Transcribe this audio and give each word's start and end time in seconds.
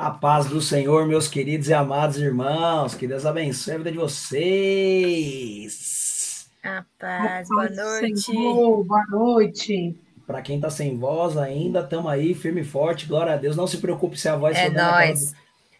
A 0.00 0.12
paz 0.12 0.46
do 0.46 0.60
Senhor, 0.60 1.08
meus 1.08 1.26
queridos 1.26 1.66
e 1.66 1.74
amados 1.74 2.18
irmãos, 2.18 2.94
que 2.94 3.04
Deus 3.04 3.26
abençoe 3.26 3.74
a 3.74 3.78
vida 3.78 3.90
de 3.90 3.98
vocês. 3.98 4.48
A 6.62 6.84
paz, 6.96 7.48
boa 7.48 7.68
noite. 7.68 8.20
Senhor, 8.20 8.84
boa 8.84 9.04
noite. 9.10 9.98
Para 10.24 10.40
quem 10.40 10.60
tá 10.60 10.70
sem 10.70 10.96
voz 10.96 11.36
ainda, 11.36 11.80
estamos 11.80 12.12
aí, 12.12 12.32
firme 12.32 12.60
e 12.60 12.64
forte, 12.64 13.06
glória 13.06 13.32
a 13.32 13.36
Deus. 13.36 13.56
Não 13.56 13.66
se 13.66 13.78
preocupe 13.78 14.16
se 14.16 14.28
a 14.28 14.36
voz 14.36 14.56
É 14.56 14.66
for 14.66 14.74
dando 14.74 14.88
aquela, 14.88 15.16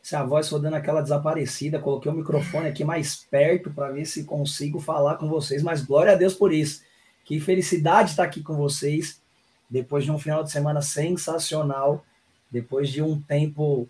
se 0.03 0.17
a 0.17 0.25
voz 0.25 0.49
for 0.49 0.59
dando 0.59 0.75
aquela 0.75 1.01
desaparecida. 1.01 1.79
Coloquei 1.79 2.11
o 2.11 2.15
microfone 2.17 2.67
aqui 2.67 2.83
mais 2.83 3.25
perto 3.31 3.71
para 3.71 3.93
ver 3.93 4.05
se 4.05 4.25
consigo 4.25 4.81
falar 4.81 5.15
com 5.15 5.29
vocês, 5.29 5.63
mas 5.63 5.85
glória 5.85 6.15
a 6.15 6.17
Deus 6.17 6.35
por 6.35 6.53
isso. 6.53 6.83
Que 7.25 7.39
felicidade 7.39 8.11
estar 8.11 8.25
aqui 8.25 8.43
com 8.43 8.57
vocês 8.57 9.23
depois 9.71 10.03
de 10.03 10.11
um 10.11 10.19
final 10.19 10.43
de 10.43 10.51
semana 10.51 10.83
sensacional, 10.83 12.05
depois 12.51 12.89
de 12.89 13.01
um 13.01 13.21
tempo 13.21 13.89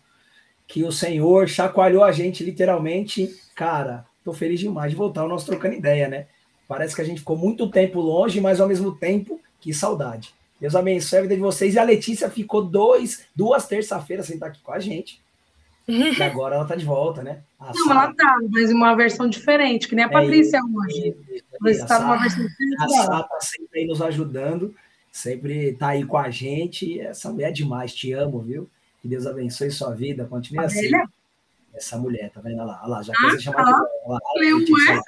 que 0.68 0.84
o 0.84 0.92
Senhor 0.92 1.48
chacoalhou 1.48 2.04
a 2.04 2.12
gente 2.12 2.44
literalmente. 2.44 3.34
Cara, 3.56 4.04
tô 4.22 4.34
feliz 4.34 4.60
demais 4.60 4.90
de 4.90 4.96
voltar 4.96 5.22
ao 5.22 5.28
nosso 5.28 5.46
trocando 5.46 5.74
ideia, 5.74 6.06
né? 6.06 6.26
Parece 6.68 6.94
que 6.94 7.00
a 7.00 7.04
gente 7.04 7.20
ficou 7.20 7.36
muito 7.36 7.70
tempo 7.70 7.98
longe, 7.98 8.38
mas 8.40 8.60
ao 8.60 8.68
mesmo 8.68 8.94
tempo, 8.94 9.40
que 9.58 9.72
saudade. 9.72 10.34
Deus 10.60 10.76
abençoe 10.76 11.20
a 11.20 11.22
vida 11.22 11.34
de 11.34 11.40
vocês. 11.40 11.74
E 11.74 11.78
a 11.78 11.84
Letícia 11.84 12.28
ficou 12.28 12.62
dois, 12.62 13.24
duas 13.34 13.66
terça-feiras 13.66 14.26
sem 14.26 14.34
estar 14.34 14.48
aqui 14.48 14.60
com 14.60 14.72
a 14.72 14.78
gente. 14.78 15.22
E 15.88 16.22
agora 16.22 16.56
ela 16.56 16.66
tá 16.66 16.76
de 16.76 16.84
volta, 16.84 17.22
né? 17.22 17.40
A 17.58 17.72
Não, 17.74 17.90
ela 17.90 18.12
tá, 18.12 18.38
mas 18.50 18.70
uma 18.70 18.94
versão 18.94 19.26
diferente, 19.26 19.88
que 19.88 19.94
nem 19.94 20.04
a 20.04 20.10
Patrícia 20.10 20.60
hoje. 20.62 21.16
Mas 21.58 21.82
tá 21.82 21.98
numa 21.98 22.18
versão 22.18 22.44
diferente 22.44 22.82
a. 22.82 22.88
Sá 22.88 23.22
tá 23.22 23.40
sempre 23.40 23.80
aí 23.80 23.86
nos 23.86 24.02
ajudando, 24.02 24.74
sempre 25.10 25.72
tá 25.72 25.88
aí 25.88 26.04
com 26.04 26.18
a 26.18 26.28
gente. 26.28 27.00
Essa 27.00 27.32
mulher 27.32 27.48
é 27.48 27.52
demais, 27.52 27.94
te 27.94 28.12
amo, 28.12 28.42
viu? 28.42 28.68
Que 29.00 29.08
Deus 29.08 29.26
abençoe 29.26 29.70
sua 29.70 29.94
vida, 29.94 30.24
continue 30.26 30.60
A 30.60 30.66
assim. 30.66 30.90
Essa 31.74 31.96
mulher, 31.96 32.30
tá 32.30 32.40
vendo? 32.40 32.56
Olha 32.56 32.64
lá, 32.64 32.80
olha 32.82 32.88
lá 32.90 33.02
já 33.02 33.12
Ah, 33.16 33.20
quer 33.20 33.30
ser 33.32 33.40
chamada 33.40 33.70
de 33.70 34.86
tá. 34.86 35.02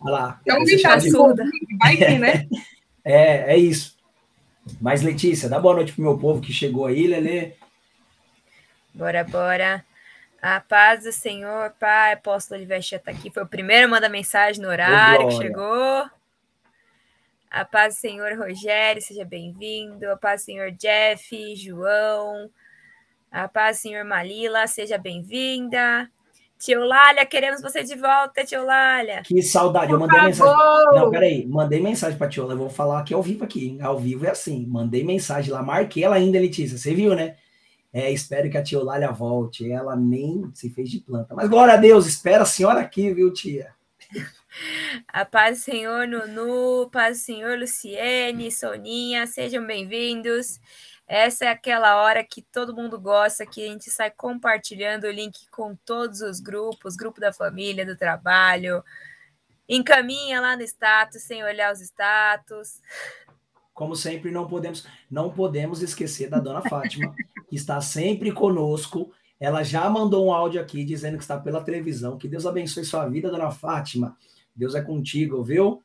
Olha 0.00 0.12
lá. 0.12 0.40
É 0.46 0.54
um 0.54 1.00
surda. 1.00 1.44
Vai 1.80 1.96
que, 1.96 2.18
né? 2.18 2.48
É, 3.04 3.54
é 3.54 3.56
isso. 3.56 3.96
Mas, 4.82 5.00
Letícia, 5.02 5.48
dá 5.48 5.58
boa 5.58 5.76
noite 5.76 5.94
pro 5.94 6.02
meu 6.02 6.18
povo 6.18 6.42
que 6.42 6.52
chegou 6.52 6.84
aí, 6.84 7.06
Lelê. 7.06 7.54
Bora, 8.92 9.24
bora. 9.24 9.84
A 10.42 10.60
paz 10.60 11.04
do 11.04 11.12
Senhor, 11.12 11.70
Pai, 11.80 12.12
apóstolo 12.12 12.58
Olivete 12.58 12.90
já 12.90 12.98
tá 12.98 13.10
aqui. 13.10 13.30
Foi 13.30 13.42
o 13.42 13.48
primeiro 13.48 13.86
a 13.86 13.90
mandar 13.90 14.10
mensagem 14.10 14.60
no 14.60 14.68
horário 14.68 15.28
que 15.28 15.36
chegou. 15.36 16.10
A 17.50 17.64
paz 17.64 17.94
do 17.94 17.98
Senhor, 17.98 18.36
Rogério, 18.36 19.00
seja 19.00 19.24
bem-vindo. 19.24 20.10
A 20.10 20.16
paz 20.16 20.42
do 20.42 20.44
Senhor, 20.44 20.70
Jeff, 20.72 21.56
João. 21.56 22.50
A 23.30 23.46
paz 23.46 23.78
Senhor, 23.80 24.04
Malila, 24.04 24.66
seja 24.66 24.96
bem-vinda. 24.96 26.10
Tio 26.58 26.84
Lália, 26.84 27.24
queremos 27.24 27.62
você 27.62 27.84
de 27.84 27.94
volta, 27.94 28.44
tio 28.44 28.64
Lália. 28.64 29.22
Que 29.22 29.40
saudade. 29.42 29.92
Eu 29.92 29.98
mandei 29.98 30.20
mensagem. 30.20 30.54
Não, 30.92 31.10
peraí. 31.10 31.46
Mandei 31.46 31.80
mensagem 31.80 32.18
pra 32.18 32.28
Tiola. 32.28 32.54
Eu 32.54 32.58
vou 32.58 32.70
falar 32.70 32.98
aqui 33.00 33.14
ao 33.14 33.22
vivo 33.22 33.44
aqui. 33.44 33.68
hein? 33.68 33.78
Ao 33.80 33.96
vivo 33.98 34.26
é 34.26 34.30
assim. 34.30 34.66
Mandei 34.66 35.04
mensagem 35.04 35.52
lá. 35.52 35.62
Marquei 35.62 36.02
ela 36.02 36.16
ainda, 36.16 36.38
Letícia. 36.40 36.76
Você 36.76 36.92
viu, 36.94 37.14
né? 37.14 37.36
É, 37.92 38.10
espero 38.10 38.50
que 38.50 38.58
a 38.58 38.62
tia 38.62 38.78
Olália 38.80 39.12
volte. 39.12 39.70
Ela 39.70 39.94
nem 39.94 40.50
se 40.52 40.68
fez 40.70 40.90
de 40.90 40.98
planta. 40.98 41.32
Mas 41.32 41.48
glória 41.48 41.74
a 41.74 41.76
Deus. 41.76 42.06
Espera 42.06 42.42
a 42.42 42.46
senhora 42.46 42.80
aqui, 42.80 43.12
viu, 43.14 43.32
tia? 43.32 43.72
A 45.06 45.24
paz 45.24 45.58
do 45.58 45.64
Senhor, 45.64 46.08
Nunu, 46.08 46.90
paz 46.90 47.18
do 47.18 47.24
Senhor, 47.24 47.56
Luciene, 47.58 48.50
Soninha, 48.50 49.26
sejam 49.26 49.64
bem-vindos. 49.64 50.58
Essa 51.08 51.46
é 51.46 51.48
aquela 51.48 52.02
hora 52.02 52.22
que 52.22 52.42
todo 52.42 52.76
mundo 52.76 53.00
gosta, 53.00 53.46
que 53.46 53.64
a 53.64 53.66
gente 53.66 53.90
sai 53.90 54.10
compartilhando 54.10 55.04
o 55.04 55.10
link 55.10 55.48
com 55.50 55.74
todos 55.74 56.20
os 56.20 56.38
grupos, 56.38 56.96
grupo 56.96 57.18
da 57.18 57.32
família, 57.32 57.86
do 57.86 57.96
trabalho. 57.96 58.84
Encaminha 59.66 60.38
lá 60.38 60.54
no 60.54 60.62
status, 60.62 61.22
sem 61.22 61.42
olhar 61.42 61.72
os 61.72 61.80
status. 61.80 62.82
Como 63.72 63.96
sempre, 63.96 64.30
não 64.30 64.46
podemos, 64.46 64.86
não 65.10 65.30
podemos 65.30 65.80
esquecer 65.80 66.28
da 66.28 66.40
dona 66.40 66.60
Fátima, 66.68 67.14
que 67.48 67.56
está 67.56 67.80
sempre 67.80 68.30
conosco. 68.30 69.10
Ela 69.40 69.62
já 69.62 69.88
mandou 69.88 70.26
um 70.26 70.32
áudio 70.32 70.60
aqui 70.60 70.84
dizendo 70.84 71.16
que 71.16 71.22
está 71.22 71.38
pela 71.38 71.64
televisão. 71.64 72.18
Que 72.18 72.28
Deus 72.28 72.44
abençoe 72.44 72.84
sua 72.84 73.08
vida, 73.08 73.30
dona 73.30 73.50
Fátima. 73.50 74.14
Deus 74.54 74.74
é 74.74 74.82
contigo, 74.82 75.42
viu? 75.42 75.82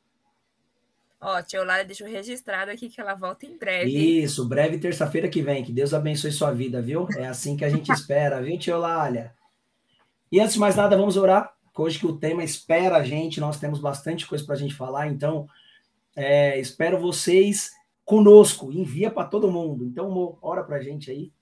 Ó, 1.26 1.40
tia 1.40 1.62
Olália 1.62 1.86
deixou 1.86 2.06
registrado 2.06 2.70
aqui 2.70 2.90
que 2.90 3.00
ela 3.00 3.14
volta 3.14 3.46
em 3.46 3.56
breve. 3.56 3.90
Isso, 4.22 4.46
breve 4.46 4.76
terça-feira 4.76 5.26
que 5.26 5.40
vem. 5.40 5.64
Que 5.64 5.72
Deus 5.72 5.94
abençoe 5.94 6.30
sua 6.30 6.52
vida, 6.52 6.82
viu? 6.82 7.08
É 7.16 7.26
assim 7.26 7.56
que 7.56 7.64
a 7.64 7.70
gente 7.70 7.90
espera, 7.92 8.42
viu, 8.42 8.58
tia 8.58 8.74
Eulália? 8.74 9.32
E 10.30 10.38
antes 10.38 10.52
de 10.52 10.60
mais 10.60 10.76
nada, 10.76 10.98
vamos 10.98 11.16
orar. 11.16 11.54
Hoje 11.74 11.98
que 11.98 12.06
o 12.06 12.18
tema 12.18 12.44
espera 12.44 12.98
a 12.98 13.02
gente, 13.02 13.40
nós 13.40 13.58
temos 13.58 13.80
bastante 13.80 14.26
coisa 14.26 14.44
para 14.44 14.54
a 14.54 14.58
gente 14.58 14.74
falar, 14.74 15.08
então 15.08 15.48
é, 16.14 16.60
espero 16.60 17.00
vocês 17.00 17.72
conosco. 18.04 18.70
Envia 18.70 19.10
para 19.10 19.26
todo 19.26 19.50
mundo. 19.50 19.86
Então, 19.86 20.10
Mo, 20.10 20.38
ora 20.42 20.62
para 20.62 20.76
a 20.76 20.82
gente 20.82 21.10
aí, 21.10 21.32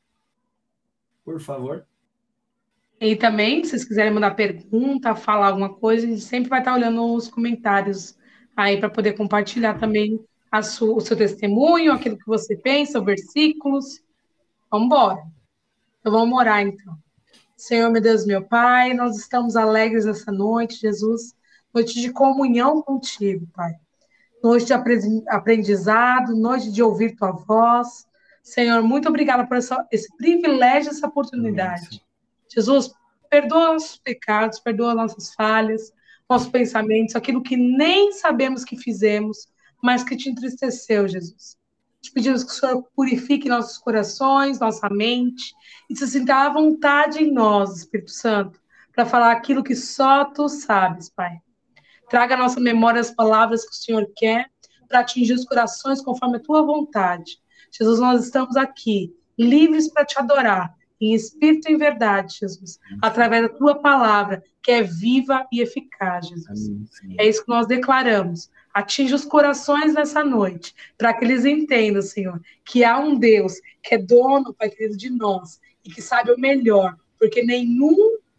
por 1.25 1.41
favor. 1.41 1.85
E 3.01 3.17
também, 3.17 3.65
se 3.65 3.71
vocês 3.71 3.85
quiserem 3.85 4.13
mandar 4.13 4.37
pergunta, 4.37 5.17
falar 5.17 5.49
alguma 5.49 5.75
coisa, 5.75 6.07
a 6.07 6.09
gente 6.09 6.23
sempre 6.23 6.49
vai 6.49 6.61
estar 6.61 6.73
olhando 6.73 7.05
os 7.15 7.27
comentários 7.27 8.17
aí 8.57 8.79
para 8.79 8.91
poder 8.91 9.13
compartilhar 9.15 9.79
também 9.79 10.21
a 10.51 10.63
sua- 10.63 10.95
o 10.95 11.01
seu 11.01 11.17
testemunho, 11.17 11.93
aquilo 11.93 12.19
que 12.19 12.27
você 12.27 12.57
pensa, 12.57 12.99
os 12.99 13.05
versículos. 13.05 14.03
Vamos 14.71 14.87
embora. 14.87 15.23
Então 16.01 16.13
vamos 16.13 16.39
orar 16.39 16.61
então. 16.61 16.97
Senhor, 17.57 17.91
meu 17.91 18.03
Deus, 18.03 18.27
meu 18.27 18.43
Pai, 18.43 18.93
nós 18.93 19.17
estamos 19.17 19.57
alegres 19.57 20.05
essa 20.05 20.33
noite, 20.33 20.81
Jesus, 20.81 21.35
noite 21.73 22.01
de 22.01 22.11
comunhão 22.11 22.83
contigo, 22.83 23.47
Pai. 23.55 23.73
Noite 24.43 24.67
de 24.67 24.73
apre- 24.73 25.23
aprendizado, 25.29 26.35
noite 26.35 26.71
de 26.73 26.83
ouvir 26.83 27.15
tua 27.15 27.31
voz. 27.31 28.07
Senhor, 28.43 28.83
muito 28.83 29.09
obrigada 29.09 29.47
por 29.47 29.57
essa- 29.57 29.87
esse 29.93 30.15
privilégio, 30.17 30.91
essa 30.91 31.07
oportunidade. 31.07 32.03
Jesus, 32.53 32.93
perdoa 33.31 33.75
nossos 33.75 33.97
pecados, 33.97 34.59
perdoa 34.59 34.95
nossas 34.95 35.33
falhas, 35.33 35.93
nossos 36.33 36.49
pensamentos, 36.49 37.15
aquilo 37.15 37.43
que 37.43 37.57
nem 37.57 38.13
sabemos 38.13 38.65
que 38.65 38.77
fizemos, 38.77 39.49
mas 39.83 40.03
que 40.03 40.17
te 40.17 40.31
entristeceu, 40.31 41.07
Jesus. 41.07 41.57
Te 42.01 42.11
pedimos 42.11 42.43
que 42.43 42.51
o 42.51 42.55
Senhor 42.55 42.83
purifique 42.97 43.49
nossos 43.49 43.79
corações, 43.79 44.59
nossa 44.59 44.89
mente, 44.89 45.55
e 45.89 45.97
se 45.97 46.07
sinta 46.09 46.35
à 46.35 46.49
vontade 46.49 47.23
em 47.23 47.33
nós, 47.33 47.77
Espírito 47.77 48.11
Santo, 48.11 48.61
para 48.95 49.07
falar 49.07 49.31
aquilo 49.31 49.63
que 49.63 49.77
só 49.77 50.25
tu 50.25 50.49
sabes, 50.49 51.11
Pai. 51.11 51.39
Traga 52.09 52.35
à 52.35 52.39
nossa 52.39 52.61
memória 52.61 53.01
as 53.01 53.11
palavras 53.11 53.65
que 53.65 53.73
o 53.73 53.79
Senhor 53.79 54.11
quer 54.17 54.51
para 54.89 55.01
atingir 55.01 55.35
os 55.35 55.45
corações 55.45 56.01
conforme 56.01 56.39
a 56.39 56.41
tua 56.41 56.63
vontade. 56.63 57.39
Jesus, 57.71 58.01
nós 58.01 58.25
estamos 58.25 58.57
aqui, 58.57 59.15
livres 59.39 59.89
para 59.89 60.05
te 60.05 60.19
adorar, 60.19 60.75
em 61.03 61.15
espírito 61.15 61.69
e 61.69 61.73
em 61.73 61.77
verdade, 61.77 62.39
Jesus, 62.41 62.79
através 63.03 63.43
da 63.43 63.49
tua 63.49 63.75
palavra, 63.75 64.43
que 64.63 64.71
é 64.71 64.83
viva 64.83 65.45
e 65.51 65.61
eficaz, 65.61 66.29
Jesus. 66.29 66.69
Amém. 67.03 67.17
É 67.19 67.29
isso 67.29 67.45
que 67.45 67.49
nós 67.49 67.67
declaramos. 67.67 68.49
Atinge 68.73 69.13
os 69.13 69.25
corações 69.25 69.95
nessa 69.95 70.25
noite, 70.25 70.75
para 70.97 71.13
que 71.13 71.25
eles 71.25 71.45
entendam, 71.45 72.01
Senhor, 72.01 72.41
que 72.65 72.85
há 72.85 72.99
um 73.01 73.19
Deus 73.19 73.55
que 73.83 73.97
é 73.97 73.99
dono, 73.99 74.55
Pai 74.55 74.71
querido, 74.71 74.97
de 74.97 75.11
nós 75.11 75.61
e 75.85 75.91
que 75.91 76.01
sabe 76.01 76.31
o 76.31 76.39
melhor, 76.39 76.97
porque 77.19 77.43
nenhum 77.43 77.97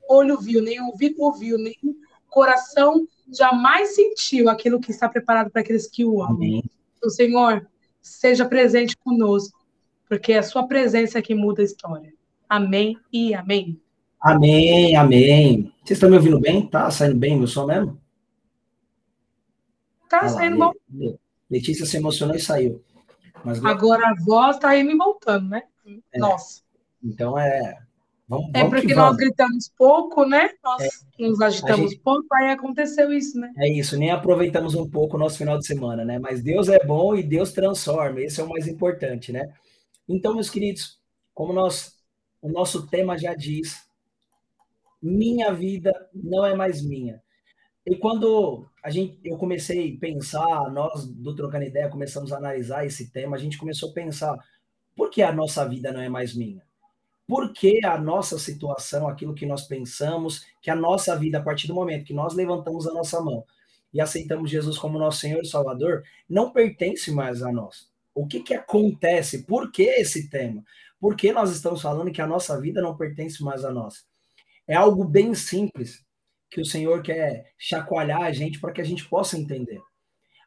olho 0.07 0.39
viu, 0.39 0.61
nem 0.61 0.81
ouvido 0.81 1.21
ouviu, 1.21 1.57
nenhum 1.57 1.95
coração 2.29 3.05
jamais 3.29 3.93
sentiu 3.93 4.49
aquilo 4.49 4.79
que 4.79 4.91
está 4.91 5.09
preparado 5.09 5.51
para 5.51 5.61
aqueles 5.61 5.87
que 5.87 6.05
o 6.05 6.23
amam. 6.23 6.37
Amém. 6.37 6.63
Então, 6.97 7.09
Senhor, 7.09 7.67
seja 8.01 8.45
presente 8.45 8.95
conosco, 8.95 9.59
porque 10.07 10.31
é 10.31 10.37
a 10.37 10.43
sua 10.43 10.65
presença 10.65 11.21
que 11.21 11.35
muda 11.35 11.61
a 11.61 11.65
história. 11.65 12.13
Amém 12.57 12.95
e 13.11 13.33
amém. 13.33 13.81
Amém, 14.21 14.95
amém. 14.95 15.73
Vocês 15.83 15.97
estão 15.97 16.07
me 16.07 16.17
ouvindo 16.17 16.39
bem? 16.39 16.67
Tá 16.67 16.91
saindo 16.91 17.15
bem 17.15 17.35
meu 17.35 17.47
som 17.47 17.65
mesmo? 17.65 17.99
Tá 20.07 20.21
lá, 20.21 20.29
saindo 20.29 20.57
bom. 20.59 20.71
Le- 20.91 21.17
Letícia 21.49 21.83
se 21.87 21.97
emocionou 21.97 22.35
e 22.35 22.39
saiu. 22.39 22.79
Mas 23.43 23.63
Agora 23.65 24.07
a 24.07 24.13
voz 24.23 24.59
tá 24.59 24.69
aí 24.69 24.83
me 24.83 24.95
voltando, 24.95 25.49
né? 25.49 25.63
É. 26.13 26.19
Nossa. 26.19 26.61
então 27.03 27.39
é. 27.39 27.79
Vamos, 28.27 28.51
É 28.53 28.59
vamos 28.59 28.75
que 28.75 28.81
porque 28.81 28.93
nós 28.95 29.05
vamos. 29.05 29.17
gritamos 29.17 29.71
pouco, 29.75 30.23
né? 30.23 30.51
Nós 30.63 31.05
nos 31.17 31.41
agitamos 31.41 31.89
gente- 31.89 32.01
pouco, 32.03 32.27
aí 32.35 32.51
aconteceu 32.51 33.11
isso, 33.11 33.39
né? 33.39 33.51
É 33.57 33.67
isso, 33.67 33.97
nem 33.97 34.11
aproveitamos 34.11 34.75
um 34.75 34.87
pouco 34.87 35.17
o 35.17 35.19
nosso 35.19 35.39
final 35.39 35.57
de 35.57 35.65
semana, 35.65 36.05
né? 36.05 36.19
Mas 36.19 36.43
Deus 36.43 36.69
é 36.69 36.77
bom 36.85 37.15
e 37.15 37.23
Deus 37.23 37.51
transforma, 37.51 38.21
esse 38.21 38.39
é 38.39 38.43
o 38.43 38.49
mais 38.49 38.67
importante, 38.67 39.31
né? 39.31 39.51
Então, 40.07 40.35
meus 40.35 40.51
queridos, 40.51 40.99
como 41.33 41.51
nós, 41.51 41.95
o 42.43 42.49
nosso 42.49 42.85
tema 42.85 43.17
já 43.17 43.33
diz, 43.33 43.87
minha 45.01 45.51
vida 45.51 45.91
não 46.13 46.45
é 46.45 46.55
mais 46.55 46.83
minha. 46.83 47.19
E 47.83 47.95
quando 47.95 48.69
a 48.83 48.91
gente, 48.91 49.19
eu 49.23 49.35
comecei 49.37 49.95
a 49.95 49.99
pensar, 49.99 50.71
nós 50.71 51.07
do 51.07 51.35
Trocando 51.35 51.65
Ideia 51.65 51.89
começamos 51.89 52.31
a 52.31 52.37
analisar 52.37 52.85
esse 52.85 53.09
tema, 53.11 53.35
a 53.35 53.39
gente 53.39 53.57
começou 53.57 53.89
a 53.89 53.93
pensar, 53.93 54.37
por 54.95 55.09
que 55.09 55.23
a 55.23 55.31
nossa 55.31 55.67
vida 55.67 55.91
não 55.91 56.01
é 56.01 56.07
mais 56.07 56.35
minha? 56.35 56.61
por 57.27 57.53
que 57.53 57.83
a 57.85 57.97
nossa 57.97 58.37
situação, 58.37 59.07
aquilo 59.07 59.33
que 59.33 59.45
nós 59.45 59.63
pensamos, 59.63 60.45
que 60.61 60.69
a 60.69 60.75
nossa 60.75 61.17
vida, 61.17 61.37
a 61.37 61.41
partir 61.41 61.67
do 61.67 61.73
momento 61.73 62.05
que 62.05 62.13
nós 62.13 62.33
levantamos 62.33 62.87
a 62.87 62.93
nossa 62.93 63.19
mão 63.21 63.45
e 63.93 64.01
aceitamos 64.01 64.49
Jesus 64.49 64.77
como 64.77 64.99
nosso 64.99 65.19
Senhor 65.19 65.41
e 65.41 65.47
Salvador, 65.47 66.03
não 66.29 66.51
pertence 66.51 67.11
mais 67.11 67.41
a 67.41 67.51
nós. 67.51 67.87
O 68.13 68.27
que, 68.27 68.41
que 68.41 68.53
acontece? 68.53 69.43
Por 69.43 69.71
que 69.71 69.83
esse 69.83 70.29
tema? 70.29 70.63
Por 71.03 71.17
que 71.17 71.33
nós 71.33 71.51
estamos 71.51 71.81
falando 71.81 72.13
que 72.13 72.21
a 72.21 72.25
nossa 72.25 72.57
vida 72.61 72.81
não 72.81 72.95
pertence 72.95 73.43
mais 73.43 73.65
a 73.65 73.73
nós? 73.73 74.05
É 74.65 74.73
algo 74.73 75.03
bem 75.03 75.35
simples 75.35 76.01
que 76.49 76.61
o 76.61 76.65
Senhor 76.65 77.03
quer 77.03 77.51
chacoalhar 77.57 78.21
a 78.21 78.31
gente 78.31 78.57
para 78.57 78.71
que 78.71 78.79
a 78.79 78.85
gente 78.85 79.09
possa 79.09 79.37
entender. 79.37 79.81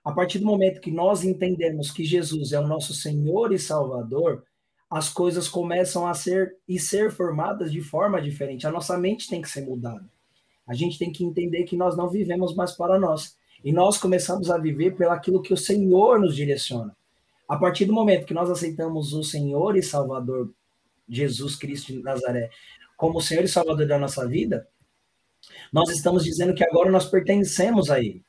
A 0.03 0.12
partir 0.12 0.38
do 0.38 0.47
momento 0.47 0.81
que 0.81 0.91
nós 0.91 1.25
entendemos 1.25 1.91
que 1.91 2.03
Jesus 2.06 2.55
é 2.55 2.58
o 2.58 2.67
nosso 2.67 2.94
Senhor 2.94 3.53
e 3.53 3.58
Salvador, 3.58 4.44
as 4.88 5.11
coisas 5.11 5.47
começam 5.47 6.06
a 6.06 6.14
ser 6.14 6.56
e 6.67 6.81
ser 6.81 7.12
formadas 7.12 7.70
de 7.70 7.82
forma 7.82 8.19
diferente. 8.23 8.67
A 8.67 8.73
nossa 8.73 8.97
mente 8.97 9.29
tem 9.29 9.43
que 9.43 9.50
ser 9.50 9.61
mudada. 9.61 10.08
A 10.67 10.73
gente 10.73 10.99
tem 10.99 11.12
que 11.12 11.23
entender 11.23 11.64
que 11.64 11.76
nós 11.76 11.99
não 11.99 12.08
vivemos 12.08 12.55
mais 12.55 12.73
para 12.73 12.99
nós. 12.99 13.37
E 13.62 13.73
nós 13.73 13.99
começamos 13.99 14.50
a 14.50 14.56
viver 14.56 14.97
pelo 14.97 15.11
aquilo 15.11 15.43
que 15.43 15.53
o 15.53 15.58
Senhor 15.58 16.19
nos 16.19 16.35
direciona. 16.35 16.95
A 17.48 17.56
partir 17.56 17.84
do 17.84 17.93
momento 17.93 18.26
que 18.26 18.34
nós 18.34 18.50
aceitamos 18.50 19.12
o 19.12 19.22
Senhor 19.22 19.76
e 19.76 19.82
Salvador 19.82 20.52
Jesus 21.08 21.54
Cristo 21.56 21.93
de 21.93 22.02
Nazaré 22.02 22.50
como 22.96 23.20
Senhor 23.20 23.44
e 23.44 23.48
Salvador 23.48 23.87
da 23.87 23.98
nossa 23.98 24.26
vida, 24.26 24.66
nós 25.72 25.90
estamos 25.90 26.25
dizendo 26.25 26.54
que 26.54 26.64
agora 26.64 26.90
nós 26.90 27.06
pertencemos 27.06 27.90
a 27.90 28.00
Ele. 28.00 28.25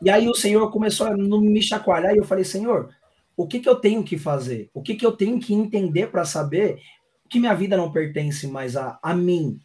E 0.00 0.08
aí 0.08 0.28
o 0.28 0.34
Senhor 0.34 0.70
começou 0.70 1.08
a 1.08 1.16
me 1.16 1.60
chacoalhar 1.60 2.14
e 2.14 2.18
eu 2.18 2.24
falei, 2.24 2.44
Senhor, 2.44 2.94
o 3.36 3.46
que, 3.46 3.60
que 3.60 3.68
eu 3.68 3.76
tenho 3.76 4.02
que 4.04 4.16
fazer? 4.16 4.70
O 4.72 4.82
que, 4.82 4.94
que 4.94 5.04
eu 5.04 5.12
tenho 5.12 5.38
que 5.40 5.52
entender 5.52 6.08
para 6.08 6.24
saber 6.24 6.80
que 7.28 7.40
minha 7.40 7.54
vida 7.54 7.76
não 7.76 7.92
pertence 7.92 8.46
mais 8.46 8.76
a, 8.76 8.98
a 9.02 9.14
mim? 9.14 9.58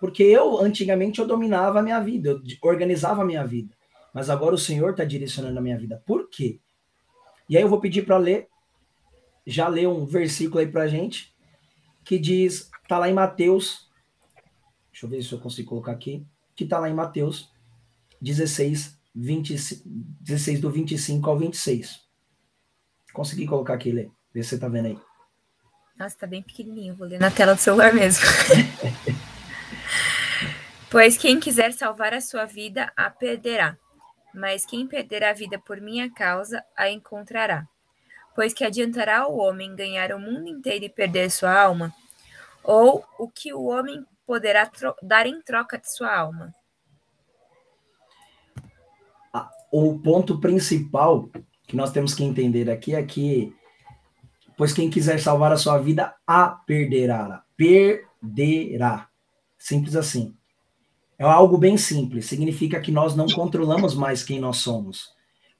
Porque 0.00 0.22
eu, 0.22 0.58
antigamente, 0.58 1.18
eu 1.18 1.26
dominava 1.26 1.80
a 1.80 1.82
minha 1.82 2.00
vida, 2.00 2.30
eu 2.30 2.40
organizava 2.62 3.22
a 3.22 3.24
minha 3.24 3.44
vida. 3.44 3.74
Mas 4.14 4.30
agora 4.30 4.54
o 4.54 4.58
Senhor 4.58 4.90
está 4.90 5.04
direcionando 5.04 5.58
a 5.58 5.62
minha 5.62 5.76
vida. 5.76 6.02
Por 6.06 6.28
quê? 6.30 6.60
E 7.48 7.56
aí 7.56 7.62
eu 7.62 7.68
vou 7.68 7.80
pedir 7.80 8.04
para 8.04 8.18
ler, 8.18 8.48
já 9.46 9.68
ler 9.68 9.88
um 9.88 10.04
versículo 10.04 10.60
aí 10.60 10.66
para 10.66 10.86
gente, 10.86 11.34
que 12.04 12.18
diz, 12.18 12.70
tá 12.86 12.98
lá 12.98 13.08
em 13.08 13.14
Mateus, 13.14 13.88
deixa 14.90 15.06
eu 15.06 15.10
ver 15.10 15.22
se 15.22 15.32
eu 15.32 15.40
consigo 15.40 15.70
colocar 15.70 15.92
aqui, 15.92 16.26
que 16.54 16.66
tá 16.66 16.78
lá 16.78 16.88
em 16.88 16.94
Mateus 16.94 17.50
16, 18.20 18.98
20, 19.14 19.56
16 20.20 20.60
do 20.60 20.70
25 20.70 21.30
ao 21.30 21.38
26. 21.38 22.00
Consegui 23.12 23.46
colocar 23.46 23.74
aqui, 23.74 23.90
Lê. 23.90 24.10
Vê 24.32 24.42
se 24.42 24.50
você 24.50 24.58
tá 24.58 24.68
vendo 24.68 24.86
aí. 24.86 24.98
Nossa, 25.98 26.16
tá 26.16 26.26
bem 26.26 26.42
pequenininho. 26.42 26.94
Vou 26.94 27.06
ler 27.06 27.18
na 27.18 27.30
tela 27.30 27.54
do 27.54 27.60
celular 27.60 27.92
mesmo. 27.92 28.24
pois 30.90 31.16
quem 31.16 31.40
quiser 31.40 31.72
salvar 31.72 32.14
a 32.14 32.20
sua 32.20 32.44
vida, 32.44 32.92
a 32.96 33.10
perderá. 33.10 33.76
Mas 34.34 34.64
quem 34.64 34.86
perder 34.86 35.24
a 35.24 35.32
vida 35.32 35.58
por 35.58 35.80
minha 35.80 36.10
causa, 36.10 36.64
a 36.76 36.90
encontrará. 36.90 37.66
Pois 38.34 38.54
que 38.54 38.64
adiantará 38.64 39.26
o 39.26 39.38
homem 39.38 39.74
ganhar 39.74 40.12
o 40.12 40.20
mundo 40.20 40.46
inteiro 40.46 40.84
e 40.84 40.88
perder 40.88 41.30
sua 41.30 41.60
alma? 41.60 41.92
Ou 42.62 43.04
o 43.18 43.28
que 43.28 43.52
o 43.52 43.64
homem 43.64 44.04
poderá 44.26 44.70
dar 45.02 45.26
em 45.26 45.42
troca 45.42 45.76
de 45.78 45.92
sua 45.92 46.14
alma? 46.14 46.54
O 49.72 49.98
ponto 49.98 50.40
principal 50.40 51.28
que 51.66 51.76
nós 51.76 51.90
temos 51.90 52.14
que 52.14 52.22
entender 52.22 52.70
aqui 52.70 52.94
é 52.94 53.02
que, 53.02 53.52
pois 54.56 54.72
quem 54.72 54.88
quiser 54.88 55.18
salvar 55.18 55.52
a 55.52 55.56
sua 55.56 55.78
vida, 55.78 56.14
a 56.26 56.48
perderá. 56.48 57.44
Perderá. 57.56 59.08
Simples 59.58 59.96
assim. 59.96 60.37
É 61.18 61.24
algo 61.24 61.58
bem 61.58 61.76
simples. 61.76 62.26
Significa 62.26 62.80
que 62.80 62.92
nós 62.92 63.16
não 63.16 63.26
controlamos 63.26 63.94
mais 63.94 64.22
quem 64.22 64.38
nós 64.38 64.58
somos. 64.58 65.10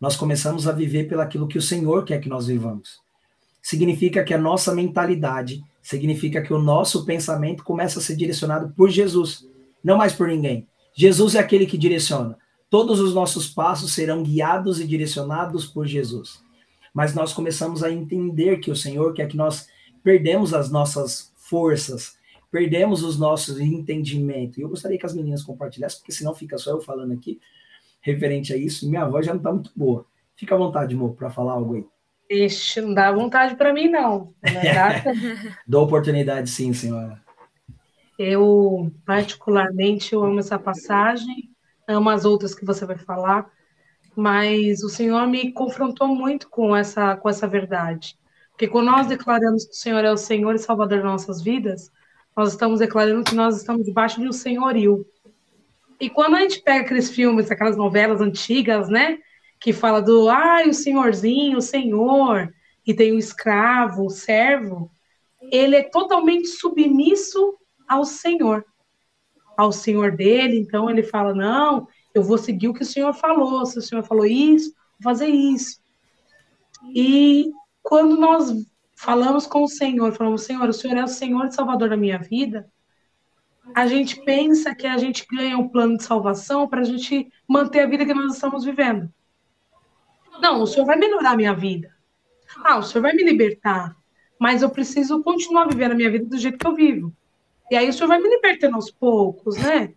Nós 0.00 0.16
começamos 0.16 0.68
a 0.68 0.72
viver 0.72 1.08
pelaquilo 1.08 1.48
que 1.48 1.58
o 1.58 1.62
Senhor 1.62 2.04
quer 2.04 2.20
que 2.20 2.28
nós 2.28 2.46
vivamos. 2.46 3.00
Significa 3.60 4.22
que 4.22 4.32
a 4.32 4.38
nossa 4.38 4.72
mentalidade, 4.72 5.62
significa 5.82 6.40
que 6.40 6.52
o 6.54 6.58
nosso 6.58 7.04
pensamento 7.04 7.64
começa 7.64 7.98
a 7.98 8.02
ser 8.02 8.14
direcionado 8.14 8.72
por 8.76 8.88
Jesus, 8.88 9.44
não 9.82 9.96
mais 9.96 10.12
por 10.12 10.28
ninguém. 10.28 10.66
Jesus 10.94 11.34
é 11.34 11.40
aquele 11.40 11.66
que 11.66 11.76
direciona. 11.76 12.38
Todos 12.70 13.00
os 13.00 13.12
nossos 13.14 13.48
passos 13.48 13.92
serão 13.92 14.22
guiados 14.22 14.78
e 14.80 14.86
direcionados 14.86 15.66
por 15.66 15.86
Jesus. 15.86 16.40
Mas 16.94 17.14
nós 17.14 17.32
começamos 17.32 17.82
a 17.82 17.90
entender 17.90 18.58
que 18.58 18.70
o 18.70 18.76
Senhor 18.76 19.12
quer 19.12 19.26
que 19.26 19.36
nós 19.36 19.66
perdemos 20.04 20.54
as 20.54 20.70
nossas 20.70 21.32
forças, 21.36 22.17
perdemos 22.50 23.02
os 23.02 23.18
nossos 23.18 23.60
entendimentos. 23.60 24.58
E 24.58 24.62
eu 24.62 24.68
gostaria 24.68 24.98
que 24.98 25.06
as 25.06 25.14
meninas 25.14 25.42
compartilhassem, 25.42 26.00
porque 26.00 26.12
senão 26.12 26.34
fica 26.34 26.58
só 26.58 26.70
eu 26.70 26.80
falando 26.80 27.12
aqui 27.12 27.40
referente 28.00 28.52
a 28.52 28.56
isso. 28.56 28.86
E 28.86 28.88
minha 28.88 29.06
voz 29.06 29.26
já 29.26 29.32
não 29.32 29.40
está 29.40 29.52
muito 29.52 29.70
boa. 29.74 30.06
Fica 30.36 30.54
à 30.54 30.58
vontade, 30.58 30.94
amor, 30.94 31.14
para 31.14 31.30
falar 31.30 31.52
algo 31.52 31.74
aí. 31.74 31.84
Ixi, 32.30 32.80
não 32.80 32.94
dá 32.94 33.10
vontade 33.10 33.56
para 33.56 33.72
mim, 33.72 33.88
não. 33.88 34.34
Dou 35.66 35.84
oportunidade, 35.84 36.50
sim, 36.50 36.72
senhora. 36.72 37.20
Eu, 38.18 38.92
particularmente, 39.06 40.12
eu 40.12 40.24
amo 40.24 40.40
essa 40.40 40.58
passagem 40.58 41.50
amo 41.88 42.10
as 42.10 42.26
outras 42.26 42.54
que 42.54 42.64
você 42.64 42.84
vai 42.84 42.98
falar, 42.98 43.50
mas 44.14 44.82
o 44.82 44.90
Senhor 44.90 45.26
me 45.26 45.52
confrontou 45.52 46.06
muito 46.06 46.48
com 46.50 46.76
essa, 46.76 47.16
com 47.16 47.28
essa 47.28 47.48
verdade. 47.48 48.16
Porque 48.50 48.68
quando 48.68 48.90
nós 48.90 49.06
declaramos 49.06 49.64
que 49.64 49.72
o 49.72 49.76
Senhor 49.76 50.04
é 50.04 50.12
o 50.12 50.16
Senhor 50.16 50.54
e 50.54 50.58
Salvador 50.58 50.98
das 50.98 51.06
nossas 51.06 51.40
vidas, 51.40 51.90
nós 52.38 52.52
estamos 52.52 52.78
declarando 52.78 53.24
que 53.24 53.34
nós 53.34 53.56
estamos 53.56 53.84
debaixo 53.84 54.20
de 54.20 54.28
um 54.28 54.32
senhorio. 54.32 55.04
E 56.00 56.08
quando 56.08 56.36
a 56.36 56.40
gente 56.40 56.60
pega 56.62 56.84
aqueles 56.84 57.10
filmes, 57.10 57.50
aquelas 57.50 57.76
novelas 57.76 58.20
antigas, 58.20 58.88
né? 58.88 59.18
Que 59.60 59.72
fala 59.72 60.00
do, 60.00 60.28
ai, 60.28 60.64
ah, 60.64 60.68
o 60.68 60.72
senhorzinho, 60.72 61.58
o 61.58 61.62
senhor, 61.62 62.52
e 62.86 62.94
tem 62.94 63.12
o 63.12 63.18
escravo, 63.18 64.06
o 64.06 64.10
servo, 64.10 64.90
ele 65.50 65.76
é 65.76 65.82
totalmente 65.82 66.46
submisso 66.46 67.58
ao 67.88 68.04
Senhor 68.04 68.64
ao 69.58 69.72
senhor 69.72 70.12
dele, 70.12 70.56
então 70.56 70.88
ele 70.88 71.02
fala: 71.02 71.34
não, 71.34 71.88
eu 72.14 72.22
vou 72.22 72.38
seguir 72.38 72.68
o 72.68 72.72
que 72.72 72.84
o 72.84 72.86
senhor 72.86 73.12
falou, 73.12 73.66
se 73.66 73.76
o 73.76 73.82
senhor 73.82 74.04
falou 74.04 74.24
isso, 74.24 74.72
vou 75.00 75.12
fazer 75.12 75.26
isso. 75.26 75.80
E 76.94 77.50
quando 77.82 78.16
nós 78.16 78.54
falamos 78.98 79.46
com 79.46 79.62
o 79.62 79.68
Senhor, 79.68 80.12
falamos, 80.12 80.42
Senhor, 80.42 80.68
o 80.68 80.72
Senhor 80.72 80.96
é 80.96 81.04
o 81.04 81.08
Senhor 81.08 81.46
e 81.46 81.52
Salvador 81.52 81.88
da 81.88 81.96
minha 81.96 82.18
vida, 82.18 82.68
a 83.74 83.86
gente 83.86 84.22
pensa 84.24 84.74
que 84.74 84.86
a 84.86 84.98
gente 84.98 85.26
ganha 85.30 85.56
um 85.56 85.68
plano 85.68 85.96
de 85.96 86.04
salvação 86.04 86.68
para 86.68 86.80
a 86.80 86.84
gente 86.84 87.30
manter 87.46 87.80
a 87.80 87.86
vida 87.86 88.04
que 88.04 88.14
nós 88.14 88.34
estamos 88.34 88.64
vivendo. 88.64 89.12
Não, 90.40 90.62
o 90.62 90.66
Senhor 90.66 90.86
vai 90.86 90.96
melhorar 90.96 91.32
a 91.32 91.36
minha 91.36 91.54
vida. 91.54 91.94
Ah, 92.64 92.78
o 92.78 92.82
Senhor 92.82 93.02
vai 93.02 93.12
me 93.12 93.22
libertar. 93.22 93.96
Mas 94.38 94.62
eu 94.62 94.70
preciso 94.70 95.22
continuar 95.22 95.68
vivendo 95.68 95.92
a 95.92 95.94
minha 95.94 96.10
vida 96.10 96.24
do 96.24 96.38
jeito 96.38 96.58
que 96.58 96.66
eu 96.66 96.74
vivo. 96.74 97.12
E 97.70 97.76
aí 97.76 97.88
o 97.88 97.92
senhor 97.92 98.08
vai 98.08 98.20
me 98.20 98.28
libertando 98.28 98.76
aos 98.76 98.90
poucos, 98.90 99.56
né? 99.56 99.92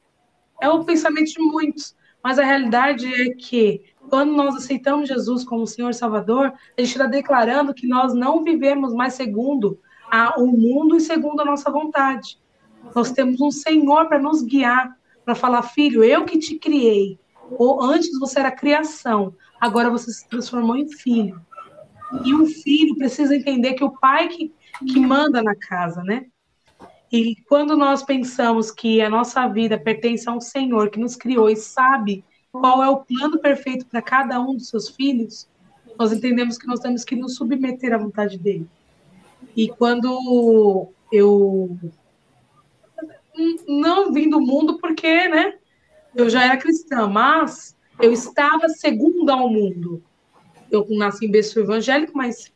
É 0.59 0.67
o 0.67 0.83
pensamento 0.83 1.31
de 1.31 1.39
muitos. 1.39 1.95
Mas 2.23 2.37
a 2.37 2.43
realidade 2.43 3.07
é 3.07 3.33
que 3.33 3.90
quando 4.09 4.33
nós 4.33 4.55
aceitamos 4.55 5.07
Jesus 5.07 5.43
como 5.43 5.67
Senhor 5.67 5.93
Salvador, 5.93 6.53
a 6.77 6.81
gente 6.81 6.91
está 6.91 7.05
declarando 7.05 7.73
que 7.73 7.87
nós 7.87 8.13
não 8.13 8.43
vivemos 8.43 8.93
mais 8.93 9.13
segundo 9.13 9.79
a, 10.11 10.39
o 10.39 10.47
mundo 10.47 10.97
e 10.97 11.01
segundo 11.01 11.41
a 11.41 11.45
nossa 11.45 11.71
vontade. 11.71 12.37
Nós 12.95 13.11
temos 13.11 13.39
um 13.39 13.51
Senhor 13.51 14.07
para 14.07 14.19
nos 14.19 14.41
guiar, 14.41 14.97
para 15.23 15.35
falar, 15.35 15.61
filho, 15.63 16.03
eu 16.03 16.25
que 16.25 16.37
te 16.37 16.57
criei. 16.57 17.19
Ou 17.51 17.81
antes 17.81 18.17
você 18.19 18.39
era 18.39 18.51
criação, 18.51 19.33
agora 19.59 19.89
você 19.89 20.11
se 20.11 20.27
transformou 20.27 20.75
em 20.75 20.89
filho. 20.89 21.39
E 22.25 22.33
um 22.33 22.45
filho 22.45 22.95
precisa 22.95 23.35
entender 23.35 23.73
que 23.73 23.83
o 23.83 23.91
pai 23.91 24.27
que, 24.27 24.53
que 24.85 24.99
manda 24.99 25.41
na 25.41 25.55
casa, 25.55 26.03
né? 26.03 26.25
E 27.11 27.35
quando 27.47 27.75
nós 27.75 28.03
pensamos 28.03 28.71
que 28.71 29.01
a 29.01 29.09
nossa 29.09 29.47
vida 29.47 29.77
pertence 29.77 30.27
a 30.29 30.33
um 30.33 30.39
Senhor 30.39 30.89
que 30.89 30.99
nos 30.99 31.15
criou 31.15 31.49
e 31.49 31.55
sabe 31.55 32.23
qual 32.51 32.83
é 32.83 32.89
o 32.89 32.97
plano 32.97 33.39
perfeito 33.39 33.85
para 33.85 34.01
cada 34.01 34.39
um 34.39 34.55
dos 34.55 34.67
seus 34.67 34.89
filhos, 34.89 35.47
nós 35.97 36.11
entendemos 36.11 36.57
que 36.57 36.67
nós 36.67 36.79
temos 36.79 37.03
que 37.03 37.15
nos 37.15 37.35
submeter 37.35 37.93
à 37.93 37.97
vontade 37.97 38.37
dele. 38.37 38.67
E 39.55 39.69
quando 39.69 40.89
eu 41.11 41.77
não 43.67 44.11
vim 44.11 44.29
do 44.29 44.39
mundo 44.39 44.79
porque, 44.79 45.27
né, 45.27 45.55
eu 46.15 46.29
já 46.29 46.43
era 46.43 46.57
cristã, 46.57 47.07
mas 47.07 47.75
eu 47.99 48.11
estava 48.11 48.69
segunda 48.69 49.33
ao 49.33 49.49
mundo. 49.49 50.03
Eu 50.69 50.85
nasci 50.89 51.25
em 51.25 51.31
berço 51.31 51.59
evangélico, 51.59 52.15
mas 52.15 52.51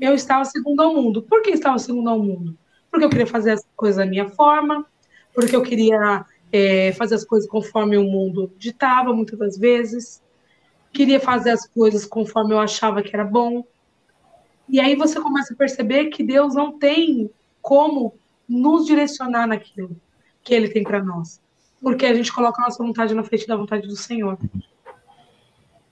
eu 0.00 0.14
estava 0.14 0.44
segundo 0.44 0.80
ao 0.80 0.94
mundo. 0.94 1.22
Por 1.22 1.42
que 1.42 1.50
estava 1.50 1.78
segundo 1.78 2.08
ao 2.08 2.18
mundo? 2.18 2.56
porque 2.90 3.04
eu 3.04 3.10
queria 3.10 3.26
fazer 3.26 3.52
as 3.52 3.66
coisas 3.76 3.96
da 3.96 4.06
minha 4.06 4.28
forma, 4.28 4.84
porque 5.32 5.54
eu 5.54 5.62
queria 5.62 6.24
é, 6.52 6.92
fazer 6.92 7.14
as 7.14 7.24
coisas 7.24 7.48
conforme 7.48 7.96
o 7.96 8.04
mundo 8.04 8.52
ditava, 8.58 9.12
muitas 9.12 9.38
das 9.38 9.58
vezes, 9.58 10.22
queria 10.92 11.20
fazer 11.20 11.50
as 11.50 11.66
coisas 11.66 12.04
conforme 12.04 12.54
eu 12.54 12.58
achava 12.58 13.02
que 13.02 13.14
era 13.14 13.24
bom. 13.24 13.64
E 14.68 14.80
aí 14.80 14.94
você 14.94 15.20
começa 15.20 15.52
a 15.52 15.56
perceber 15.56 16.06
que 16.06 16.22
Deus 16.22 16.54
não 16.54 16.78
tem 16.78 17.30
como 17.60 18.14
nos 18.48 18.86
direcionar 18.86 19.46
naquilo 19.46 19.96
que 20.42 20.54
Ele 20.54 20.68
tem 20.68 20.82
para 20.82 21.02
nós. 21.02 21.40
Porque 21.80 22.06
a 22.06 22.14
gente 22.14 22.32
coloca 22.32 22.60
a 22.60 22.64
nossa 22.64 22.82
vontade 22.82 23.14
na 23.14 23.24
frente 23.24 23.46
da 23.46 23.56
vontade 23.56 23.86
do 23.86 23.96
Senhor. 23.96 24.38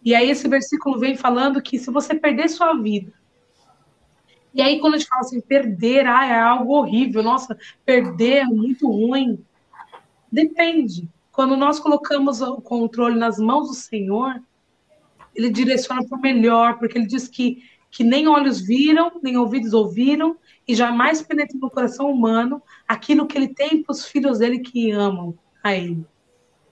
E 0.05 0.15
aí 0.15 0.31
esse 0.31 0.47
versículo 0.49 0.99
vem 0.99 1.17
falando 1.17 1.63
que 1.63 1.79
se 1.79 1.91
você 1.91 2.15
perder 2.15 2.49
sua 2.49 2.75
vida, 2.75 3.13
e 4.55 4.63
aí 4.63 4.81
quando 4.81 4.95
a 4.95 4.99
gente 4.99 5.09
fala 5.09 5.21
assim, 5.21 5.41
perder, 5.41 6.07
ah, 6.07 6.27
é 6.27 6.39
algo 6.39 6.73
horrível, 6.73 7.23
nossa, 7.23 7.57
perder 7.85 8.39
é 8.39 8.45
muito 8.45 8.91
ruim. 8.91 9.45
Depende. 10.31 11.09
Quando 11.33 11.57
nós 11.57 11.79
colocamos 11.79 12.41
o 12.41 12.61
controle 12.61 13.19
nas 13.19 13.39
mãos 13.39 13.69
do 13.69 13.75
Senhor, 13.75 14.43
ele 15.35 15.51
direciona 15.51 16.05
para 16.07 16.19
o 16.19 16.21
melhor, 16.21 16.79
porque 16.79 16.99
ele 16.99 17.07
diz 17.07 17.29
que, 17.29 17.63
que 17.91 18.03
nem 18.03 18.27
olhos 18.27 18.61
viram, 18.61 19.13
nem 19.23 19.37
ouvidos 19.37 19.73
ouviram, 19.73 20.37
e 20.67 20.75
jamais 20.75 21.23
penetra 21.23 21.57
no 21.59 21.71
coração 21.71 22.11
humano 22.11 22.61
aquilo 22.87 23.27
que 23.27 23.39
ele 23.39 23.49
tem 23.49 23.83
para 23.83 23.93
os 23.93 24.05
filhos 24.05 24.41
dele 24.41 24.59
que 24.59 24.91
amam 24.91 25.39
a 25.63 25.75
ele. 25.75 26.05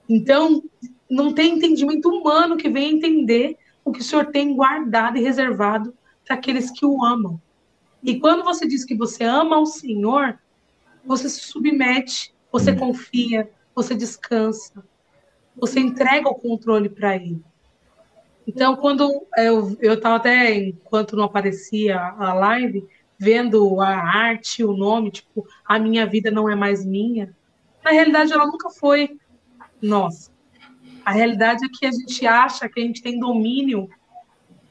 Então, 0.08 0.62
não 1.08 1.32
tem 1.32 1.54
entendimento 1.54 2.08
humano 2.08 2.56
que 2.56 2.68
venha 2.68 2.90
entender 2.90 3.56
o 3.84 3.92
que 3.92 4.00
o 4.00 4.04
Senhor 4.04 4.26
tem 4.26 4.54
guardado 4.54 5.16
e 5.16 5.22
reservado 5.22 5.94
para 6.24 6.34
aqueles 6.34 6.70
que 6.70 6.84
o 6.84 7.04
amam. 7.04 7.40
E 8.02 8.18
quando 8.18 8.44
você 8.44 8.66
diz 8.66 8.84
que 8.84 8.96
você 8.96 9.24
ama 9.24 9.58
o 9.58 9.66
Senhor, 9.66 10.38
você 11.04 11.28
se 11.28 11.40
submete, 11.40 12.34
você 12.58 12.74
confia, 12.74 13.50
você 13.74 13.94
descansa, 13.94 14.82
você 15.54 15.78
entrega 15.78 16.26
o 16.26 16.34
controle 16.34 16.88
para 16.88 17.14
Ele. 17.14 17.42
Então, 18.46 18.76
quando 18.76 19.26
eu 19.36 19.76
estava 19.82 20.16
até, 20.16 20.54
enquanto 20.54 21.16
não 21.16 21.24
aparecia 21.24 22.00
a 22.00 22.32
live, 22.32 22.86
vendo 23.18 23.78
a 23.80 23.88
arte, 23.88 24.64
o 24.64 24.74
nome, 24.74 25.10
tipo, 25.10 25.46
a 25.66 25.78
minha 25.78 26.06
vida 26.06 26.30
não 26.30 26.48
é 26.48 26.54
mais 26.54 26.82
minha, 26.82 27.34
na 27.84 27.90
realidade 27.90 28.32
ela 28.32 28.46
nunca 28.46 28.70
foi 28.70 29.18
nossa. 29.82 30.30
A 31.04 31.12
realidade 31.12 31.66
é 31.66 31.68
que 31.68 31.84
a 31.84 31.92
gente 31.92 32.26
acha 32.26 32.68
que 32.70 32.80
a 32.80 32.82
gente 32.82 33.02
tem 33.02 33.20
domínio 33.20 33.90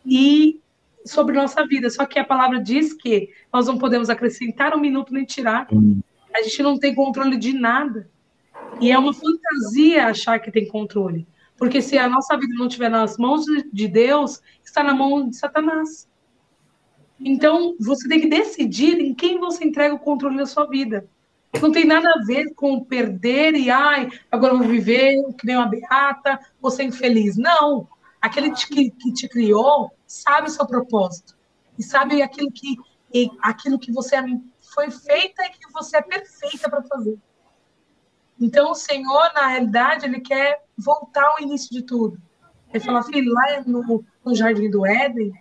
e 0.03 0.59
sobre 1.05 1.35
nossa 1.35 1.65
vida. 1.67 1.87
Só 1.91 2.05
que 2.05 2.17
a 2.17 2.25
palavra 2.25 2.59
diz 2.59 2.93
que 2.93 3.29
nós 3.53 3.67
não 3.67 3.77
podemos 3.77 4.09
acrescentar 4.09 4.75
um 4.75 4.79
minuto 4.79 5.13
nem 5.13 5.23
tirar. 5.23 5.67
A 6.35 6.41
gente 6.41 6.61
não 6.61 6.77
tem 6.77 6.93
controle 6.93 7.37
de 7.37 7.53
nada. 7.53 8.09
E 8.81 8.91
é 8.91 8.99
uma 8.99 9.13
fantasia 9.13 10.07
achar 10.07 10.37
que 10.39 10.51
tem 10.51 10.67
controle. 10.67 11.25
Porque 11.57 11.81
se 11.81 11.97
a 11.97 12.09
nossa 12.09 12.37
vida 12.37 12.53
não 12.55 12.67
estiver 12.67 12.89
nas 12.89 13.17
mãos 13.17 13.45
de 13.71 13.87
Deus, 13.87 14.41
está 14.61 14.83
na 14.83 14.93
mão 14.93 15.29
de 15.29 15.37
Satanás. 15.37 16.09
Então, 17.17 17.77
você 17.79 18.09
tem 18.09 18.19
que 18.19 18.27
decidir 18.27 18.99
em 18.99 19.13
quem 19.13 19.39
você 19.39 19.63
entrega 19.63 19.95
o 19.95 19.99
controle 19.99 20.35
da 20.35 20.45
sua 20.45 20.65
vida. 20.65 21.07
Não 21.61 21.71
tem 21.71 21.85
nada 21.85 22.09
a 22.09 22.25
ver 22.25 22.53
com 22.53 22.83
perder 22.83 23.55
e, 23.55 23.71
ai, 23.71 24.09
agora 24.29 24.53
eu 24.53 24.59
vou 24.59 24.67
viver 24.67 25.15
que 25.37 25.47
nem 25.47 25.55
uma 25.55 25.69
beata, 25.69 26.37
vou 26.61 26.69
ser 26.69 26.83
infeliz. 26.83 27.37
Não. 27.37 27.87
Aquele 28.21 28.51
que, 28.51 28.91
que 28.91 29.13
te 29.13 29.29
criou 29.29 29.89
sabe 30.05 30.49
o 30.49 30.51
seu 30.51 30.67
propósito. 30.67 31.37
E 31.79 31.83
sabe 31.83 32.21
aquilo 32.21 32.51
que, 32.51 32.75
aquilo 33.41 33.79
que 33.79 33.93
você 33.93 34.17
foi 34.75 34.91
feita 34.91 35.46
e 35.46 35.50
que 35.51 35.72
você 35.72 35.98
é 35.98 36.01
perfeita 36.01 36.70
para 36.70 36.84
fazer. 36.84 37.17
Então, 38.39 38.72
o 38.72 38.75
Senhor, 38.75 39.32
na 39.34 39.48
realidade, 39.48 40.05
ele 40.05 40.20
quer 40.20 40.62
voltar 40.77 41.25
ao 41.25 41.41
início 41.41 41.70
de 41.72 41.82
tudo. 41.82 42.22
Ele 42.70 42.84
fala, 42.84 43.01
filho, 43.01 43.34
lá 43.34 43.63
no, 43.65 44.03
no 44.24 44.36
Jardim 44.36 44.70
do 44.70 44.86
Éden, 44.86 45.32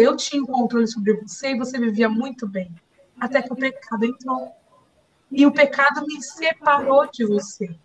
eu 0.00 0.16
tinha 0.16 0.42
o 0.42 0.46
controle 0.46 0.86
sobre 0.86 1.14
você 1.14 1.50
e 1.50 1.58
você 1.58 1.78
vivia 1.78 2.08
muito 2.08 2.46
bem. 2.46 2.72
Até 3.18 3.42
que 3.42 3.52
o 3.52 3.56
pecado 3.56 4.04
entrou. 4.04 4.52
E 5.32 5.44
o 5.44 5.52
pecado 5.52 6.06
me 6.06 6.22
separou 6.22 7.10
de 7.10 7.26
você. 7.26 7.76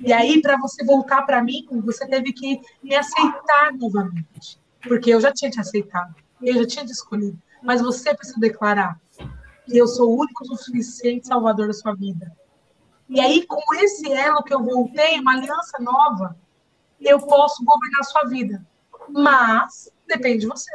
E 0.00 0.12
aí, 0.12 0.40
para 0.40 0.56
você 0.56 0.84
voltar 0.84 1.22
para 1.22 1.42
mim, 1.42 1.66
você 1.84 2.06
teve 2.06 2.32
que 2.32 2.60
me 2.82 2.94
aceitar 2.94 3.72
novamente. 3.72 4.60
Porque 4.80 5.10
eu 5.10 5.20
já 5.20 5.32
tinha 5.32 5.50
te 5.50 5.60
aceitado. 5.60 6.14
Eu 6.40 6.54
já 6.54 6.66
tinha 6.66 6.84
te 6.84 6.92
escolhido. 6.92 7.38
Mas 7.62 7.80
você 7.80 8.14
precisa 8.14 8.38
declarar 8.40 9.00
que 9.64 9.76
eu 9.76 9.86
sou 9.86 10.10
o 10.10 10.20
único 10.20 10.44
suficiente 10.56 11.26
salvador 11.26 11.68
da 11.68 11.72
sua 11.72 11.94
vida. 11.94 12.34
E 13.08 13.20
aí, 13.20 13.46
com 13.46 13.74
esse 13.74 14.10
elo 14.10 14.42
que 14.42 14.54
eu 14.54 14.62
voltei, 14.62 15.20
uma 15.20 15.32
aliança 15.32 15.78
nova, 15.80 16.36
eu 17.00 17.18
posso 17.20 17.64
governar 17.64 18.00
a 18.00 18.04
sua 18.04 18.24
vida. 18.24 18.66
Mas 19.08 19.90
depende 20.06 20.40
de 20.40 20.46
você. 20.46 20.70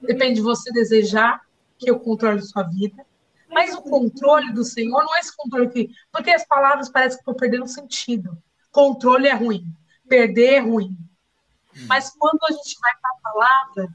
Depende 0.00 0.36
de 0.36 0.42
você 0.42 0.72
desejar 0.72 1.40
que 1.78 1.90
eu 1.90 2.00
controle 2.00 2.40
sua 2.42 2.62
vida. 2.62 3.04
Mas 3.48 3.74
o 3.74 3.82
controle 3.82 4.52
do 4.52 4.64
Senhor 4.64 5.04
não 5.04 5.14
é 5.16 5.20
esse 5.20 5.36
controle 5.36 5.68
que. 5.68 5.90
Porque 6.10 6.30
as 6.30 6.46
palavras 6.46 6.88
parecem 6.88 7.18
que 7.18 7.22
estão 7.22 7.34
perdendo 7.34 7.66
sentido. 7.66 8.36
Controle 8.70 9.28
é 9.28 9.34
ruim. 9.34 9.66
Perder 10.08 10.54
é 10.54 10.60
ruim. 10.60 10.96
Mas 11.86 12.10
quando 12.10 12.38
a 12.48 12.52
gente 12.52 12.76
vai 12.80 12.92
para 13.00 13.10
a 13.10 13.32
palavra, 13.32 13.94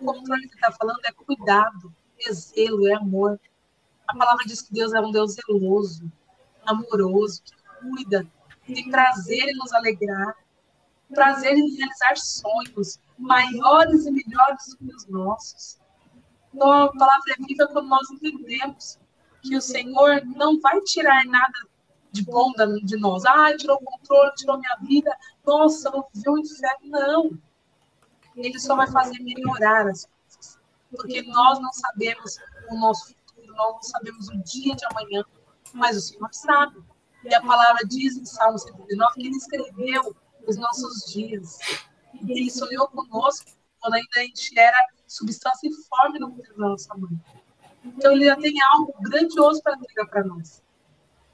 o 0.00 0.04
controle 0.04 0.48
que 0.48 0.54
está 0.54 0.72
falando 0.72 0.98
é 1.04 1.12
cuidado, 1.12 1.94
é 2.28 2.32
zelo, 2.32 2.86
é 2.86 2.94
amor. 2.94 3.40
A 4.08 4.16
palavra 4.16 4.44
diz 4.46 4.62
que 4.62 4.72
Deus 4.72 4.92
é 4.92 5.00
um 5.00 5.10
Deus 5.10 5.34
zeloso 5.34 6.10
amoroso, 6.64 7.42
que 7.42 7.54
cuida, 7.80 8.26
que 8.64 8.74
tem 8.74 8.90
prazer 8.90 9.48
em 9.48 9.56
nos 9.56 9.72
alegrar, 9.72 10.36
prazer 11.12 11.52
em 11.52 11.74
realizar 11.74 12.16
sonhos 12.16 13.00
maiores 13.18 14.06
e 14.06 14.10
melhores 14.10 14.66
do 14.68 14.76
que 14.78 14.94
os 14.94 15.06
nossos. 15.06 15.80
Então, 16.54 16.70
a 16.70 16.92
palavra 16.92 17.34
é 17.38 17.46
viva 17.46 17.66
quando 17.68 17.88
nós 17.88 18.10
entendemos 18.10 18.98
que 19.42 19.56
o 19.56 19.60
Senhor 19.60 20.24
não 20.24 20.60
vai 20.60 20.80
tirar 20.82 21.24
nada 21.26 21.58
de 22.12 22.22
bom 22.24 22.52
de 22.84 22.96
nós. 22.98 23.24
Ah, 23.24 23.56
tirou 23.56 23.76
o 23.76 23.84
controle, 23.84 24.32
tirou 24.36 24.58
minha 24.58 24.76
vida. 24.82 25.16
Nossa, 25.44 25.88
eu 25.88 26.04
vi 26.14 26.28
o 26.28 26.38
inferno. 26.38 26.90
Não. 26.90 27.30
Ele 28.36 28.58
só 28.60 28.76
vai 28.76 28.86
fazer 28.90 29.18
melhorar 29.20 29.88
as 29.88 30.04
coisas. 30.04 30.21
Porque 30.92 31.22
nós 31.22 31.58
não 31.60 31.72
sabemos 31.72 32.36
o 32.70 32.78
nosso 32.78 33.08
futuro, 33.08 33.54
nós 33.54 33.74
não 33.74 33.82
sabemos 33.82 34.28
o 34.28 34.38
dia 34.44 34.76
de 34.76 34.84
amanhã 34.86 35.24
mas 35.72 35.96
o 35.96 36.00
Senhor 36.00 36.28
sabe. 36.32 36.82
E 37.24 37.34
a 37.34 37.40
palavra 37.40 37.84
diz 37.86 38.16
em 38.16 38.24
Salmo 38.24 38.58
119 38.58 39.14
que 39.14 39.26
ele 39.26 39.36
escreveu 39.36 40.16
os 40.46 40.56
nossos 40.56 41.12
dias. 41.12 41.58
E 42.22 42.32
ele 42.32 42.50
sonhou 42.50 42.88
conosco 42.88 43.50
quando 43.80 43.94
ainda 43.94 44.08
a 44.16 44.20
gente 44.20 44.58
era 44.58 44.76
substância 45.06 45.68
informe 45.68 46.18
no 46.18 46.28
útero 46.28 46.56
da 46.56 46.68
nossa 46.68 46.94
mãe. 46.96 47.10
Então 47.84 48.12
ele 48.12 48.26
já 48.26 48.36
tem 48.36 48.54
algo 48.72 48.94
grandioso 49.00 49.62
para 49.62 49.76
entregar 49.76 50.06
para 50.06 50.24
nós. 50.24 50.62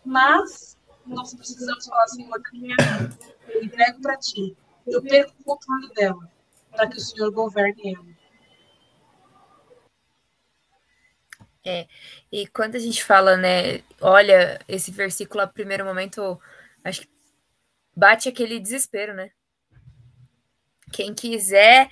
Mas 0.05 0.77
nós 1.05 1.35
precisamos 1.35 1.87
falar, 1.87 2.07
Senhor, 2.09 2.39
da 2.39 2.51
minha 2.53 2.77
vida, 2.77 3.19
eu 3.49 3.65
entrego 3.65 4.01
para 4.01 4.17
ti. 4.17 4.57
Eu 4.87 5.03
perco 5.03 5.35
o 5.41 5.45
controle 5.45 5.93
dela, 5.95 6.31
para 6.71 6.87
que 6.87 6.97
o 6.97 7.01
Senhor 7.01 7.31
governe 7.31 7.95
ela. 7.95 8.18
É, 11.71 11.87
e 12.33 12.47
quando 12.47 12.77
a 12.77 12.79
gente 12.79 13.05
fala, 13.05 13.37
né, 13.37 13.83
olha, 14.01 14.59
esse 14.67 14.91
versículo 14.91 15.43
a 15.43 15.47
primeiro 15.47 15.85
momento, 15.85 16.41
acho 16.83 17.03
que 17.03 17.11
bate 17.95 18.27
aquele 18.27 18.59
desespero, 18.59 19.13
né? 19.13 19.31
Quem 20.91 21.13
quiser 21.15 21.91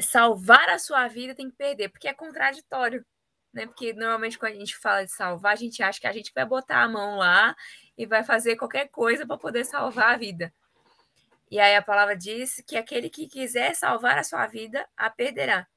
salvar 0.00 0.68
a 0.68 0.80
sua 0.80 1.06
vida 1.06 1.32
tem 1.32 1.48
que 1.48 1.56
perder, 1.56 1.90
porque 1.90 2.08
é 2.08 2.12
contraditório, 2.12 3.06
né? 3.52 3.66
Porque 3.66 3.92
normalmente 3.92 4.36
quando 4.36 4.54
a 4.54 4.58
gente 4.58 4.76
fala 4.76 5.04
de 5.04 5.12
salvar, 5.12 5.52
a 5.52 5.56
gente 5.56 5.80
acha 5.80 6.00
que 6.00 6.08
a 6.08 6.12
gente 6.12 6.32
vai 6.34 6.44
botar 6.44 6.82
a 6.82 6.88
mão 6.88 7.18
lá 7.18 7.54
e 7.96 8.06
vai 8.06 8.24
fazer 8.24 8.56
qualquer 8.56 8.88
coisa 8.88 9.24
para 9.24 9.38
poder 9.38 9.64
salvar 9.64 10.14
a 10.14 10.18
vida. 10.18 10.52
E 11.48 11.60
aí 11.60 11.76
a 11.76 11.82
palavra 11.82 12.16
diz 12.16 12.60
que 12.66 12.76
aquele 12.76 13.08
que 13.08 13.28
quiser 13.28 13.76
salvar 13.76 14.18
a 14.18 14.24
sua 14.24 14.44
vida, 14.48 14.84
a 14.96 15.08
perderá. 15.08 15.68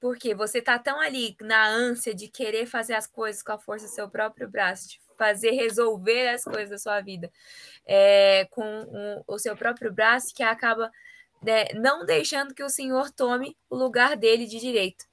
Porque 0.00 0.34
você 0.34 0.60
tá 0.60 0.78
tão 0.78 1.00
ali 1.00 1.36
na 1.40 1.66
ânsia 1.68 2.14
de 2.14 2.28
querer 2.28 2.66
fazer 2.66 2.94
as 2.94 3.06
coisas 3.06 3.42
com 3.42 3.52
a 3.52 3.58
força 3.58 3.86
do 3.86 3.92
seu 3.92 4.08
próprio 4.08 4.48
braço, 4.48 4.88
de 4.88 5.00
fazer 5.16 5.52
resolver 5.52 6.28
as 6.28 6.44
coisas 6.44 6.70
da 6.70 6.78
sua 6.78 7.00
vida 7.00 7.30
é, 7.86 8.46
com 8.50 8.62
um, 8.64 9.22
o 9.26 9.38
seu 9.38 9.56
próprio 9.56 9.92
braço, 9.92 10.34
que 10.34 10.42
acaba 10.42 10.90
né, 11.42 11.66
não 11.74 12.04
deixando 12.04 12.54
que 12.54 12.62
o 12.62 12.68
Senhor 12.68 13.10
tome 13.10 13.56
o 13.70 13.76
lugar 13.76 14.16
dele 14.16 14.46
de 14.46 14.58
direito. 14.58 15.06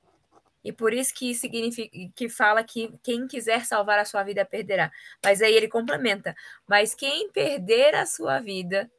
E 0.64 0.72
por 0.72 0.94
isso 0.94 1.14
que 1.14 1.36
significa 1.36 1.92
que 2.16 2.30
fala 2.30 2.64
que 2.64 2.94
quem 3.04 3.28
quiser 3.28 3.66
salvar 3.66 4.00
a 4.00 4.06
sua 4.06 4.24
vida 4.24 4.46
perderá. 4.46 4.92
Mas 5.22 5.42
aí 5.42 5.54
ele 5.54 5.68
complementa: 5.68 6.34
mas 6.66 6.96
quem 6.96 7.30
perder 7.30 7.94
a 7.96 8.06
sua 8.06 8.40
vida, 8.40 8.90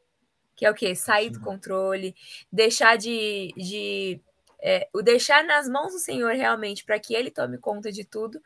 que 0.55 0.67
é 0.67 0.71
o 0.71 0.75
quê? 0.75 0.95
Sair 0.95 1.31
do 1.31 1.41
controle, 1.41 2.15
deixar 2.53 2.97
de, 2.99 3.51
de 3.57 4.21
é, 4.65 4.89
o 4.95 5.03
deixar 5.03 5.45
nas 5.45 5.69
mãos 5.69 5.93
do 5.93 5.99
Senhor 5.99 6.33
realmente 6.33 6.85
para 6.87 6.99
que 6.99 7.15
Ele 7.15 7.31
tome 7.31 7.59
conta 7.59 7.93
de 7.93 8.03
tudo, 8.03 8.41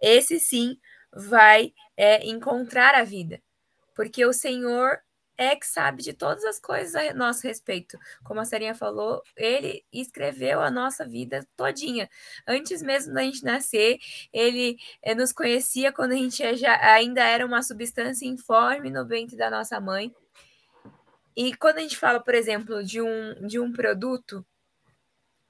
esse 0.00 0.38
sim 0.38 0.78
vai 1.10 1.72
é, 1.96 2.26
encontrar 2.26 2.94
a 2.94 3.02
vida, 3.02 3.42
porque 3.94 4.26
o 4.26 4.34
Senhor 4.34 5.00
é 5.38 5.54
que 5.54 5.66
sabe 5.66 6.02
de 6.02 6.12
todas 6.12 6.44
as 6.44 6.58
coisas 6.58 6.94
a 6.94 7.12
nosso 7.14 7.46
respeito. 7.46 7.98
Como 8.24 8.40
a 8.40 8.44
Sarinha 8.44 8.74
falou, 8.74 9.22
ele 9.36 9.84
escreveu 9.92 10.60
a 10.60 10.70
nossa 10.70 11.06
vida 11.06 11.46
todinha. 11.54 12.08
Antes 12.46 12.82
mesmo 12.82 13.12
da 13.12 13.22
gente 13.22 13.44
nascer, 13.44 13.98
ele 14.32 14.78
eh, 15.02 15.14
nos 15.14 15.32
conhecia 15.32 15.92
quando 15.92 16.12
a 16.12 16.16
gente 16.16 16.56
já, 16.56 16.78
ainda 16.82 17.22
era 17.22 17.44
uma 17.44 17.62
substância 17.62 18.26
informe 18.26 18.90
no 18.90 19.06
ventre 19.06 19.36
da 19.36 19.50
nossa 19.50 19.78
mãe. 19.78 20.14
E 21.36 21.54
quando 21.54 21.78
a 21.78 21.82
gente 21.82 21.98
fala, 21.98 22.18
por 22.18 22.34
exemplo, 22.34 22.82
de 22.82 23.02
um, 23.02 23.46
de 23.46 23.60
um 23.60 23.70
produto, 23.70 24.44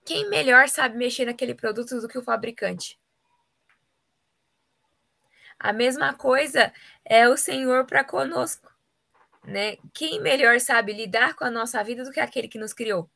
quem 0.07 0.29
melhor 0.31 0.69
sabe 0.69 0.97
mexer 0.97 1.27
naquele 1.27 1.55
produto 1.55 2.01
do 2.01 2.09
que 2.09 2.19
o 2.19 2.23
fabricante? 2.23 2.99
A 5.59 5.73
mesma 5.73 6.15
coisa 6.15 6.73
é 7.05 7.29
o 7.29 7.37
Senhor 7.37 7.85
para 7.87 8.05
conosco 8.05 8.77
né? 9.47 9.77
Quem 9.95 10.21
melhor 10.21 10.61
sabe 10.61 10.93
lidar 10.93 11.35
com 11.35 11.45
a 11.45 11.51
nossa 11.51 11.83
vida 11.83 12.05
do 12.05 12.11
que 12.11 12.21
aquele 12.21 12.49
que 12.49 12.59
nos 12.59 12.73
criou? 12.73 13.09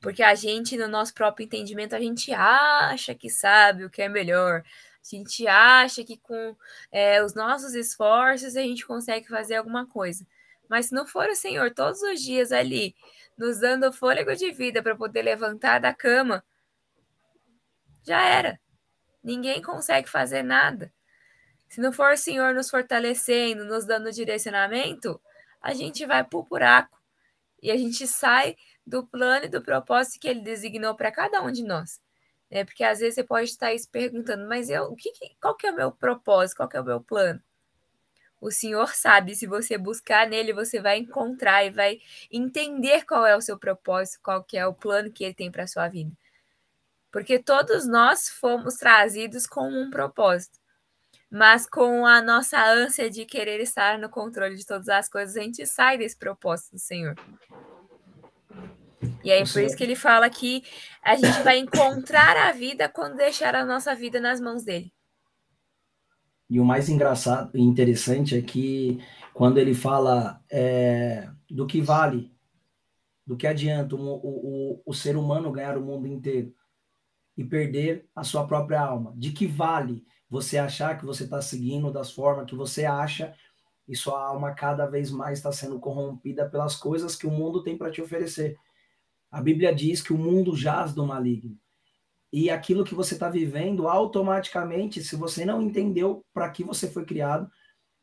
Porque 0.00 0.22
a 0.22 0.34
gente, 0.34 0.76
no 0.76 0.86
nosso 0.86 1.12
próprio 1.12 1.44
entendimento, 1.44 1.94
a 1.94 2.00
gente 2.00 2.32
acha 2.32 3.14
que 3.14 3.28
sabe 3.28 3.84
o 3.84 3.90
que 3.90 4.00
é 4.00 4.08
melhor. 4.08 4.62
A 4.62 5.16
gente 5.16 5.46
acha 5.48 6.04
que 6.04 6.16
com 6.16 6.56
é, 6.92 7.22
os 7.22 7.34
nossos 7.34 7.74
esforços 7.74 8.56
a 8.56 8.62
gente 8.62 8.86
consegue 8.86 9.26
fazer 9.26 9.56
alguma 9.56 9.86
coisa. 9.86 10.24
Mas 10.68 10.86
se 10.86 10.94
não 10.94 11.06
for 11.06 11.28
o 11.28 11.34
Senhor 11.34 11.74
todos 11.74 12.00
os 12.02 12.22
dias 12.22 12.52
ali, 12.52 12.94
nos 13.38 13.60
dando 13.60 13.92
fôlego 13.92 14.34
de 14.34 14.50
vida 14.50 14.82
para 14.82 14.96
poder 14.96 15.22
levantar 15.22 15.78
da 15.78 15.94
cama, 15.94 16.44
já 18.04 18.20
era. 18.22 18.60
Ninguém 19.22 19.62
consegue 19.62 20.08
fazer 20.08 20.42
nada. 20.42 20.92
Se 21.68 21.80
não 21.80 21.92
for 21.92 22.12
o 22.14 22.16
Senhor 22.16 22.54
nos 22.54 22.70
fortalecendo, 22.70 23.64
nos 23.64 23.84
dando 23.84 24.10
direcionamento, 24.10 25.20
a 25.60 25.74
gente 25.74 26.04
vai 26.04 26.24
para 26.24 26.38
o 26.38 26.42
buraco 26.42 26.98
e 27.62 27.70
a 27.70 27.76
gente 27.76 28.06
sai 28.06 28.56
do 28.86 29.06
plano 29.06 29.44
e 29.44 29.48
do 29.48 29.62
propósito 29.62 30.20
que 30.20 30.28
ele 30.28 30.40
designou 30.40 30.94
para 30.94 31.12
cada 31.12 31.42
um 31.42 31.52
de 31.52 31.62
nós. 31.62 32.00
Né? 32.50 32.64
Porque 32.64 32.82
às 32.82 33.00
vezes 33.00 33.16
você 33.16 33.24
pode 33.24 33.50
estar 33.50 33.76
se 33.78 33.86
perguntando, 33.86 34.48
mas 34.48 34.70
eu, 34.70 34.84
o 34.84 34.96
que, 34.96 35.12
qual 35.40 35.54
que 35.54 35.66
é 35.66 35.70
o 35.70 35.76
meu 35.76 35.92
propósito, 35.92 36.56
qual 36.56 36.68
que 36.68 36.76
é 36.76 36.80
o 36.80 36.84
meu 36.84 37.00
plano? 37.00 37.42
O 38.40 38.50
Senhor 38.50 38.94
sabe, 38.94 39.34
se 39.34 39.46
você 39.46 39.76
buscar 39.76 40.28
nele, 40.28 40.52
você 40.52 40.80
vai 40.80 40.98
encontrar 40.98 41.64
e 41.64 41.70
vai 41.70 41.98
entender 42.30 43.04
qual 43.04 43.26
é 43.26 43.36
o 43.36 43.40
seu 43.40 43.58
propósito, 43.58 44.20
qual 44.22 44.44
que 44.44 44.56
é 44.56 44.66
o 44.66 44.74
plano 44.74 45.12
que 45.12 45.24
ele 45.24 45.34
tem 45.34 45.50
para 45.50 45.66
sua 45.66 45.88
vida. 45.88 46.12
Porque 47.10 47.38
todos 47.38 47.86
nós 47.86 48.28
fomos 48.28 48.74
trazidos 48.74 49.46
com 49.46 49.68
um 49.68 49.90
propósito 49.90 50.58
mas 51.30 51.68
com 51.68 52.06
a 52.06 52.22
nossa 52.22 52.58
ânsia 52.64 53.10
de 53.10 53.26
querer 53.26 53.60
estar 53.60 53.98
no 53.98 54.08
controle 54.08 54.56
de 54.56 54.64
todas 54.64 54.88
as 54.88 55.08
coisas, 55.08 55.36
a 55.36 55.42
gente 55.42 55.66
sai 55.66 55.98
desse 55.98 56.16
propósito 56.16 56.72
do 56.72 56.78
Senhor. 56.78 57.14
E 59.22 59.30
aí, 59.30 59.44
por 59.52 59.60
isso 59.62 59.76
que 59.76 59.84
ele 59.84 59.96
fala 59.96 60.30
que 60.30 60.62
a 61.02 61.16
gente 61.16 61.42
vai 61.42 61.58
encontrar 61.58 62.36
a 62.36 62.52
vida 62.52 62.88
quando 62.88 63.16
deixar 63.16 63.54
a 63.54 63.64
nossa 63.64 63.94
vida 63.94 64.20
nas 64.20 64.40
mãos 64.40 64.64
dele. 64.64 64.92
E 66.48 66.58
o 66.58 66.64
mais 66.64 66.88
engraçado 66.88 67.56
e 67.56 67.60
interessante 67.60 68.36
é 68.36 68.42
que 68.42 68.98
quando 69.34 69.58
ele 69.58 69.74
fala 69.74 70.42
é, 70.50 71.28
do 71.50 71.66
que 71.66 71.80
vale, 71.80 72.32
do 73.26 73.36
que 73.36 73.46
adianta 73.46 73.94
o, 73.94 74.00
o, 74.00 74.82
o 74.84 74.94
ser 74.94 75.16
humano 75.16 75.52
ganhar 75.52 75.76
o 75.76 75.84
mundo 75.84 76.06
inteiro 76.06 76.54
e 77.36 77.44
perder 77.44 78.08
a 78.16 78.24
sua 78.24 78.46
própria 78.46 78.80
alma, 78.80 79.12
de 79.16 79.30
que 79.30 79.46
vale 79.46 80.04
você 80.28 80.58
achar 80.58 80.98
que 80.98 81.06
você 81.06 81.24
está 81.24 81.40
seguindo 81.40 81.92
das 81.92 82.10
formas 82.10 82.46
que 82.46 82.54
você 82.54 82.84
acha 82.84 83.34
e 83.86 83.94
sua 83.96 84.22
alma 84.22 84.52
cada 84.54 84.86
vez 84.86 85.10
mais 85.10 85.38
está 85.38 85.52
sendo 85.52 85.78
corrompida 85.78 86.48
pelas 86.48 86.76
coisas 86.76 87.16
que 87.16 87.26
o 87.26 87.30
mundo 87.30 87.62
tem 87.62 87.76
para 87.76 87.90
te 87.90 88.02
oferecer. 88.02 88.56
A 89.30 89.40
Bíblia 89.40 89.74
diz 89.74 90.02
que 90.02 90.12
o 90.12 90.18
mundo 90.18 90.56
jaz 90.56 90.94
do 90.94 91.06
maligno. 91.06 91.56
E 92.32 92.50
aquilo 92.50 92.84
que 92.84 92.94
você 92.94 93.14
está 93.14 93.28
vivendo, 93.28 93.88
automaticamente, 93.88 95.02
se 95.02 95.16
você 95.16 95.44
não 95.44 95.62
entendeu 95.62 96.24
para 96.32 96.50
que 96.50 96.62
você 96.62 96.88
foi 96.88 97.04
criado, 97.04 97.50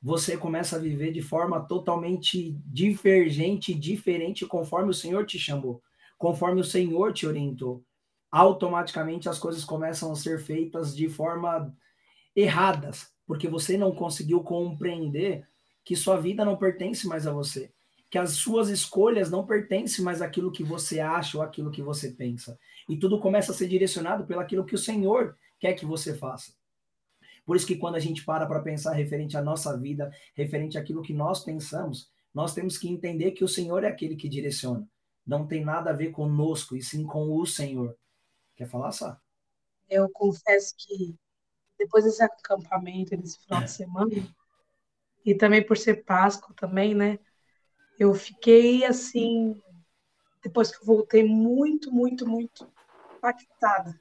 você 0.01 0.37
começa 0.37 0.75
a 0.75 0.79
viver 0.79 1.11
de 1.11 1.21
forma 1.21 1.59
totalmente 1.67 2.53
divergente, 2.65 3.73
diferente, 3.73 4.45
conforme 4.45 4.91
o 4.91 4.93
Senhor 4.93 5.25
te 5.25 5.37
chamou, 5.37 5.81
conforme 6.17 6.61
o 6.61 6.65
Senhor 6.65 7.13
te 7.13 7.25
orientou. 7.25 7.83
Automaticamente 8.31 9.29
as 9.29 9.39
coisas 9.39 9.63
começam 9.63 10.11
a 10.11 10.15
ser 10.15 10.39
feitas 10.39 10.95
de 10.95 11.07
forma 11.07 11.75
erradas, 12.35 13.07
porque 13.25 13.47
você 13.47 13.77
não 13.77 13.93
conseguiu 13.93 14.43
compreender 14.43 15.47
que 15.83 15.95
sua 15.95 16.17
vida 16.17 16.43
não 16.43 16.57
pertence 16.57 17.07
mais 17.07 17.25
a 17.27 17.31
você, 17.31 17.71
que 18.15 18.19
as 18.19 18.31
suas 18.31 18.69
escolhas 18.69 19.29
não 19.29 19.45
pertencem 19.45 20.01
mais 20.01 20.21
àquilo 20.21 20.49
que 20.49 20.63
você 20.63 21.01
acha 21.01 21.37
ou 21.37 21.43
àquilo 21.43 21.69
que 21.69 21.81
você 21.81 22.11
pensa. 22.11 22.57
E 22.87 22.95
tudo 22.95 23.19
começa 23.19 23.51
a 23.51 23.53
ser 23.53 23.67
direcionado 23.67 24.25
pelaquilo 24.25 24.63
que 24.63 24.73
o 24.73 24.77
Senhor 24.77 25.37
quer 25.59 25.73
que 25.73 25.85
você 25.85 26.15
faça. 26.15 26.53
Por 27.45 27.57
isso 27.57 27.67
que 27.67 27.75
quando 27.75 27.95
a 27.95 27.99
gente 27.99 28.23
para 28.23 28.45
para 28.45 28.61
pensar 28.61 28.93
referente 28.93 29.35
à 29.35 29.41
nossa 29.41 29.77
vida, 29.77 30.13
referente 30.33 30.77
àquilo 30.77 31.01
que 31.01 31.13
nós 31.13 31.43
pensamos, 31.43 32.09
nós 32.33 32.53
temos 32.53 32.77
que 32.77 32.87
entender 32.87 33.31
que 33.31 33.43
o 33.43 33.49
Senhor 33.49 33.83
é 33.83 33.89
aquele 33.89 34.15
que 34.15 34.29
direciona. 34.29 34.87
Não 35.27 35.45
tem 35.45 35.65
nada 35.65 35.89
a 35.89 35.93
ver 35.93 36.11
conosco, 36.11 36.73
e 36.77 36.81
sim 36.81 37.03
com 37.03 37.35
o 37.35 37.45
Senhor. 37.45 37.97
Quer 38.55 38.69
falar, 38.69 38.93
Sá? 38.93 39.19
Eu 39.89 40.07
confesso 40.07 40.73
que 40.77 41.19
depois 41.77 42.05
desse 42.05 42.23
acampamento, 42.23 43.17
desse 43.17 43.39
final 43.39 43.61
de 43.61 43.71
semana, 43.71 44.35
e 45.25 45.35
também 45.35 45.61
por 45.61 45.77
ser 45.77 46.05
Páscoa 46.05 46.55
também, 46.55 46.95
né? 46.95 47.19
Eu 47.99 48.13
fiquei 48.13 48.85
assim, 48.85 49.61
depois 50.43 50.71
que 50.71 50.81
eu 50.81 50.85
voltei, 50.85 51.23
muito, 51.23 51.91
muito, 51.91 52.27
muito 52.27 52.67
impactada. 53.17 53.99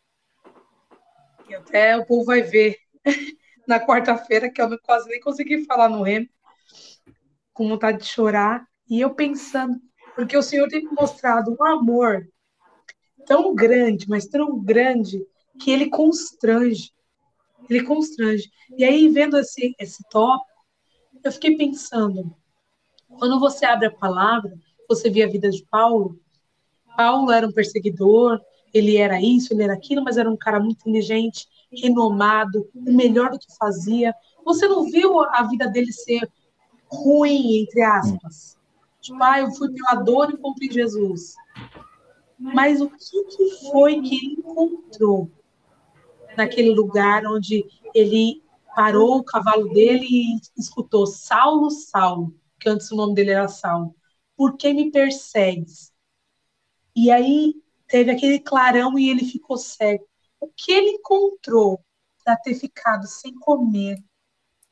E 1.49 1.55
até 1.55 1.97
o 1.97 2.07
povo 2.07 2.25
vai 2.25 2.43
ver 2.43 2.77
na 3.67 3.79
quarta-feira, 3.79 4.51
que 4.51 4.61
eu 4.61 4.79
quase 4.81 5.09
nem 5.09 5.21
consegui 5.21 5.65
falar 5.65 5.89
no 5.89 6.03
remo, 6.03 6.29
com 7.53 7.69
vontade 7.69 7.99
de 7.99 8.07
chorar. 8.07 8.67
E 8.89 9.01
eu 9.01 9.15
pensando, 9.15 9.81
porque 10.15 10.37
o 10.37 10.43
Senhor 10.43 10.69
tem 10.69 10.85
me 10.85 10.91
mostrado 10.93 11.57
um 11.59 11.65
amor 11.65 12.29
tão 13.27 13.55
grande, 13.55 14.09
mas 14.09 14.27
tão 14.27 14.63
grande, 14.63 15.25
que 15.59 15.71
ele 15.71 15.89
constrange 15.89 16.95
ele 17.69 17.85
constrange. 17.85 18.51
E 18.77 18.85
aí, 18.85 19.09
vendo 19.09 19.39
esse, 19.39 19.75
esse 19.79 20.03
tópico, 20.11 20.53
eu 21.23 21.33
fiquei 21.33 21.57
pensando, 21.57 22.35
quando 23.19 23.39
você 23.41 23.65
abre 23.65 23.87
a 23.87 23.91
palavra, 23.91 24.53
você 24.89 25.11
vê 25.11 25.23
a 25.23 25.29
vida 25.29 25.51
de 25.51 25.65
Paulo, 25.71 26.19
Paulo 26.97 27.31
era 27.31 27.47
um 27.47 27.53
perseguidor, 27.53 28.41
ele 28.73 28.97
era 28.97 29.21
isso, 29.21 29.53
ele 29.53 29.63
era 29.63 29.75
aquilo, 29.75 30.03
mas 30.03 30.17
era 30.17 30.31
um 30.31 30.37
cara 30.37 30.61
muito 30.61 30.81
inteligente, 30.81 31.49
renomado, 31.73 32.69
o 32.75 32.93
melhor 32.93 33.31
do 33.31 33.39
que 33.39 33.57
fazia. 33.57 34.15
Você 34.45 34.69
não 34.69 34.85
viu 34.85 35.21
a 35.21 35.43
vida 35.45 35.67
dele 35.69 35.93
ser 35.93 36.29
ruim, 36.87 37.63
entre 37.63 37.83
aspas? 37.83 38.57
Tipo, 39.01 39.23
ah, 39.23 39.41
eu 39.41 39.51
fui 39.53 39.71
pela 39.73 40.31
e 40.31 40.35
encontrei 40.35 40.71
Jesus. 40.71 41.35
Mas 42.39 42.81
o 42.81 42.89
que, 42.89 43.25
que 43.25 43.71
foi 43.71 44.01
que 44.01 44.17
ele 44.17 44.35
encontrou? 44.39 45.31
naquele 46.37 46.71
lugar 46.71 47.25
onde 47.27 47.65
ele 47.95 48.43
parou 48.75 49.19
o 49.19 49.25
cavalo 49.25 49.69
dele 49.69 50.07
e 50.07 50.41
escutou 50.57 51.07
Saulo, 51.07 51.71
Saulo, 51.71 52.35
que 52.65 52.71
antes 52.71 52.91
o 52.91 52.97
nome 52.97 53.15
dele 53.15 53.33
era 53.33 53.47
Saulo, 53.47 53.95
por 54.35 54.57
que 54.57 54.73
me 54.73 54.91
persegues? 54.91 55.93
E 56.97 57.11
aí 57.11 57.55
teve 57.87 58.11
aquele 58.11 58.41
clarão 58.41 58.99
e 58.99 59.11
ele 59.11 59.25
ficou 59.25 59.59
cego. 59.59 60.09
O 60.41 60.49
que 60.49 60.73
ele 60.73 60.93
encontrou 60.93 61.85
para 62.25 62.37
ter 62.39 62.55
ficado 62.55 63.07
sem 63.07 63.35
comer, 63.35 64.03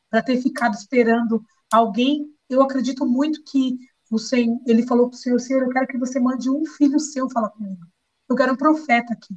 para 0.09 0.22
ter 0.22 0.40
ficado 0.40 0.74
esperando 0.74 1.44
alguém? 1.70 2.35
Eu 2.48 2.62
acredito 2.62 3.05
muito 3.05 3.44
que 3.44 3.78
o 4.11 4.18
Senhor, 4.18 4.59
ele 4.66 4.87
falou 4.87 5.09
para 5.09 5.16
o 5.16 5.18
Senhor, 5.18 5.38
Senhor, 5.38 5.62
eu 5.62 5.70
quero 5.70 5.87
que 5.87 5.98
você 5.98 6.18
mande 6.18 6.48
um 6.48 6.64
filho 6.64 6.98
seu 6.98 7.28
falar 7.28 7.50
comigo. 7.50 7.83
Eu 8.28 8.37
quero 8.37 8.55
um 8.55 8.57
profeta 8.57 9.12
aqui. 9.12 9.37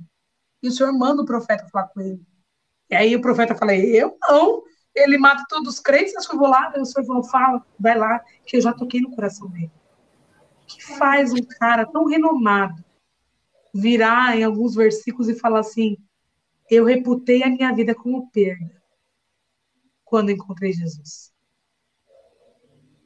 E 0.63 0.69
o 0.69 0.71
Senhor 0.71 0.93
manda 0.93 1.21
o 1.21 1.25
profeta 1.25 1.67
falar 1.67 1.89
com 1.89 1.99
ele. 1.99 2.25
E 2.89 2.95
aí 2.95 3.15
o 3.15 3.21
profeta 3.21 3.55
fala, 3.55 3.75
eu 3.75 4.17
não. 4.21 4.63
Ele 4.95 5.17
mata 5.17 5.43
todos 5.49 5.75
os 5.75 5.79
crentes, 5.79 6.15
acho 6.15 6.29
que 6.29 6.35
eu 6.35 6.39
vou 6.39 6.47
lá. 6.47 6.73
O 6.77 6.85
Senhor 6.85 7.23
fala, 7.23 7.65
vai 7.77 7.97
lá, 7.97 8.19
que 8.45 8.57
eu 8.57 8.61
já 8.61 8.73
toquei 8.73 9.01
no 9.01 9.13
coração 9.13 9.49
dele. 9.49 9.71
O 10.63 10.65
que 10.65 10.83
faz 10.97 11.33
um 11.33 11.43
cara 11.59 11.85
tão 11.85 12.05
renomado 12.05 12.83
virar 13.73 14.37
em 14.37 14.43
alguns 14.43 14.73
versículos 14.73 15.27
e 15.27 15.37
falar 15.37 15.59
assim, 15.59 15.97
eu 16.69 16.85
reputei 16.85 17.43
a 17.43 17.49
minha 17.49 17.73
vida 17.73 17.93
como 17.93 18.31
perda 18.31 18.81
quando 20.05 20.31
encontrei 20.31 20.71
Jesus? 20.71 21.33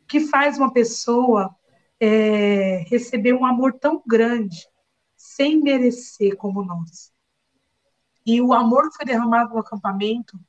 O 0.04 0.06
que 0.08 0.20
faz 0.20 0.58
uma 0.58 0.72
pessoa 0.72 1.56
é, 2.00 2.84
receber 2.88 3.34
um 3.34 3.46
amor 3.46 3.74
tão 3.80 4.02
grande 4.06 4.68
sem 5.18 5.60
merecer 5.60 6.38
como 6.38 6.64
nós? 6.64 7.12
E 8.26 8.40
o 8.42 8.54
amor 8.54 8.90
que 8.90 8.98
foi 8.98 9.06
derramado 9.06 9.54
no 9.54 9.60
acampamento 9.60 10.40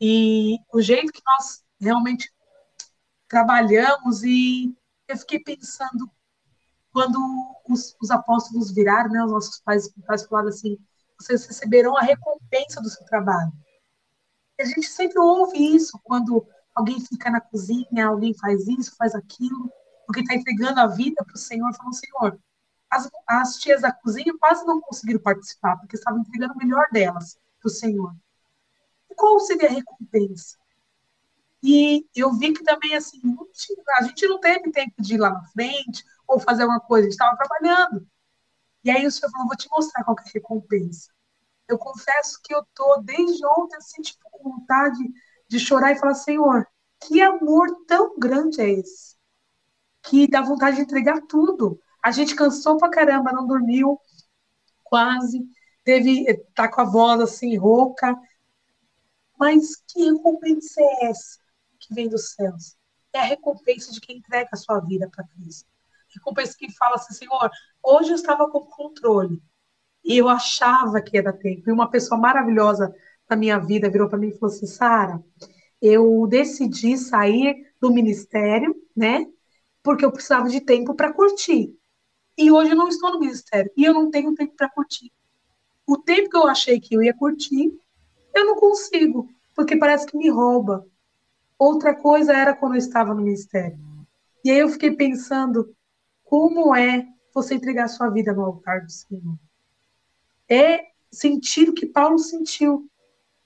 e 0.00 0.58
o 0.72 0.80
jeito 0.80 1.12
que 1.12 1.22
nós 1.24 1.62
realmente 1.78 2.32
trabalhamos 3.28 4.22
e 4.22 4.74
eu 5.06 5.16
fiquei 5.18 5.40
pensando 5.40 6.10
quando 6.92 7.18
os, 7.68 7.96
os 8.00 8.10
apóstolos 8.10 8.72
viraram, 8.72 9.10
né, 9.10 9.24
os 9.24 9.30
nossos 9.30 9.60
pais, 9.60 9.92
pais 10.06 10.26
falaram 10.26 10.48
assim, 10.48 10.78
vocês 11.18 11.46
receberão 11.46 11.96
a 11.96 12.02
recompensa 12.02 12.80
do 12.80 12.88
seu 12.88 13.04
trabalho. 13.06 13.52
E 14.58 14.62
a 14.62 14.64
gente 14.64 14.86
sempre 14.88 15.18
ouve 15.18 15.58
isso 15.58 16.00
quando 16.02 16.46
alguém 16.74 17.00
fica 17.00 17.30
na 17.30 17.40
cozinha, 17.40 18.06
alguém 18.06 18.34
faz 18.34 18.66
isso, 18.66 18.96
faz 18.96 19.14
aquilo, 19.14 19.70
porque 20.06 20.20
está 20.20 20.34
entregando 20.34 20.80
a 20.80 20.86
vida 20.86 21.24
para 21.24 21.34
o 21.34 21.38
Senhor, 21.38 21.72
falando, 21.74 21.94
Senhor, 21.94 22.40
as, 22.90 23.08
as 23.26 23.56
tias 23.58 23.82
da 23.82 23.92
cozinha 23.92 24.36
quase 24.38 24.64
não 24.66 24.80
conseguiram 24.80 25.20
participar, 25.20 25.76
porque 25.76 25.96
estavam 25.96 26.20
entregando 26.20 26.54
o 26.54 26.58
melhor 26.58 26.86
delas 26.92 27.38
para 27.60 27.68
o 27.68 27.70
Senhor. 27.70 28.14
Qual 29.16 29.38
seria 29.40 29.68
a 29.68 29.72
recompensa? 29.72 30.56
E 31.62 32.06
eu 32.14 32.32
vi 32.32 32.52
que 32.54 32.62
também, 32.64 32.94
assim, 32.94 33.20
a 33.98 34.02
gente 34.04 34.26
não 34.26 34.40
teve 34.40 34.70
tempo 34.70 34.94
de 34.98 35.14
ir 35.14 35.18
lá 35.18 35.30
na 35.30 35.44
frente 35.48 36.04
ou 36.26 36.40
fazer 36.40 36.62
alguma 36.62 36.80
coisa, 36.80 37.06
a 37.06 37.10
gente 37.10 37.20
estava 37.20 37.36
trabalhando. 37.36 38.06
E 38.84 38.90
aí 38.90 39.06
o 39.06 39.12
senhor 39.12 39.30
falou, 39.32 39.48
vou 39.48 39.56
te 39.56 39.68
mostrar 39.70 40.04
qual 40.04 40.16
é 40.18 40.22
a 40.28 40.32
recompensa. 40.32 41.10
Eu 41.68 41.78
confesso 41.78 42.40
que 42.44 42.54
eu 42.54 42.64
tô 42.74 42.98
desde 43.02 43.44
ontem, 43.46 43.76
assim, 43.76 44.02
tipo, 44.02 44.20
com 44.30 44.50
vontade 44.52 44.98
de 45.48 45.60
chorar 45.60 45.92
e 45.92 45.98
falar, 45.98 46.14
Senhor, 46.14 46.66
que 47.00 47.20
amor 47.22 47.68
tão 47.86 48.18
grande 48.18 48.60
é 48.60 48.70
esse? 48.70 49.16
Que 50.02 50.28
dá 50.28 50.42
vontade 50.42 50.76
de 50.76 50.82
entregar 50.82 51.20
tudo. 51.28 51.80
A 52.02 52.10
gente 52.10 52.34
cansou 52.34 52.76
pra 52.78 52.90
caramba, 52.90 53.32
não 53.32 53.46
dormiu 53.46 53.98
quase, 54.84 55.40
teve, 55.84 56.26
tá 56.54 56.68
com 56.68 56.80
a 56.80 56.84
voz 56.84 57.20
assim, 57.20 57.56
rouca. 57.56 58.16
Mas 59.40 59.76
que 59.88 60.04
recompensa 60.04 60.82
é 60.82 61.06
essa 61.06 61.38
que 61.78 61.94
vem 61.94 62.10
dos 62.10 62.34
céus? 62.34 62.76
É 63.10 63.20
a 63.20 63.24
recompensa 63.24 63.90
de 63.90 63.98
quem 63.98 64.18
entrega 64.18 64.50
a 64.52 64.56
sua 64.56 64.80
vida 64.80 65.08
para 65.08 65.26
Cristo. 65.28 65.66
Recompensa 66.14 66.54
que 66.58 66.70
fala 66.72 66.96
assim, 66.96 67.14
Senhor, 67.14 67.50
hoje 67.82 68.10
eu 68.10 68.16
estava 68.16 68.50
com 68.50 68.60
controle 68.66 69.42
e 70.04 70.18
eu 70.18 70.28
achava 70.28 71.00
que 71.00 71.22
dar 71.22 71.32
tempo. 71.32 71.70
E 71.70 71.72
uma 71.72 71.90
pessoa 71.90 72.20
maravilhosa 72.20 72.94
da 73.26 73.34
minha 73.34 73.58
vida 73.58 73.88
virou 73.88 74.10
para 74.10 74.18
mim 74.18 74.28
e 74.28 74.38
falou 74.38 74.54
assim, 74.54 74.66
Sara, 74.66 75.24
eu 75.80 76.26
decidi 76.26 76.98
sair 76.98 77.72
do 77.80 77.90
ministério, 77.90 78.74
né? 78.94 79.24
Porque 79.82 80.04
eu 80.04 80.12
precisava 80.12 80.50
de 80.50 80.60
tempo 80.60 80.94
para 80.94 81.14
curtir. 81.14 81.74
E 82.36 82.50
hoje 82.50 82.72
eu 82.72 82.76
não 82.76 82.88
estou 82.88 83.10
no 83.10 83.20
ministério 83.20 83.72
e 83.74 83.86
eu 83.86 83.94
não 83.94 84.10
tenho 84.10 84.34
tempo 84.34 84.54
para 84.54 84.68
curtir. 84.68 85.10
O 85.86 85.96
tempo 85.96 86.28
que 86.28 86.36
eu 86.36 86.46
achei 86.46 86.78
que 86.78 86.94
eu 86.94 87.02
ia 87.02 87.14
curtir, 87.14 87.72
eu 88.34 88.46
não 88.46 88.56
consigo, 88.56 89.28
porque 89.54 89.76
parece 89.76 90.06
que 90.06 90.16
me 90.16 90.28
rouba. 90.28 90.86
Outra 91.58 91.94
coisa 91.94 92.32
era 92.32 92.54
quando 92.54 92.74
eu 92.74 92.78
estava 92.78 93.14
no 93.14 93.22
ministério. 93.22 93.78
E 94.44 94.50
aí 94.50 94.58
eu 94.58 94.68
fiquei 94.68 94.92
pensando 94.92 95.74
como 96.24 96.74
é 96.74 97.06
você 97.34 97.54
entregar 97.54 97.88
sua 97.88 98.08
vida 98.08 98.32
no 98.32 98.44
altar 98.44 98.82
do 98.82 98.90
Senhor. 98.90 99.38
É 100.48 100.86
sentir 101.12 101.68
o 101.68 101.74
que 101.74 101.86
Paulo 101.86 102.18
sentiu. 102.18 102.88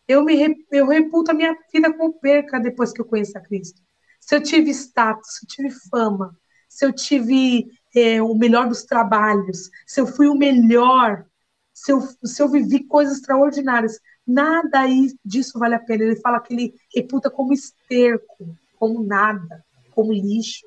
Eu 0.07 0.23
me 0.23 0.65
eu 0.71 0.87
reputo 0.87 1.31
a 1.31 1.35
minha 1.35 1.57
vida 1.73 1.93
com 1.93 2.13
perca 2.13 2.61
depois 2.61 2.93
que 2.93 3.01
eu 3.01 3.05
conheço 3.05 3.37
a 3.37 3.41
Cristo. 3.41 3.83
Se 4.21 4.37
eu 4.37 4.43
tive 4.43 4.71
status, 4.71 5.35
se 5.35 5.45
eu 5.45 5.49
tive 5.49 5.71
fama, 5.91 6.37
se 6.69 6.85
eu 6.85 6.93
tive 6.93 7.67
é, 7.95 8.23
o 8.23 8.35
melhor 8.35 8.69
dos 8.69 8.85
trabalhos, 8.85 9.71
se 9.87 10.01
eu 10.01 10.07
fui 10.07 10.29
o 10.29 10.35
melhor, 10.35 11.27
se 11.73 11.93
eu, 11.93 12.01
se 12.01 12.43
eu 12.43 12.49
vivi 12.49 12.85
coisas 12.85 13.19
extraordinárias, 13.19 13.99
nada 14.27 14.85
disso 15.25 15.59
vale 15.59 15.75
a 15.75 15.81
pena. 15.81 16.05
Ele 16.05 16.17
fala 16.17 16.41
que 16.41 16.53
ele 16.53 16.75
reputa 16.95 17.31
como 17.31 17.53
esterco, 17.53 18.57
como 18.79 19.03
nada, 19.03 19.65
como 19.91 20.13
lixo, 20.13 20.67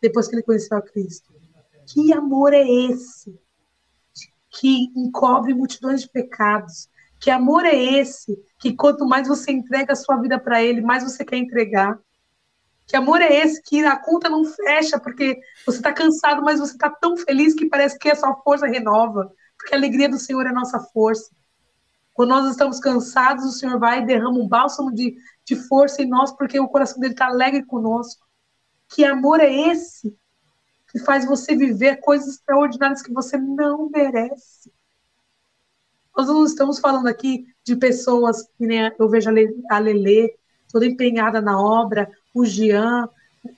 depois 0.00 0.28
que 0.28 0.34
ele 0.36 0.42
conheceu 0.42 0.76
a 0.76 0.82
Cristo. 0.82 1.32
Que 1.86 2.12
amor 2.12 2.52
é 2.52 2.68
esse? 2.68 3.38
Que 4.50 4.90
encobre 4.96 5.54
multidões 5.54 6.02
de 6.02 6.08
pecados. 6.08 6.88
Que 7.18 7.30
amor 7.30 7.64
é 7.64 7.74
esse? 7.74 8.38
Que 8.58 8.74
quanto 8.74 9.06
mais 9.06 9.28
você 9.28 9.52
entrega 9.52 9.92
a 9.92 9.96
sua 9.96 10.16
vida 10.16 10.38
para 10.38 10.62
Ele, 10.62 10.80
mais 10.80 11.02
você 11.02 11.24
quer 11.24 11.36
entregar. 11.36 11.98
Que 12.86 12.96
amor 12.96 13.20
é 13.20 13.32
esse 13.34 13.60
que 13.62 13.84
a 13.84 13.96
conta 13.96 14.28
não 14.28 14.44
fecha 14.44 14.98
porque 15.00 15.40
você 15.64 15.78
está 15.78 15.92
cansado, 15.92 16.42
mas 16.42 16.60
você 16.60 16.72
está 16.72 16.88
tão 16.88 17.16
feliz 17.16 17.54
que 17.54 17.66
parece 17.66 17.98
que 17.98 18.08
a 18.08 18.14
sua 18.14 18.34
força 18.36 18.66
renova, 18.66 19.32
porque 19.58 19.74
a 19.74 19.78
alegria 19.78 20.08
do 20.08 20.18
Senhor 20.18 20.46
é 20.46 20.50
a 20.50 20.52
nossa 20.52 20.78
força. 20.78 21.30
Quando 22.16 22.30
nós 22.30 22.50
estamos 22.50 22.80
cansados, 22.80 23.44
o 23.44 23.52
Senhor 23.52 23.78
vai 23.78 24.00
e 24.00 24.06
derrama 24.06 24.38
um 24.38 24.48
bálsamo 24.48 24.90
de, 24.90 25.18
de 25.44 25.54
força 25.54 26.00
em 26.00 26.08
nós, 26.08 26.32
porque 26.32 26.58
o 26.58 26.66
coração 26.66 26.98
dele 26.98 27.12
está 27.12 27.26
alegre 27.26 27.62
conosco. 27.62 28.26
Que 28.88 29.04
amor 29.04 29.38
é 29.38 29.52
esse 29.52 30.16
que 30.90 30.98
faz 30.98 31.26
você 31.26 31.54
viver 31.54 31.96
coisas 31.96 32.36
extraordinárias 32.36 33.02
que 33.02 33.12
você 33.12 33.36
não 33.36 33.90
merece? 33.90 34.72
Nós 36.16 36.26
não 36.26 36.42
estamos 36.46 36.78
falando 36.78 37.06
aqui 37.06 37.44
de 37.62 37.76
pessoas 37.76 38.44
que 38.56 38.66
nem 38.66 38.90
eu 38.98 39.08
vejo 39.10 39.28
a 39.70 39.78
Lelê, 39.78 40.34
toda 40.72 40.86
empenhada 40.86 41.42
na 41.42 41.60
obra, 41.60 42.10
o 42.32 42.46
Jean, 42.46 43.10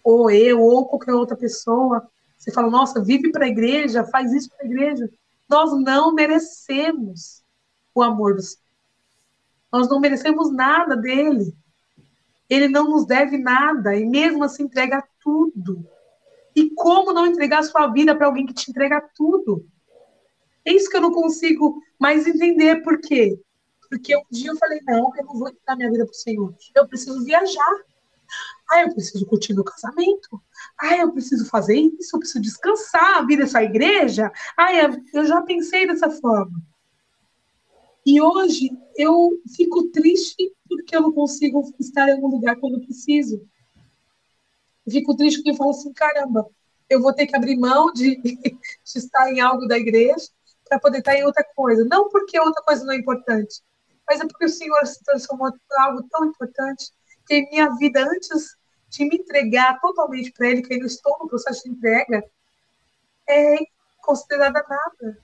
ou 0.03 0.33
eu, 0.33 0.61
ou 0.61 0.85
qualquer 0.85 1.15
outra 1.15 1.37
pessoa, 1.37 2.11
você 2.37 2.51
fala, 2.51 2.69
nossa, 2.69 3.01
vive 3.01 3.31
para 3.31 3.45
a 3.45 3.49
igreja, 3.49 4.03
faz 4.03 4.33
isso 4.33 4.51
para 4.51 4.67
a 4.67 4.67
igreja. 4.67 5.09
Nós 5.49 5.71
não 5.81 6.13
merecemos 6.13 7.47
o 7.99 8.03
amor 8.03 8.35
do 8.35 8.43
Senhor. 8.43 8.63
Nós 9.73 9.89
não 9.89 10.01
merecemos 10.01 10.53
nada 10.53 10.97
dele. 10.97 11.55
Ele 12.49 12.69
não 12.69 12.89
nos 12.89 13.07
deve 13.07 13.37
nada, 13.37 13.95
e 13.95 14.07
mesmo 14.07 14.43
assim 14.43 14.63
entrega 14.63 15.05
tudo. 15.23 15.87
E 16.57 16.71
como 16.71 17.13
não 17.13 17.27
entregar 17.27 17.59
a 17.59 17.63
sua 17.63 17.87
vida 17.89 18.17
para 18.17 18.27
alguém 18.27 18.47
que 18.47 18.55
te 18.55 18.71
entrega 18.71 19.07
tudo? 19.15 19.67
É 20.65 20.73
isso 20.73 20.89
que 20.89 20.97
eu 20.97 21.01
não 21.01 21.13
consigo 21.13 21.81
mais 21.99 22.27
entender. 22.27 22.83
Por 22.83 23.01
quê? 23.01 23.39
Porque 23.89 24.17
um 24.17 24.23
dia 24.31 24.51
eu 24.51 24.57
falei, 24.57 24.81
não, 24.87 25.13
eu 25.17 25.25
não 25.25 25.39
vou 25.39 25.49
entregar 25.49 25.77
minha 25.77 25.91
vida 25.91 26.05
para 26.05 26.13
o 26.13 26.17
Senhor. 26.17 26.55
Eu 26.75 26.89
preciso 26.89 27.23
viajar. 27.25 27.75
Ah, 28.71 28.83
eu 28.83 28.93
preciso 28.93 29.25
curtir 29.27 29.55
meu 29.55 29.65
casamento. 29.65 30.43
Ah, 30.79 30.97
eu 30.97 31.13
preciso 31.13 31.49
fazer 31.49 31.77
isso, 31.77 32.15
eu 32.15 32.21
preciso 32.21 32.41
descansar, 32.41 33.27
vir 33.27 33.41
essa 33.41 33.63
igreja. 33.63 34.31
Ah, 34.57 34.69
eu 35.13 35.25
já 35.25 35.41
pensei 35.43 35.87
dessa 35.87 36.11
forma. 36.11 36.63
E 38.11 38.23
hoje 38.23 38.71
eu 38.97 39.39
fico 39.55 39.91
triste 39.91 40.51
porque 40.67 40.97
eu 40.97 41.03
não 41.03 41.13
consigo 41.13 41.63
estar 41.79 42.09
em 42.09 42.13
algum 42.13 42.29
lugar 42.29 42.57
quando 42.57 42.81
preciso. 42.81 43.47
Fico 44.91 45.15
triste 45.15 45.41
porque 45.41 45.51
eu 45.51 45.57
falo 45.57 45.73
assim, 45.73 45.93
caramba, 45.93 46.49
eu 46.89 47.03
vou 47.03 47.13
ter 47.13 47.27
que 47.27 47.37
abrir 47.37 47.59
mão 47.59 47.93
de, 47.93 48.17
de 48.25 48.59
estar 48.83 49.31
em 49.31 49.41
algo 49.41 49.67
da 49.67 49.77
igreja 49.77 50.27
para 50.67 50.81
poder 50.81 51.01
estar 51.01 51.17
em 51.17 51.25
outra 51.25 51.45
coisa. 51.55 51.85
Não 51.85 52.09
porque 52.09 52.41
outra 52.41 52.63
coisa 52.63 52.83
não 52.83 52.95
é 52.95 52.97
importante, 52.97 53.63
mas 54.09 54.23
é 54.23 54.27
porque 54.27 54.47
o 54.47 54.49
Senhor 54.49 54.87
se 54.87 55.05
transformou 55.05 55.51
em 55.51 55.83
algo 55.83 56.03
tão 56.11 56.25
importante 56.25 56.91
que 57.27 57.47
minha 57.51 57.77
vida, 57.77 58.09
antes 58.11 58.57
de 58.89 59.05
me 59.05 59.17
entregar 59.17 59.79
totalmente 59.83 60.33
para 60.33 60.49
Ele, 60.49 60.63
que 60.63 60.73
ainda 60.73 60.87
estou 60.87 61.15
no 61.21 61.29
processo 61.29 61.65
de 61.65 61.73
entrega, 61.73 62.25
é 63.29 63.59
considerada 64.01 64.65
nada. 64.67 65.19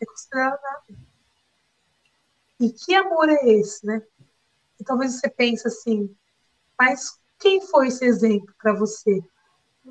É 0.00 0.06
considerada 0.06 0.58
nada. 0.62 1.03
E 2.64 2.72
que 2.72 2.94
amor 2.94 3.28
é 3.28 3.46
esse, 3.46 3.84
né? 3.84 4.02
E 4.80 4.84
talvez 4.84 5.12
você 5.20 5.28
pense 5.28 5.68
assim, 5.68 6.08
mas 6.78 7.20
quem 7.38 7.60
foi 7.60 7.88
esse 7.88 8.06
exemplo 8.06 8.54
para 8.56 8.72
você? 8.72 9.22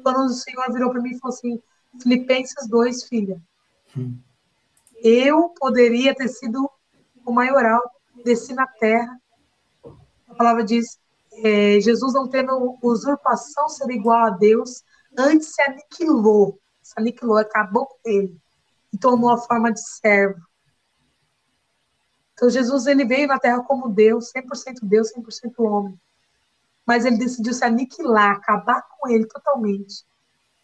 Quando 0.02 0.26
o 0.26 0.30
Senhor 0.30 0.74
virou 0.74 0.90
para 0.90 1.00
mim 1.00 1.12
e 1.12 1.20
falou 1.20 1.38
assim, 1.38 1.62
Filipenses 2.02 2.68
2, 2.68 3.04
filha, 3.04 3.40
hum. 3.96 4.18
eu 5.04 5.50
poderia 5.50 6.16
ter 6.16 6.28
sido 6.30 6.68
o 7.24 7.32
maioral, 7.32 7.80
desci 8.26 8.56
na 8.56 8.66
terra. 8.66 9.22
A 10.28 10.34
palavra 10.34 10.64
diz, 10.64 10.98
é, 11.44 11.80
Jesus 11.80 12.12
não 12.12 12.28
tendo 12.28 12.76
usurpação 12.82 13.70
ser 13.70 13.92
igual 13.92 14.26
a 14.26 14.30
Deus, 14.32 14.84
antes 15.16 15.54
se 15.54 15.62
aniquilou, 15.62 16.60
se 16.82 16.94
aniquilou, 16.98 17.38
acabou 17.38 17.86
com 17.86 17.98
ele, 18.04 18.36
e 18.92 18.98
tomou 18.98 19.30
a 19.30 19.38
forma 19.38 19.72
de 19.72 19.80
servo. 19.80 20.42
Então 22.44 22.52
Jesus 22.52 22.88
ele 22.88 23.06
veio 23.06 23.26
na 23.26 23.40
Terra 23.40 23.64
como 23.64 23.88
Deus, 23.88 24.30
100% 24.34 24.80
Deus, 24.84 25.14
100% 25.14 25.54
homem. 25.60 25.98
Mas 26.86 27.06
ele 27.06 27.16
decidiu 27.16 27.54
se 27.54 27.64
aniquilar, 27.64 28.36
acabar 28.36 28.82
com 28.82 29.08
ele 29.08 29.26
totalmente, 29.26 30.04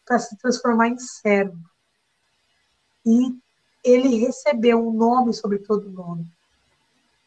para 0.05 0.19
se 0.19 0.37
transformar 0.37 0.89
em 0.89 0.99
servo. 0.99 1.57
E 3.05 3.33
ele 3.81 4.17
recebeu 4.17 4.85
um 4.85 4.91
nome 4.91 5.33
sobre 5.33 5.59
todo 5.59 5.89
nome. 5.89 6.29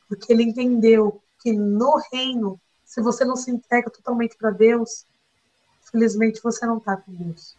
Porque 0.06 0.30
ele 0.30 0.42
entendeu 0.42 1.22
que 1.40 1.54
no 1.54 1.96
reino 2.12 2.60
se 2.84 3.00
você 3.00 3.24
não 3.24 3.36
se 3.36 3.50
entrega 3.50 3.88
totalmente 3.88 4.36
para 4.36 4.50
Deus, 4.50 5.06
felizmente 5.90 6.42
você 6.42 6.66
não 6.66 6.76
está 6.76 6.94
com 6.94 7.10
Deus. 7.10 7.56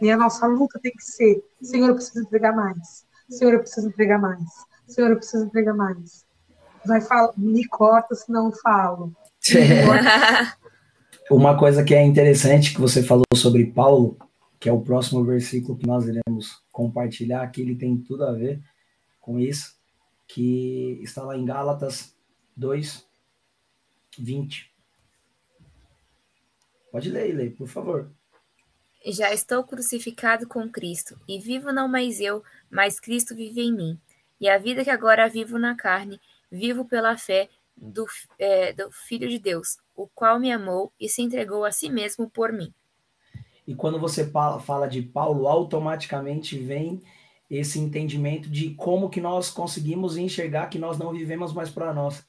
E 0.00 0.10
a 0.10 0.16
nossa 0.16 0.46
luta 0.46 0.80
tem 0.80 0.92
que 0.92 1.04
ser: 1.04 1.44
Senhor, 1.60 1.90
eu 1.90 1.94
preciso 1.94 2.20
entregar 2.20 2.56
mais. 2.56 3.04
Senhor, 3.28 3.52
eu 3.52 3.60
preciso 3.60 3.88
entregar 3.88 4.18
mais. 4.18 4.66
Senhor, 4.88 5.10
eu 5.10 5.16
preciso 5.16 5.44
entregar 5.44 5.74
mais. 5.74 6.26
Vai 6.84 7.00
falar, 7.00 7.32
me 7.36 7.66
corta, 7.66 8.14
senão 8.14 8.46
eu 8.46 8.52
falo. 8.52 9.14
uma 11.30 11.56
coisa 11.56 11.84
que 11.84 11.94
é 11.94 12.02
interessante 12.02 12.72
que 12.74 12.80
você 12.80 13.02
falou 13.02 13.24
sobre 13.34 13.66
Paulo, 13.66 14.16
que 14.58 14.68
é 14.68 14.72
o 14.72 14.80
próximo 14.80 15.24
versículo 15.24 15.76
que 15.78 15.86
nós 15.86 16.06
iremos 16.06 16.62
compartilhar, 16.72 17.46
que 17.48 17.60
ele 17.60 17.76
tem 17.76 17.98
tudo 17.98 18.24
a 18.24 18.32
ver 18.32 18.60
com 19.20 19.38
isso, 19.38 19.76
que 20.26 20.98
está 21.02 21.22
lá 21.22 21.36
em 21.36 21.44
Gálatas 21.44 22.14
2, 22.56 23.06
20. 24.18 24.72
Pode 26.90 27.10
ler, 27.10 27.34
ler, 27.34 27.54
por 27.54 27.68
favor. 27.68 28.10
Já 29.06 29.32
estou 29.32 29.62
crucificado 29.62 30.46
com 30.48 30.68
Cristo, 30.68 31.18
e 31.28 31.38
vivo 31.38 31.72
não 31.72 31.86
mais 31.86 32.20
eu, 32.20 32.42
mas 32.70 32.98
Cristo 32.98 33.34
vive 33.34 33.60
em 33.60 33.72
mim. 33.72 34.00
E 34.40 34.48
a 34.48 34.58
vida 34.58 34.84
que 34.84 34.90
agora 34.90 35.28
vivo 35.28 35.58
na 35.58 35.74
carne, 35.74 36.20
vivo 36.50 36.84
pela 36.84 37.16
fé 37.16 37.48
do, 37.76 38.06
é, 38.38 38.72
do 38.72 38.90
Filho 38.90 39.28
de 39.28 39.38
Deus, 39.38 39.78
o 39.94 40.06
qual 40.06 40.38
me 40.38 40.52
amou 40.52 40.92
e 41.00 41.08
se 41.08 41.22
entregou 41.22 41.64
a 41.64 41.72
si 41.72 41.88
mesmo 41.90 42.28
por 42.28 42.52
mim. 42.52 42.72
E 43.66 43.74
quando 43.74 43.98
você 43.98 44.30
fala 44.64 44.86
de 44.86 45.02
Paulo, 45.02 45.46
automaticamente 45.46 46.58
vem 46.58 47.02
esse 47.50 47.78
entendimento 47.78 48.48
de 48.48 48.74
como 48.74 49.08
que 49.08 49.20
nós 49.20 49.50
conseguimos 49.50 50.16
enxergar 50.16 50.68
que 50.68 50.78
nós 50.78 50.98
não 50.98 51.12
vivemos 51.12 51.52
mais 51.52 51.70
para 51.70 51.92
nós. 51.92 52.26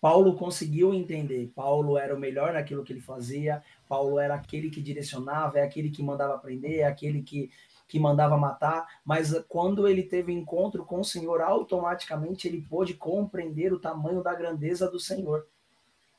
Paulo 0.00 0.34
conseguiu 0.34 0.94
entender. 0.94 1.52
Paulo 1.54 1.98
era 1.98 2.14
o 2.14 2.18
melhor 2.18 2.54
naquilo 2.54 2.82
que 2.82 2.92
ele 2.92 3.00
fazia. 3.00 3.62
Paulo 3.86 4.18
era 4.18 4.34
aquele 4.34 4.70
que 4.70 4.80
direcionava, 4.80 5.58
é 5.58 5.62
aquele 5.62 5.90
que 5.90 6.02
mandava 6.02 6.34
aprender, 6.34 6.78
é 6.78 6.84
aquele 6.84 7.22
que, 7.22 7.50
que 7.90 7.98
mandava 7.98 8.36
matar. 8.36 8.86
Mas 9.04 9.34
quando 9.48 9.88
ele 9.88 10.04
teve 10.04 10.32
encontro 10.32 10.84
com 10.84 11.00
o 11.00 11.04
Senhor, 11.04 11.40
automaticamente 11.40 12.46
ele 12.46 12.62
pôde 12.62 12.94
compreender 12.94 13.72
o 13.72 13.80
tamanho 13.80 14.22
da 14.22 14.34
grandeza 14.34 14.88
do 14.90 15.00
Senhor. 15.00 15.46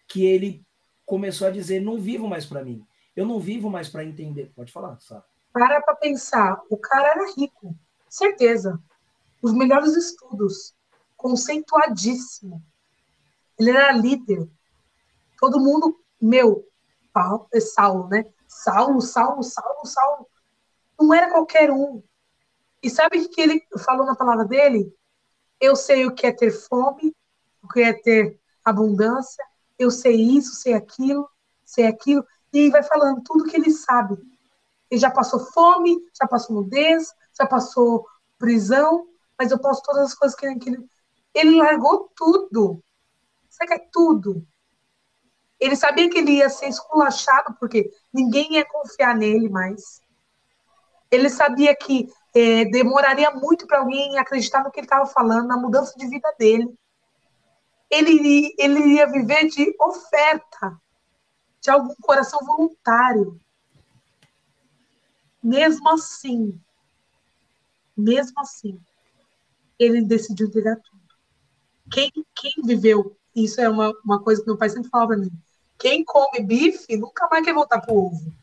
Que 0.08 0.26
ele 0.26 0.64
começou 1.06 1.48
a 1.48 1.52
dizer: 1.52 1.80
Não 1.80 1.98
vivo 1.98 2.28
mais 2.28 2.46
para 2.46 2.64
mim. 2.64 2.86
Eu 3.16 3.26
não 3.26 3.40
vivo 3.40 3.70
mais 3.70 3.90
para 3.90 4.04
entender. 4.04 4.52
Pode 4.56 4.72
falar, 4.72 5.00
sabe? 5.00 5.24
Para 5.54 5.82
para 5.82 5.96
pensar. 5.96 6.62
O 6.70 6.78
cara 6.78 7.12
era 7.12 7.34
rico, 7.36 7.74
certeza. 8.10 8.80
Os 9.42 9.54
melhores 9.54 9.96
estudos, 9.96 10.76
conceituadíssimo 11.18 12.62
ele 13.62 13.70
era 13.70 13.92
líder. 13.92 14.50
Todo 15.40 15.60
mundo, 15.60 15.96
meu, 16.20 16.68
Paulo, 17.14 17.48
é 17.54 17.60
Saulo, 17.60 18.08
né? 18.08 18.26
Saulo, 18.48 19.00
Saulo, 19.02 19.44
Saulo, 19.44 19.86
Saulo. 19.86 20.28
Não 21.04 21.14
era 21.14 21.30
qualquer 21.30 21.72
um. 21.72 22.04
E 22.82 22.90
sabe 22.90 23.20
o 23.20 23.30
que 23.30 23.42
ele 23.42 23.66
falou 23.86 24.06
na 24.06 24.16
palavra 24.16 24.46
dele? 24.46 24.94
Eu 25.60 25.76
sei 25.76 26.06
o 26.06 26.14
que 26.14 26.26
é 26.26 26.32
ter 26.32 26.52
fome, 26.52 27.16
o 27.62 27.68
que 27.68 27.82
é 27.82 27.94
ter 27.94 28.40
abundância, 28.64 29.44
eu 29.78 29.92
sei 29.92 30.16
isso, 30.16 30.56
sei 30.56 30.74
aquilo, 30.74 31.30
sei 31.64 31.86
aquilo. 31.86 32.26
E 32.52 32.70
vai 32.70 32.84
falando 32.84 33.22
tudo 33.24 33.46
que 33.46 33.56
ele 33.56 33.72
sabe. 33.72 34.18
Ele 34.90 35.00
já 35.00 35.12
passou 35.12 35.40
fome, 35.40 35.98
já 36.20 36.28
passou 36.28 36.56
nudez, 36.56 37.14
já 37.38 37.46
passou 37.46 38.06
prisão, 38.38 39.08
mas 39.38 39.52
eu 39.52 39.60
posso 39.60 39.82
todas 39.84 40.04
as 40.04 40.14
coisas 40.14 40.38
que 40.38 40.46
ele. 40.46 40.90
Ele 41.34 41.56
largou 41.56 42.12
tudo 42.16 42.84
você 43.52 43.68
quer 43.68 43.90
tudo. 43.92 44.48
Ele 45.60 45.76
sabia 45.76 46.10
que 46.10 46.18
ele 46.18 46.38
ia 46.38 46.50
ser 46.50 46.68
esculachado, 46.68 47.56
porque 47.60 47.92
ninguém 48.12 48.56
ia 48.56 48.66
confiar 48.66 49.16
nele 49.16 49.50
mais. 49.50 50.02
Ele 51.12 51.30
sabia 51.30 51.76
que 51.76 52.08
é, 52.34 52.66
demoraria 52.66 53.32
muito 53.32 53.68
para 53.68 53.80
alguém 53.80 54.18
acreditar 54.18 54.64
no 54.64 54.72
que 54.72 54.80
ele 54.80 54.86
estava 54.86 55.06
falando, 55.06 55.48
na 55.48 55.58
mudança 55.58 55.94
de 55.98 56.08
vida 56.08 56.34
dele. 56.40 56.74
Ele, 57.90 58.56
ele 58.58 58.96
ia 58.96 59.06
viver 59.12 59.48
de 59.48 59.76
oferta, 59.80 60.80
de 61.60 61.70
algum 61.70 61.94
coração 62.02 62.40
voluntário. 62.46 63.40
Mesmo 65.44 65.90
assim, 65.90 66.58
mesmo 67.98 68.40
assim, 68.40 68.80
ele 69.78 70.02
decidiu 70.02 70.48
entregar 70.48 70.78
tudo. 70.78 71.02
Quem, 71.92 72.12
quem 72.34 72.54
viveu 72.64 73.18
isso 73.36 73.60
é 73.60 73.68
uma, 73.68 73.92
uma 74.06 74.22
coisa 74.22 74.42
que 74.42 74.48
meu 74.48 74.58
pai 74.58 74.70
sempre 74.70 74.90
falava 74.90 75.10
para 75.10 75.18
mim. 75.18 75.32
Quem 75.78 76.06
come 76.06 76.42
bife 76.42 76.96
nunca 76.96 77.28
mais 77.30 77.44
quer 77.44 77.54
voltar 77.54 77.82
pro 77.82 77.96
ovo. 77.96 78.34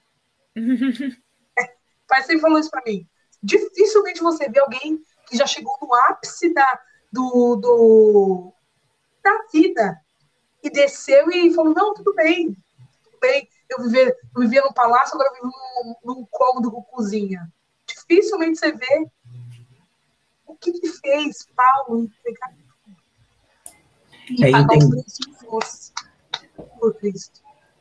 o 2.08 2.14
pai 2.14 2.22
sempre 2.22 2.40
falou 2.40 2.58
isso 2.58 2.70
para 2.70 2.82
mim. 2.86 3.06
Dificilmente 3.42 4.22
você 4.22 4.48
vê 4.48 4.60
alguém 4.60 4.98
que 5.26 5.36
já 5.36 5.46
chegou 5.46 5.76
no 5.82 5.94
ápice 5.94 6.54
da, 6.54 6.80
do, 7.12 7.56
do, 7.56 8.52
da 9.22 9.44
vida 9.52 10.00
e 10.62 10.70
desceu 10.70 11.30
e 11.30 11.52
falou: 11.52 11.74
não, 11.74 11.92
tudo 11.92 12.14
bem, 12.14 12.56
tudo 13.04 13.18
bem. 13.20 13.46
Eu 13.68 13.82
vivia, 13.82 14.16
eu 14.34 14.40
vivia 14.40 14.62
num 14.62 14.72
palácio, 14.72 15.14
agora 15.14 15.28
eu 15.28 15.34
vivo 15.34 15.52
num, 15.84 16.14
num 16.14 16.26
cômodo 16.30 16.72
com 16.72 16.82
cozinha. 16.82 17.46
Dificilmente 17.86 18.58
você 18.58 18.72
vê 18.72 19.06
o 20.46 20.56
que, 20.56 20.72
que 20.72 20.88
fez 20.88 21.46
Paulo 21.54 22.04
entregar 22.04 22.54
é, 24.42 24.50
entender... 24.50 25.04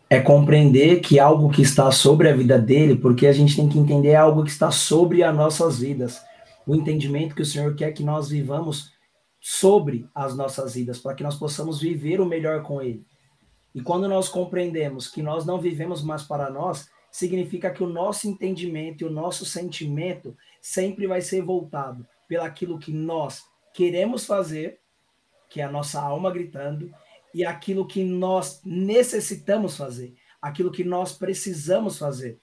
é 0.09 0.19
compreender 0.21 1.01
que 1.01 1.19
algo 1.19 1.49
que 1.49 1.61
está 1.61 1.91
sobre 1.91 2.29
a 2.29 2.35
vida 2.35 2.57
dele, 2.57 2.95
porque 2.95 3.27
a 3.27 3.33
gente 3.33 3.55
tem 3.55 3.67
que 3.67 3.77
entender 3.77 4.15
algo 4.15 4.43
que 4.43 4.49
está 4.49 4.71
sobre 4.71 5.23
as 5.23 5.35
nossas 5.35 5.79
vidas. 5.79 6.21
O 6.65 6.75
entendimento 6.75 7.35
que 7.35 7.41
o 7.41 7.45
Senhor 7.45 7.75
quer 7.75 7.91
que 7.91 8.03
nós 8.03 8.29
vivamos 8.29 8.93
sobre 9.39 10.09
as 10.15 10.35
nossas 10.35 10.75
vidas, 10.75 10.99
para 10.99 11.13
que 11.13 11.23
nós 11.23 11.35
possamos 11.35 11.79
viver 11.79 12.21
o 12.21 12.25
melhor 12.25 12.63
com 12.63 12.81
Ele. 12.81 13.05
E 13.75 13.81
quando 13.81 14.07
nós 14.07 14.29
compreendemos 14.29 15.07
que 15.07 15.21
nós 15.21 15.45
não 15.45 15.59
vivemos 15.59 16.01
mais 16.01 16.23
para 16.23 16.49
nós, 16.49 16.89
significa 17.11 17.69
que 17.69 17.83
o 17.83 17.89
nosso 17.89 18.27
entendimento 18.27 19.01
e 19.01 19.05
o 19.05 19.11
nosso 19.11 19.45
sentimento 19.45 20.35
sempre 20.61 21.05
vai 21.05 21.21
ser 21.21 21.41
voltado 21.41 22.05
pelaquilo 22.27 22.79
que 22.79 22.91
nós 22.91 23.43
queremos 23.73 24.25
fazer 24.25 24.79
que 25.49 25.61
é 25.61 25.63
a 25.63 25.71
nossa 25.71 26.01
alma 26.01 26.31
gritando, 26.31 26.91
e 27.37 27.45
aquilo 27.45 27.85
que 27.85 28.03
nós 28.03 28.59
necessitamos 28.65 29.77
fazer, 29.77 30.15
aquilo 30.41 30.71
que 30.71 30.83
nós 30.83 31.11
precisamos 31.13 31.99
fazer. 31.99 32.39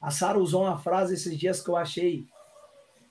A 0.00 0.12
Sara 0.12 0.38
usou 0.38 0.62
uma 0.62 0.78
frase 0.78 1.14
esses 1.14 1.36
dias 1.36 1.60
que 1.60 1.68
eu 1.68 1.76
achei 1.76 2.24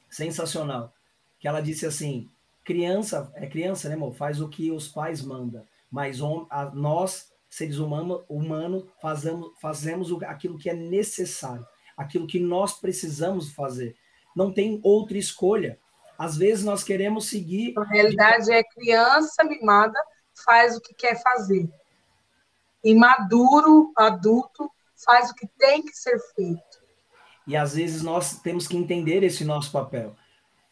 sensacional, 0.10 0.94
que 1.38 1.46
ela 1.46 1.60
disse 1.60 1.86
assim: 1.86 2.30
criança, 2.64 3.30
é 3.36 3.46
criança, 3.46 3.90
né, 3.90 3.96
amor? 3.96 4.16
Faz 4.16 4.40
o 4.40 4.48
que 4.48 4.72
os 4.72 4.88
pais 4.88 5.22
mandam, 5.22 5.68
mas 5.92 6.22
a, 6.50 6.72
nós, 6.74 7.30
seres 7.50 7.78
humanos, 7.78 8.24
humano, 8.30 8.88
fazemos, 9.02 9.52
fazemos 9.60 10.24
aquilo 10.24 10.58
que 10.58 10.70
é 10.70 10.74
necessário, 10.74 11.68
aquilo 11.98 12.26
que 12.26 12.40
nós 12.40 12.80
precisamos 12.80 13.52
fazer. 13.52 13.98
Não 14.34 14.54
tem 14.54 14.80
outra 14.82 15.18
escolha. 15.18 15.78
Às 16.18 16.38
vezes 16.38 16.64
nós 16.64 16.86
queremos 16.86 17.28
seguir. 17.28 17.74
Na 17.74 17.84
realidade, 17.84 18.50
é 18.50 18.64
criança 18.64 19.44
mimada 19.44 20.00
faz 20.44 20.76
o 20.76 20.82
que 20.82 20.94
quer 20.94 21.22
fazer. 21.22 21.70
Imaduro, 22.84 23.92
adulto, 23.96 24.72
faz 25.06 25.30
o 25.30 25.36
que 25.36 25.48
tem 25.58 25.84
que 25.84 25.96
ser 25.96 26.20
feito. 26.36 26.82
E 27.46 27.56
às 27.56 27.76
vezes 27.76 28.02
nós 28.02 28.40
temos 28.40 28.68
que 28.68 28.78
entender 28.78 29.24
esse 29.24 29.46
nosso 29.46 29.72
papel. 29.72 30.16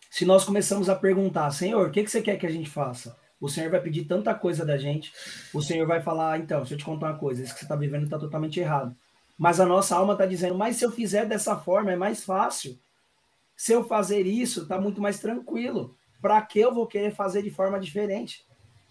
Se 0.09 0.25
nós 0.25 0.43
começamos 0.43 0.89
a 0.89 0.95
perguntar, 0.95 1.51
Senhor, 1.51 1.87
o 1.87 1.91
que, 1.91 2.03
que 2.03 2.11
você 2.11 2.21
quer 2.21 2.37
que 2.37 2.45
a 2.45 2.51
gente 2.51 2.69
faça? 2.69 3.17
O 3.39 3.49
Senhor 3.49 3.69
vai 3.69 3.81
pedir 3.81 4.05
tanta 4.05 4.33
coisa 4.33 4.65
da 4.65 4.77
gente. 4.77 5.13
O 5.53 5.61
Senhor 5.61 5.85
vai 5.85 6.01
falar, 6.01 6.39
então, 6.39 6.59
deixa 6.59 6.73
eu 6.73 6.77
te 6.77 6.85
contar 6.85 7.11
uma 7.11 7.19
coisa, 7.19 7.43
isso 7.43 7.53
que 7.53 7.59
você 7.59 7.65
está 7.65 7.75
vivendo 7.75 8.05
está 8.05 8.17
totalmente 8.17 8.59
errado. 8.59 8.95
Mas 9.37 9.59
a 9.59 9.65
nossa 9.65 9.95
alma 9.95 10.13
está 10.13 10.25
dizendo, 10.25 10.55
mas 10.55 10.77
se 10.77 10.85
eu 10.85 10.91
fizer 10.91 11.25
dessa 11.25 11.57
forma 11.57 11.91
é 11.91 11.95
mais 11.95 12.23
fácil. 12.23 12.79
Se 13.55 13.73
eu 13.73 13.85
fazer 13.85 14.25
isso, 14.25 14.63
está 14.63 14.79
muito 14.79 15.01
mais 15.01 15.19
tranquilo. 15.19 15.95
Para 16.21 16.41
que 16.41 16.59
eu 16.59 16.73
vou 16.73 16.87
querer 16.87 17.13
fazer 17.13 17.41
de 17.41 17.51
forma 17.51 17.79
diferente? 17.79 18.45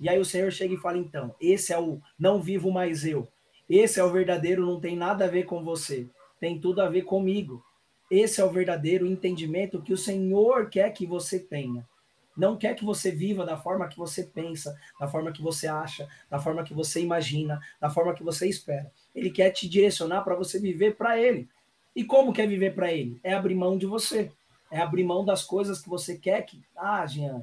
E 0.05 0.09
aí 0.11 0.19
o 0.19 0.25
Senhor 0.25 0.53
chega 0.53 0.75
e 0.75 0.77
fala: 0.77 0.99
então, 0.99 1.35
esse 1.40 1.73
é 1.73 1.79
o 1.79 1.99
não 2.19 2.38
vivo 2.38 2.71
mais 2.71 3.07
eu. 3.07 3.27
Esse 3.67 3.99
é 3.99 4.05
o 4.05 4.12
verdadeiro, 4.12 4.67
não 4.67 4.79
tem 4.79 4.95
nada 4.95 5.25
a 5.25 5.29
ver 5.29 5.45
com 5.45 5.64
você. 5.64 6.07
Tem 6.38 6.61
tudo 6.61 6.83
a 6.83 6.90
ver 6.90 7.05
comigo. 7.05 7.64
Esse 8.11 8.38
é 8.38 8.45
o 8.45 8.51
verdadeiro 8.51 9.07
entendimento 9.07 9.81
que 9.81 9.95
o 9.95 9.97
Senhor 9.97 10.69
quer 10.69 10.90
que 10.90 11.07
você 11.07 11.38
tenha. 11.38 11.88
Não 12.37 12.55
quer 12.55 12.75
que 12.75 12.85
você 12.85 13.11
viva 13.11 13.47
da 13.47 13.57
forma 13.57 13.88
que 13.88 13.97
você 13.97 14.25
pensa, 14.25 14.79
da 15.01 15.09
forma 15.09 15.33
que 15.33 15.40
você 15.40 15.67
acha, 15.67 16.07
da 16.29 16.38
forma 16.38 16.62
que 16.62 16.75
você 16.75 17.01
imagina, 17.01 17.59
da 17.81 17.88
forma 17.88 18.12
que 18.12 18.23
você 18.23 18.47
espera. 18.47 18.93
Ele 19.14 19.31
quer 19.31 19.53
te 19.53 19.67
direcionar 19.67 20.21
para 20.23 20.35
você 20.35 20.61
viver 20.61 20.97
para 20.97 21.19
Ele. 21.19 21.49
E 21.97 22.05
como 22.05 22.35
quer 22.35 22.47
viver 22.47 22.75
para 22.75 22.93
Ele? 22.93 23.19
É 23.25 23.33
abrir 23.33 23.55
mão 23.55 23.79
de 23.79 23.87
você 23.87 24.31
é 24.75 24.81
abrir 24.81 25.05
mão 25.05 25.25
das 25.25 25.45
coisas 25.45 25.81
que 25.81 25.88
você 25.88 26.19
quer 26.19 26.43
que. 26.43 26.61
Ah, 26.77 27.07
Jean, 27.07 27.43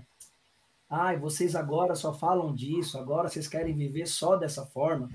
ai, 0.92 1.18
vocês 1.18 1.56
agora 1.56 1.96
só 1.96 2.14
falam 2.14 2.54
disso, 2.54 3.00
agora 3.00 3.30
vocês 3.30 3.48
querem 3.48 3.74
viver 3.74 4.06
só 4.06 4.36
dessa 4.36 4.66
forma. 4.66 5.10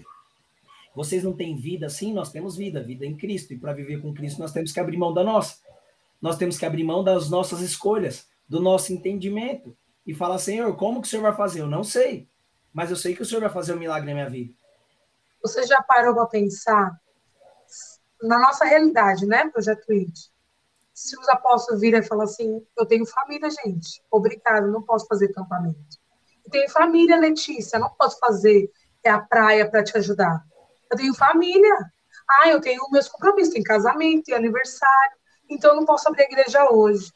Vocês 0.95 1.23
não 1.23 1.35
têm 1.35 1.55
vida, 1.55 1.91
sim, 1.91 2.15
nós 2.15 2.33
temos 2.33 2.57
vida, 2.57 2.83
vida 2.83 3.05
em 3.05 3.15
Cristo. 3.15 3.53
E 3.53 3.59
para 3.59 3.75
viver 3.75 4.01
com 4.01 4.15
Cristo, 4.15 4.41
nós 4.41 4.53
temos 4.53 4.73
que 4.73 4.81
abrir 4.81 4.97
mão 4.97 5.13
da 5.13 5.23
nossa. 5.23 5.59
Nós 6.23 6.39
temos 6.39 6.57
que 6.57 6.65
abrir 6.65 6.83
mão 6.83 7.05
das 7.05 7.29
nossas 7.29 7.61
escolhas, 7.61 8.27
do 8.49 8.63
nosso 8.63 8.95
entendimento. 8.95 9.77
E 10.07 10.15
falar, 10.15 10.39
Senhor, 10.39 10.75
como 10.77 11.03
que 11.03 11.07
o 11.07 11.11
Senhor 11.11 11.23
vai 11.23 11.37
fazer? 11.37 11.61
Eu 11.61 11.67
não 11.67 11.85
sei. 11.85 12.27
Mas 12.73 12.89
eu 12.89 12.97
sei 12.97 13.15
que 13.15 13.21
o 13.21 13.27
Senhor 13.27 13.43
vai 13.43 13.51
fazer 13.51 13.75
um 13.75 13.79
milagre 13.79 14.09
na 14.09 14.15
minha 14.15 14.31
vida. 14.31 14.55
Você 15.43 15.67
já 15.67 15.83
parou 15.83 16.15
para 16.15 16.27
pensar 16.27 16.99
na 18.23 18.39
nossa 18.39 18.65
realidade, 18.65 19.27
né, 19.27 19.49
Projeto 19.51 19.93
IT, 19.93 20.31
se 20.97 21.15
os 21.21 21.29
apóstolos 21.29 21.83
virem 21.83 22.01
e 22.01 22.03
falar 22.03 22.25
assim, 22.25 22.67
eu 22.75 22.87
tenho 22.87 23.05
família, 23.05 23.51
gente, 23.51 24.03
obrigado, 24.11 24.69
não 24.69 24.81
posso 24.81 25.07
fazer 25.07 25.27
acampamento. 25.27 25.99
Eu 26.43 26.51
tenho 26.51 26.71
família, 26.71 27.19
Letícia, 27.19 27.79
não 27.79 27.91
posso 27.91 28.19
fazer 28.19 28.71
é 29.05 29.11
a 29.11 29.21
praia 29.21 29.71
para 29.71 29.85
te 29.85 29.95
ajudar. 29.99 30.43
Eu 30.91 30.97
tenho 30.97 31.15
família. 31.15 31.93
Ah, 32.27 32.49
eu 32.49 32.63
tenho 32.63 32.81
meus 32.91 33.09
compromissos, 33.09 33.53
tem 33.53 33.63
casamento, 33.63 34.25
tem 34.25 34.35
aniversário, 34.35 35.19
então 35.51 35.73
eu 35.73 35.77
não 35.77 35.85
posso 35.85 36.09
abrir 36.09 36.23
a 36.23 36.33
igreja 36.33 36.73
hoje. 36.73 37.13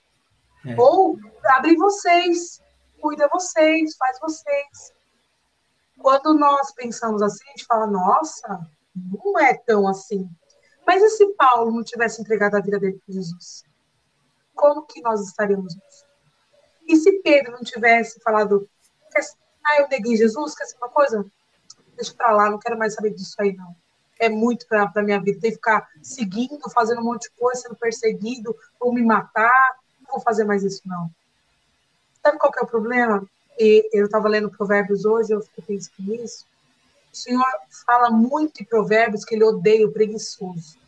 É. 0.67 0.79
Ou 0.79 1.19
abre 1.47 1.75
vocês, 1.75 2.63
cuida 3.01 3.29
vocês, 3.33 3.97
faz 3.97 4.21
vocês. 4.21 4.93
Quando 5.99 6.35
nós 6.35 6.71
pensamos 6.75 7.23
assim, 7.23 7.45
a 7.47 7.51
gente 7.53 7.65
fala, 7.65 7.87
nossa, 7.87 8.61
não 8.95 9.39
é 9.39 9.55
tão 9.55 9.89
assim. 9.89 10.29
Mas 10.87 11.03
e 11.03 11.09
se 11.09 11.27
Paulo 11.35 11.73
não 11.73 11.83
tivesse 11.83 12.21
entregado 12.21 12.57
a 12.57 12.61
vida 12.61 12.79
dele 12.79 13.01
para 13.05 13.15
Jesus? 13.15 13.65
Como 14.61 14.83
que 14.83 15.01
nós 15.01 15.27
estaríamos 15.27 15.75
hoje? 15.75 16.05
E 16.87 16.95
se 16.97 17.23
Pedro 17.23 17.53
não 17.53 17.63
tivesse 17.63 18.21
falado, 18.21 18.69
ah, 19.65 19.81
eu 19.81 19.89
neguei 19.89 20.15
Jesus, 20.15 20.55
quer 20.55 20.67
ser 20.67 20.77
uma 20.77 20.91
coisa? 20.91 21.25
Deixa 21.97 22.13
para 22.13 22.31
lá, 22.33 22.51
não 22.51 22.59
quero 22.59 22.79
mais 22.79 22.95
saber 22.95 23.15
disso 23.15 23.35
aí, 23.39 23.57
não. 23.57 23.75
É 24.19 24.29
muito 24.29 24.67
para 24.69 24.93
a 24.95 25.03
minha 25.03 25.19
vida. 25.19 25.41
Tem 25.41 25.51
que 25.51 25.57
ficar 25.57 25.89
seguindo, 26.03 26.69
fazendo 26.69 27.01
um 27.01 27.05
monte 27.05 27.23
de 27.23 27.31
coisa, 27.37 27.63
sendo 27.63 27.75
perseguido, 27.75 28.55
ou 28.79 28.93
me 28.93 29.03
matar. 29.03 29.79
Não 29.99 30.13
vou 30.13 30.21
fazer 30.21 30.45
mais 30.45 30.63
isso, 30.63 30.83
não. 30.85 31.11
Sabe 32.23 32.37
qual 32.37 32.53
é 32.55 32.61
o 32.61 32.67
problema? 32.67 33.27
E 33.59 33.89
eu 33.95 34.05
estava 34.05 34.29
lendo 34.29 34.51
Provérbios 34.51 35.07
hoje, 35.07 35.33
eu 35.33 35.41
fiquei 35.41 35.65
pensando 35.65 36.07
nisso. 36.07 36.45
O 37.11 37.17
Senhor 37.17 37.47
fala 37.87 38.11
muito 38.11 38.63
em 38.63 38.67
Provérbios 38.67 39.25
que 39.25 39.35
ele 39.35 39.45
odeia 39.45 39.87
o 39.87 39.93
preguiçoso. 39.93 40.79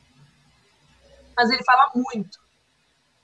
Mas 1.34 1.48
ele 1.48 1.64
fala 1.64 1.90
muito. 1.94 2.38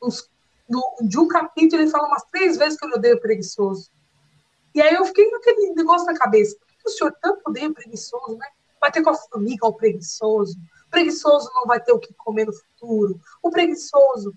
Nos, 0.00 0.26
no, 0.68 0.83
de 1.02 1.18
um 1.18 1.26
capítulo, 1.26 1.83
ele 1.83 1.90
fala 1.90 2.09
umas 2.09 2.24
três 2.31 2.57
vezes 2.57 2.78
que 2.78 2.85
ele 2.85 2.94
odeia 2.94 3.14
o 3.14 3.20
preguiçoso. 3.20 3.90
E 4.74 4.83
aí 4.83 4.94
eu 4.94 5.04
fiquei 5.07 5.28
com 5.31 5.37
aquele 5.37 5.74
negócio 5.74 6.07
na 6.07 6.14
cabeça. 6.14 6.57
Por 6.57 6.66
que 6.66 6.88
o 6.88 6.90
Senhor 6.90 7.12
tanto 7.20 7.40
odeia 7.46 7.72
preguiçoso, 7.72 8.37
né? 8.37 8.46
Vai 8.81 8.92
ter 8.92 9.02
com 9.02 9.11
a 9.11 9.14
formiga 9.14 9.66
o 9.66 9.72
preguiçoso. 9.72 10.57
O 10.87 10.90
preguiçoso 10.90 11.50
não 11.54 11.66
vai 11.66 11.81
ter 11.81 11.92
o 11.92 11.98
que 11.98 12.12
comer 12.14 12.46
no 12.46 12.52
futuro. 12.52 13.20
O 13.42 13.50
preguiçoso. 13.50 14.35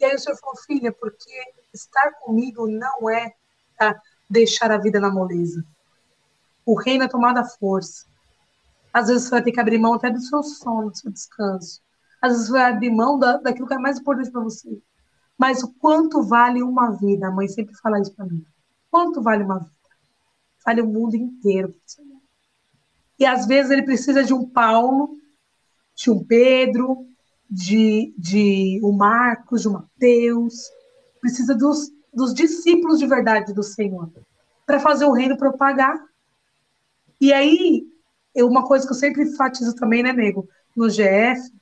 E 0.00 0.04
aí 0.04 0.14
o 0.14 0.18
Senhor 0.18 0.36
falou, 0.38 0.56
filha, 0.56 0.92
porque 0.92 1.30
estar 1.74 2.12
comigo 2.20 2.66
não 2.66 3.10
é 3.10 3.34
tá, 3.76 4.00
deixar 4.28 4.70
a 4.70 4.78
vida 4.78 4.98
na 4.98 5.10
moleza. 5.10 5.64
O 6.64 6.74
reino 6.74 7.04
é 7.04 7.08
tomada 7.08 7.44
força. 7.44 8.06
Às 8.92 9.08
vezes 9.08 9.24
você 9.24 9.30
vai 9.30 9.42
ter 9.42 9.52
que 9.52 9.60
abrir 9.60 9.78
mão 9.78 9.94
até 9.94 10.10
do 10.10 10.20
seu 10.20 10.42
sono, 10.42 10.90
do 10.90 10.96
seu 10.96 11.10
descanso. 11.10 11.82
Às 12.20 12.32
vezes 12.32 12.46
você 12.46 12.52
vai 12.52 12.72
abrir 12.72 12.90
mão 12.90 13.18
da, 13.18 13.38
daquilo 13.38 13.66
que 13.66 13.74
é 13.74 13.78
mais 13.78 13.98
importante 13.98 14.30
para 14.30 14.42
você. 14.42 14.80
Mas 15.38 15.62
o 15.62 15.72
quanto 15.74 16.22
vale 16.22 16.62
uma 16.62 16.90
vida? 16.90 17.28
A 17.28 17.30
mãe 17.30 17.48
sempre 17.48 17.74
fala 17.76 18.00
isso 18.00 18.14
para 18.14 18.26
mim. 18.26 18.44
Quanto 18.90 19.22
vale 19.22 19.42
uma 19.42 19.58
vida? 19.58 19.70
Vale 20.64 20.82
o 20.82 20.86
mundo 20.86 21.16
inteiro. 21.16 21.74
E 23.18 23.26
às 23.26 23.46
vezes 23.46 23.70
ele 23.70 23.82
precisa 23.82 24.22
de 24.22 24.32
um 24.32 24.48
Paulo, 24.48 25.16
de 25.94 26.10
um 26.10 26.22
Pedro, 26.24 27.06
de, 27.50 28.14
de 28.16 28.80
um 28.82 28.92
Marcos, 28.92 29.62
de 29.62 29.68
um 29.68 29.72
Mateus, 29.72 30.70
precisa 31.20 31.54
dos, 31.54 31.92
dos 32.12 32.34
discípulos 32.34 32.98
de 32.98 33.06
verdade 33.06 33.52
do 33.52 33.62
Senhor 33.62 34.10
para 34.66 34.80
fazer 34.80 35.04
o 35.04 35.12
reino 35.12 35.36
propagar. 35.36 36.02
E 37.20 37.32
aí, 37.32 37.86
eu, 38.34 38.48
uma 38.48 38.64
coisa 38.64 38.86
que 38.86 38.92
eu 38.92 38.96
sempre 38.96 39.22
enfatizo 39.22 39.74
também, 39.74 40.02
né, 40.02 40.12
nego, 40.12 40.48
no 40.76 40.88
GF, 40.88 41.52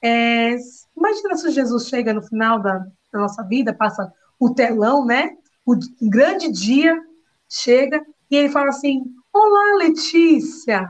é, 0.00 0.56
imagina 0.96 1.36
se 1.36 1.50
Jesus 1.50 1.88
chega 1.88 2.12
no 2.12 2.22
final 2.22 2.62
da, 2.62 2.86
da 3.14 3.20
nossa 3.20 3.42
vida, 3.44 3.72
passa 3.72 4.12
o 4.38 4.52
telão, 4.52 5.06
né, 5.06 5.36
o 5.64 5.78
grande 6.02 6.50
dia 6.50 7.00
chega 7.48 8.04
e 8.30 8.36
ele 8.36 8.48
fala 8.50 8.68
assim: 8.68 9.04
Olá, 9.32 9.76
Letícia, 9.78 10.86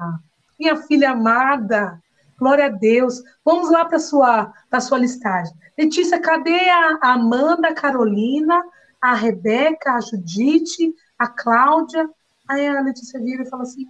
minha 0.59 0.77
filha 0.77 1.11
amada, 1.11 2.03
glória 2.39 2.67
a 2.67 2.71
Deus. 2.71 3.23
Vamos 3.45 3.71
lá 3.71 3.85
para 3.85 3.99
sua 3.99 4.53
para 4.69 4.81
sua 4.81 4.99
listagem. 4.99 5.55
Letícia, 5.79 6.21
cadê 6.21 6.71
a 6.71 6.99
Amanda, 7.03 7.69
a 7.69 7.75
Carolina, 7.75 8.65
a 9.01 9.15
Rebeca, 9.15 9.93
a 9.93 10.01
Judite, 10.01 10.95
a 11.19 11.29
Cláudia? 11.29 12.09
Aí 12.49 12.67
a 12.67 12.81
Letícia 12.81 13.21
vira 13.21 13.43
e 13.43 13.49
fala 13.49 13.63
assim: 13.63 13.87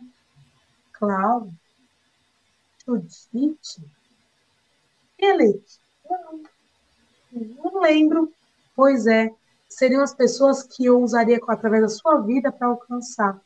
Cláudia, 0.92 1.52
Judite? 2.84 3.82
E? 5.18 5.32
Não, 6.10 6.42
não 7.34 7.80
lembro. 7.80 8.32
Pois 8.74 9.06
é, 9.06 9.30
seriam 9.68 10.02
as 10.02 10.14
pessoas 10.14 10.62
que 10.62 10.84
eu 10.84 11.00
usaria 11.00 11.38
através 11.48 11.82
da 11.82 11.88
sua 11.88 12.20
vida 12.20 12.50
para 12.50 12.68
alcançar. 12.68 13.40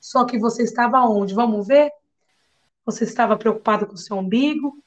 Só 0.00 0.24
que 0.24 0.38
você 0.38 0.62
estava 0.62 1.00
onde? 1.00 1.34
Vamos 1.34 1.66
ver? 1.66 1.92
Você 2.84 3.04
estava 3.04 3.36
preocupado 3.36 3.86
com 3.86 3.94
o 3.94 3.98
seu 3.98 4.16
umbigo, 4.16 4.82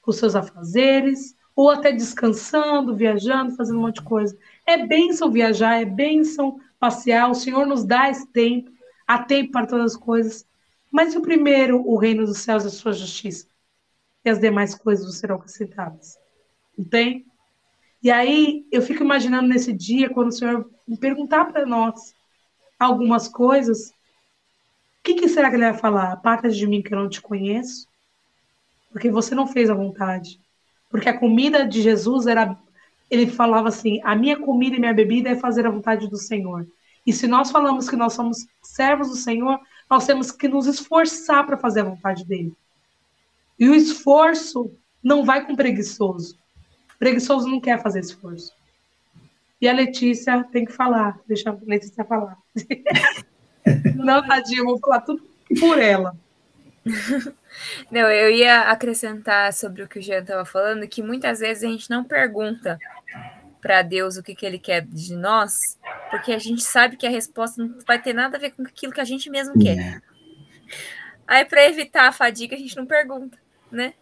com 0.00 0.12
seus 0.12 0.36
afazeres, 0.36 1.34
ou 1.54 1.70
até 1.70 1.92
descansando, 1.92 2.96
viajando, 2.96 3.56
fazendo 3.56 3.78
um 3.78 3.82
monte 3.82 3.96
de 3.96 4.02
coisa. 4.02 4.36
É 4.66 4.86
bênção 4.86 5.30
viajar, 5.30 5.80
é 5.80 5.84
bênção 5.84 6.60
passear, 6.78 7.30
o 7.30 7.34
Senhor 7.34 7.66
nos 7.66 7.84
dá 7.84 8.10
esse 8.10 8.26
tempo, 8.28 8.70
há 9.06 9.18
tempo 9.22 9.52
para 9.52 9.66
todas 9.66 9.92
as 9.92 9.96
coisas. 9.96 10.46
Mas 10.90 11.14
o 11.14 11.22
primeiro, 11.22 11.80
o 11.86 11.96
reino 11.96 12.26
dos 12.26 12.38
céus 12.38 12.64
e 12.64 12.66
a 12.66 12.70
sua 12.70 12.92
justiça, 12.92 13.46
e 14.24 14.30
as 14.30 14.38
demais 14.38 14.74
coisas 14.74 15.14
serão 15.16 15.36
acrescentadas. 15.36 16.18
Não 16.76 16.84
tem? 16.84 17.26
E 18.02 18.10
aí 18.10 18.66
eu 18.72 18.82
fico 18.82 19.02
imaginando 19.02 19.48
nesse 19.48 19.72
dia, 19.72 20.10
quando 20.10 20.28
o 20.28 20.32
Senhor 20.32 20.68
perguntar 21.00 21.46
para 21.46 21.64
nós 21.64 22.14
algumas 22.78 23.28
coisas, 23.28 23.90
o 23.90 25.04
que, 25.04 25.14
que, 25.14 25.28
será 25.28 25.48
que 25.48 25.56
ele 25.56 25.70
vai 25.70 25.74
falar? 25.74 26.12
Aparta 26.12 26.50
de 26.50 26.66
mim 26.66 26.82
que 26.82 26.92
eu 26.92 26.98
não 26.98 27.08
te 27.08 27.20
conheço, 27.20 27.86
porque 28.90 29.10
você 29.10 29.34
não 29.34 29.46
fez 29.46 29.70
a 29.70 29.74
vontade. 29.74 30.40
Porque 30.90 31.08
a 31.08 31.18
comida 31.18 31.66
de 31.66 31.80
Jesus 31.80 32.26
era. 32.26 32.56
Ele 33.10 33.26
falava 33.26 33.68
assim: 33.68 34.00
a 34.04 34.14
minha 34.14 34.38
comida 34.38 34.76
e 34.76 34.80
minha 34.80 34.92
bebida 34.92 35.30
é 35.30 35.36
fazer 35.36 35.66
a 35.66 35.70
vontade 35.70 36.08
do 36.08 36.16
Senhor. 36.16 36.66
E 37.06 37.12
se 37.12 37.26
nós 37.26 37.50
falamos 37.50 37.88
que 37.88 37.96
nós 37.96 38.12
somos 38.12 38.46
servos 38.62 39.08
do 39.08 39.16
Senhor, 39.16 39.58
nós 39.88 40.06
temos 40.06 40.30
que 40.30 40.48
nos 40.48 40.66
esforçar 40.66 41.44
para 41.46 41.56
fazer 41.56 41.80
a 41.80 41.84
vontade 41.84 42.24
dele. 42.24 42.54
E 43.58 43.68
o 43.68 43.74
esforço 43.74 44.72
não 45.02 45.24
vai 45.24 45.44
com 45.46 45.56
preguiçoso. 45.56 46.36
Preguiçoso 47.02 47.48
não 47.48 47.60
quer 47.60 47.82
fazer 47.82 47.98
esforço. 47.98 48.52
E 49.60 49.68
a 49.68 49.72
Letícia 49.72 50.44
tem 50.52 50.64
que 50.64 50.70
falar, 50.70 51.18
deixa 51.26 51.50
a 51.50 51.56
Letícia 51.66 52.04
falar. 52.04 52.38
não, 53.96 54.24
tadinha, 54.24 54.60
eu 54.60 54.66
vou 54.66 54.78
falar 54.78 55.00
tudo 55.00 55.20
por 55.58 55.80
ela. 55.80 56.16
Não, 57.90 58.08
eu 58.08 58.30
ia 58.30 58.70
acrescentar 58.70 59.52
sobre 59.52 59.82
o 59.82 59.88
que 59.88 59.98
o 59.98 60.02
Jean 60.02 60.20
estava 60.20 60.44
falando, 60.44 60.88
que 60.88 61.02
muitas 61.02 61.40
vezes 61.40 61.64
a 61.64 61.66
gente 61.66 61.90
não 61.90 62.02
pergunta 62.02 62.78
para 63.60 63.82
Deus 63.82 64.16
o 64.16 64.22
que, 64.22 64.34
que 64.34 64.46
ele 64.46 64.58
quer 64.58 64.86
de 64.86 65.14
nós, 65.14 65.78
porque 66.10 66.32
a 66.32 66.38
gente 66.38 66.62
sabe 66.62 66.96
que 66.96 67.06
a 67.06 67.10
resposta 67.10 67.62
não 67.62 67.78
vai 67.86 68.00
ter 68.00 68.12
nada 68.12 68.36
a 68.36 68.40
ver 68.40 68.52
com 68.52 68.62
aquilo 68.62 68.92
que 68.92 69.00
a 69.00 69.04
gente 69.04 69.28
mesmo 69.28 69.52
quer. 69.60 69.78
É. 69.78 70.00
Aí, 71.26 71.44
para 71.44 71.66
evitar 71.66 72.08
a 72.08 72.12
fadiga, 72.12 72.56
a 72.56 72.58
gente 72.58 72.76
não 72.76 72.86
pergunta, 72.86 73.36
né? 73.70 73.92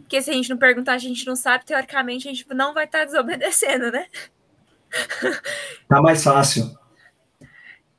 Porque 0.00 0.22
se 0.22 0.30
a 0.30 0.34
gente 0.34 0.50
não 0.50 0.56
perguntar, 0.56 0.92
a 0.92 0.98
gente 0.98 1.26
não 1.26 1.36
sabe, 1.36 1.64
teoricamente 1.64 2.28
a 2.28 2.32
gente 2.32 2.46
não 2.54 2.72
vai 2.72 2.84
estar 2.84 3.00
tá 3.00 3.04
desobedecendo, 3.04 3.90
né? 3.90 4.06
Tá 5.88 6.00
mais 6.00 6.22
fácil. 6.22 6.76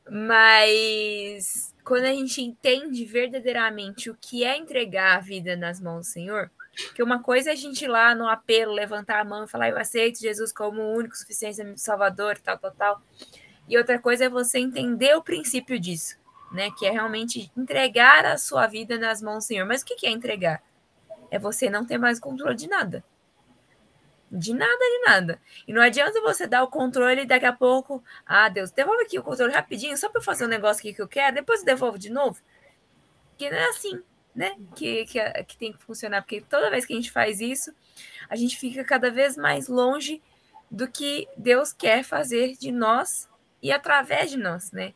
Mas 0.10 1.74
quando 1.84 2.06
a 2.06 2.14
gente 2.14 2.42
entende 2.42 3.06
verdadeiramente 3.06 4.10
o 4.10 4.18
que 4.20 4.44
é 4.44 4.58
entregar 4.58 5.16
a 5.16 5.20
vida 5.20 5.56
nas 5.56 5.80
mãos 5.80 6.08
do 6.08 6.12
Senhor, 6.12 6.52
que 6.94 7.02
uma 7.02 7.22
coisa 7.22 7.50
é 7.50 7.54
a 7.54 7.56
gente 7.56 7.86
ir 7.86 7.88
lá 7.88 8.14
no 8.14 8.28
apelo, 8.28 8.74
levantar 8.74 9.20
a 9.20 9.26
mão 9.26 9.44
e 9.44 9.48
falar, 9.48 9.70
eu 9.70 9.78
aceito 9.78 10.20
Jesus 10.20 10.52
como 10.52 10.82
o 10.82 10.98
único 10.98 11.16
suficiente 11.16 11.80
Salvador, 11.80 12.38
tal, 12.40 12.58
tal, 12.58 12.72
tal. 12.72 13.02
E 13.68 13.78
outra 13.78 14.00
coisa 14.00 14.26
é 14.26 14.30
você 14.30 14.60
entender 14.60 15.16
o 15.16 15.24
princípio 15.24 15.80
disso, 15.80 16.18
né? 16.52 16.72
Que 16.78 16.86
é 16.86 16.92
realmente 16.92 17.52
entregar 17.56 18.26
a 18.26 18.38
sua 18.38 18.68
vida 18.68 18.98
nas 18.98 19.22
mãos 19.22 19.44
do 19.44 19.48
Senhor. 19.48 19.66
Mas 19.66 19.82
o 19.82 19.86
que 19.86 20.06
é 20.06 20.10
entregar? 20.10 20.62
É 21.30 21.40
você 21.40 21.70
não 21.70 21.86
ter 21.86 21.98
mais 21.98 22.20
controle 22.20 22.56
de 22.56 22.68
nada. 22.68 23.04
De 24.30 24.54
nada, 24.54 24.78
de 24.78 25.00
nada. 25.06 25.42
E 25.68 25.72
não 25.72 25.82
adianta 25.82 26.22
você 26.22 26.46
dar 26.46 26.64
o 26.64 26.68
controle 26.68 27.22
e 27.22 27.26
daqui 27.26 27.46
a 27.46 27.54
pouco, 27.54 28.04
ah, 28.26 28.50
Deus, 28.50 28.72
devolve 28.72 29.04
aqui 29.04 29.18
o 29.18 29.24
controle 29.24 29.54
rapidinho, 29.54 29.98
só 29.98 30.10
para 30.10 30.22
fazer 30.22 30.46
um 30.46 30.50
negócio 30.50 30.82
aqui 30.82 30.94
que 30.94 31.02
eu 31.02 31.08
quero, 31.08 31.36
depois 31.36 31.62
eu 31.62 31.66
devolvo 31.66 31.98
de 31.98 32.10
novo. 32.10 32.42
Que 33.38 33.50
não 33.50 33.58
é 33.58 33.70
assim, 33.70 34.02
né? 34.36 34.56
Que, 34.76 35.06
que, 35.06 35.20
que 35.44 35.58
tem 35.58 35.72
que 35.72 35.80
funcionar, 35.80 36.22
porque 36.22 36.42
toda 36.42 36.70
vez 36.70 36.86
que 36.86 36.94
a 36.94 36.96
gente 36.96 37.12
faz 37.12 37.40
isso, 37.40 37.74
a 38.30 38.36
gente 38.36 38.58
fica 38.58 38.84
cada 38.84 39.10
vez 39.10 39.38
mais 39.38 39.70
longe 39.70 40.22
do 40.70 40.88
que 40.88 41.28
Deus 41.38 41.72
quer 41.72 42.04
fazer 42.04 42.58
de 42.58 42.72
nós 42.72 43.30
e 43.62 43.72
através 43.72 44.30
de 44.30 44.38
nós, 44.38 44.72
né? 44.72 44.94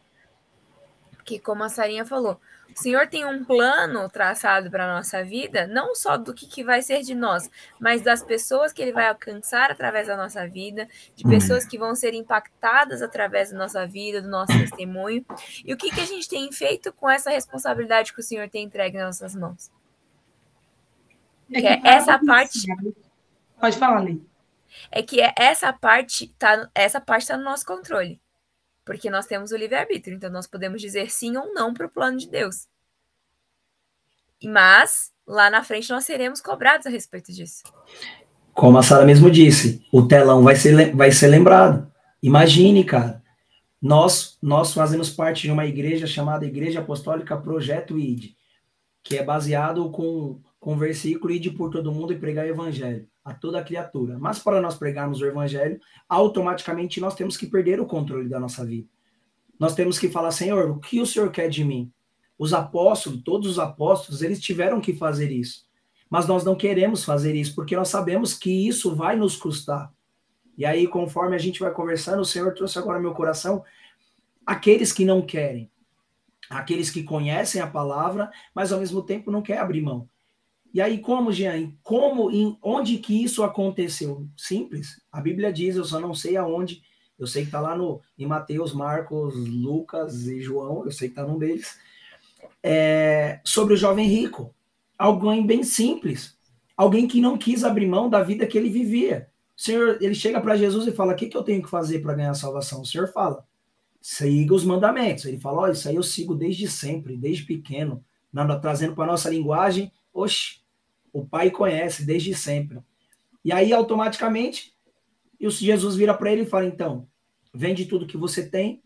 Porque, 1.14 1.40
como 1.40 1.64
a 1.64 1.70
Sarinha 1.70 2.06
falou, 2.06 2.40
o 2.76 2.80
Senhor 2.80 3.08
tem 3.08 3.26
um 3.26 3.44
plano 3.44 4.10
traçado 4.10 4.70
para 4.70 4.86
a 4.86 4.96
nossa 4.96 5.24
vida, 5.24 5.68
não 5.68 5.96
só 5.96 6.18
do 6.18 6.34
que, 6.34 6.46
que 6.48 6.64
vai 6.64 6.82
ser 6.82 7.02
de 7.02 7.14
nós, 7.14 7.50
mas 7.80 8.02
das 8.02 8.24
pessoas 8.24 8.72
que 8.72 8.82
Ele 8.82 8.94
vai 8.94 9.08
alcançar 9.08 9.72
através 9.72 10.08
da 10.08 10.16
nossa 10.16 10.48
vida, 10.48 10.88
de 11.16 11.24
pessoas 11.24 11.66
que 11.66 11.78
vão 11.78 11.96
ser 11.96 12.14
impactadas 12.14 13.02
através 13.02 13.52
da 13.52 13.58
nossa 13.58 13.86
vida, 13.86 14.22
do 14.22 14.30
nosso 14.30 14.58
testemunho. 14.58 15.26
E 15.66 15.74
o 15.74 15.78
que, 15.78 15.92
que 15.92 16.00
a 16.00 16.06
gente 16.06 16.30
tem 16.30 16.52
feito 16.52 16.94
com 16.94 17.10
essa 17.10 17.30
responsabilidade 17.30 18.14
que 18.14 18.20
o 18.20 18.24
Senhor 18.24 18.50
tem 18.50 18.64
entregue 18.64 18.98
nas 18.98 19.20
nossas 19.20 19.36
mãos? 19.36 19.72
É 21.52 21.60
que 21.60 21.68
é 21.68 21.82
essa 21.84 22.18
parte. 22.26 22.66
Pode 23.60 23.78
falar, 23.78 24.00
Lê. 24.00 24.18
É 24.90 25.02
que 25.04 25.20
essa 25.38 25.74
parte 25.74 26.34
tá, 26.40 26.70
essa 26.74 27.02
parte 27.02 27.24
está 27.24 27.36
no 27.36 27.44
nosso 27.44 27.66
controle. 27.66 28.21
Porque 28.92 29.10
nós 29.10 29.26
temos 29.26 29.54
o 29.54 29.56
livre-arbítrio, 29.56 30.18
então 30.18 30.30
nós 30.30 30.46
podemos 30.46 30.82
dizer 30.82 31.10
sim 31.10 31.38
ou 31.38 31.54
não 31.54 31.74
para 31.74 31.86
o 31.86 31.90
plano 31.90 32.18
de 32.18 32.30
Deus. 32.30 32.68
Mas 34.44 35.14
lá 35.26 35.50
na 35.50 35.64
frente 35.64 35.90
nós 35.90 36.04
seremos 36.04 36.42
cobrados 36.42 36.86
a 36.86 36.90
respeito 36.90 37.32
disso. 37.32 37.64
Como 38.54 38.78
a 38.78 38.84
Sara 38.84 39.06
mesmo 39.06 39.32
disse, 39.32 39.82
o 39.94 40.06
telão 40.06 40.44
vai 40.44 40.58
ser, 40.58 40.94
vai 40.94 41.10
ser 41.10 41.28
lembrado. 41.28 41.90
Imagine, 42.22 42.84
cara. 42.84 43.24
Nós, 43.82 44.38
nós 44.42 44.74
fazemos 44.74 45.10
parte 45.10 45.44
de 45.44 45.52
uma 45.52 45.66
igreja 45.66 46.06
chamada 46.06 46.46
Igreja 46.46 46.82
Apostólica 46.82 47.38
Projeto 47.38 47.98
ID, 47.98 48.34
que 49.02 49.18
é 49.18 49.24
baseado 49.24 49.90
com, 49.90 50.42
com 50.60 50.74
o 50.74 50.78
versículo 50.78 51.32
Ide 51.32 51.52
por 51.52 51.72
todo 51.72 51.94
mundo 51.94 52.12
e 52.12 52.20
pregar 52.20 52.46
o 52.46 52.50
evangelho 52.50 53.08
a 53.24 53.34
toda 53.34 53.64
criatura. 53.64 54.18
Mas 54.18 54.40
para 54.40 54.62
nós 54.62 54.76
pregarmos 54.76 55.22
o 55.22 55.26
evangelho, 55.26 55.80
automaticamente 56.10 57.00
nós 57.00 57.16
temos 57.16 57.38
que 57.38 57.48
perder 57.48 57.80
o 57.80 57.86
controle 57.86 58.28
da 58.28 58.40
nossa 58.40 58.66
vida. 58.66 58.88
Nós 59.60 59.76
temos 59.76 60.00
que 60.00 60.10
falar, 60.10 60.32
Senhor, 60.32 60.72
o 60.72 60.80
que 60.80 61.00
o 61.00 61.06
Senhor 61.06 61.32
quer 61.32 61.48
de 61.48 61.64
mim? 61.64 61.92
Os 62.38 62.54
apóstolos, 62.54 63.22
todos 63.24 63.48
os 63.48 63.60
apóstolos, 63.60 64.22
eles 64.24 64.42
tiveram 64.42 64.82
que 64.82 64.94
fazer 64.94 65.32
isso. 65.32 65.66
Mas 66.10 66.28
nós 66.28 66.44
não 66.44 66.56
queremos 66.56 67.06
fazer 67.06 67.36
isso, 67.36 67.54
porque 67.54 67.76
nós 67.76 67.88
sabemos 67.88 68.34
que 68.34 68.68
isso 68.68 68.96
vai 68.96 69.16
nos 69.16 69.38
custar. 69.38 69.94
E 70.58 70.66
aí, 70.66 70.88
conforme 70.88 71.36
a 71.36 71.40
gente 71.40 71.60
vai 71.60 71.72
conversando, 71.72 72.22
o 72.22 72.26
Senhor 72.26 72.54
trouxe 72.54 72.78
agora 72.78 73.00
meu 73.00 73.14
coração 73.14 73.64
aqueles 74.46 74.92
que 74.92 75.06
não 75.06 75.22
querem, 75.22 75.72
aqueles 76.50 76.90
que 76.90 77.04
conhecem 77.04 77.62
a 77.62 77.68
palavra, 77.68 78.30
mas 78.54 78.72
ao 78.74 78.80
mesmo 78.80 79.02
tempo 79.02 79.32
não 79.32 79.42
querem 79.42 79.62
abrir 79.62 79.82
mão. 79.82 80.10
E 80.74 80.80
aí, 80.80 81.00
como, 81.00 81.32
Jean? 81.32 81.72
Como, 81.84 82.32
em, 82.32 82.58
onde 82.62 82.98
que 82.98 83.24
isso 83.24 83.44
aconteceu? 83.44 84.28
Simples. 84.38 85.02
A 85.12 85.20
Bíblia 85.20 85.52
diz, 85.52 85.76
eu 85.76 85.84
só 85.84 86.00
não 86.00 86.14
sei 86.14 86.38
aonde. 86.38 86.82
Eu 87.20 87.28
sei 87.28 87.44
que 87.44 87.50
está 87.50 87.60
lá 87.60 87.78
no, 87.78 88.02
em 88.18 88.26
Mateus, 88.26 88.74
Marcos, 88.74 89.36
Lucas 89.36 90.28
e 90.28 90.42
João, 90.42 90.86
eu 90.86 90.92
sei 90.92 91.08
que 91.08 91.12
está 91.12 91.24
num 91.24 91.38
deles. 91.38 91.78
É, 92.64 93.40
sobre 93.44 93.74
o 93.74 93.78
jovem 93.78 94.08
rico. 94.08 94.56
Alguém 94.98 95.46
bem 95.46 95.64
simples. 95.64 96.36
Alguém 96.76 97.08
que 97.08 97.22
não 97.22 97.38
quis 97.38 97.64
abrir 97.64 97.86
mão 97.86 98.10
da 98.10 98.24
vida 98.24 98.48
que 98.48 98.58
ele 98.58 98.70
vivia. 98.70 99.30
O 99.56 99.62
Senhor, 99.62 99.98
ele 100.02 100.16
chega 100.16 100.42
para 100.42 100.58
Jesus 100.58 100.88
e 100.88 100.92
fala: 100.92 101.14
O 101.14 101.16
que, 101.16 101.28
que 101.28 101.38
eu 101.38 101.44
tenho 101.44 101.62
que 101.62 101.70
fazer 101.70 102.00
para 102.00 102.16
ganhar 102.16 102.32
a 102.32 102.36
salvação? 102.36 102.82
O 102.82 102.86
Senhor 102.86 103.08
fala: 103.12 103.46
Siga 104.02 104.56
os 104.56 104.66
mandamentos. 104.66 105.26
Ele 105.26 105.40
fala: 105.40 105.62
Olha, 105.62 105.74
isso 105.74 105.88
aí 105.88 105.96
eu 105.96 106.04
sigo 106.04 106.34
desde 106.34 106.68
sempre, 106.68 107.16
desde 107.16 107.44
pequeno. 107.44 108.04
trazendo 108.62 108.96
para 108.96 109.06
nossa 109.06 109.30
linguagem, 109.30 109.92
oxe, 110.12 110.61
o 111.12 111.26
pai 111.26 111.52
conhece 111.52 112.06
desde 112.06 112.34
sempre. 112.34 112.80
E 113.44 113.52
aí, 113.52 113.74
automaticamente, 113.74 114.74
Jesus 115.40 115.96
vira 115.96 116.14
para 116.14 116.32
ele 116.32 116.44
e 116.44 116.46
fala: 116.46 116.66
então, 116.66 117.08
vende 117.54 117.86
tudo 117.86 118.08
que 118.08 118.18
você 118.18 118.48
tem 118.48 118.82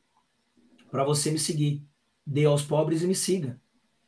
para 0.90 1.04
você 1.04 1.32
me 1.32 1.40
seguir. 1.40 1.84
Dê 2.26 2.46
aos 2.46 2.64
pobres 2.64 3.02
e 3.02 3.08
me 3.08 3.16
siga. 3.16 3.60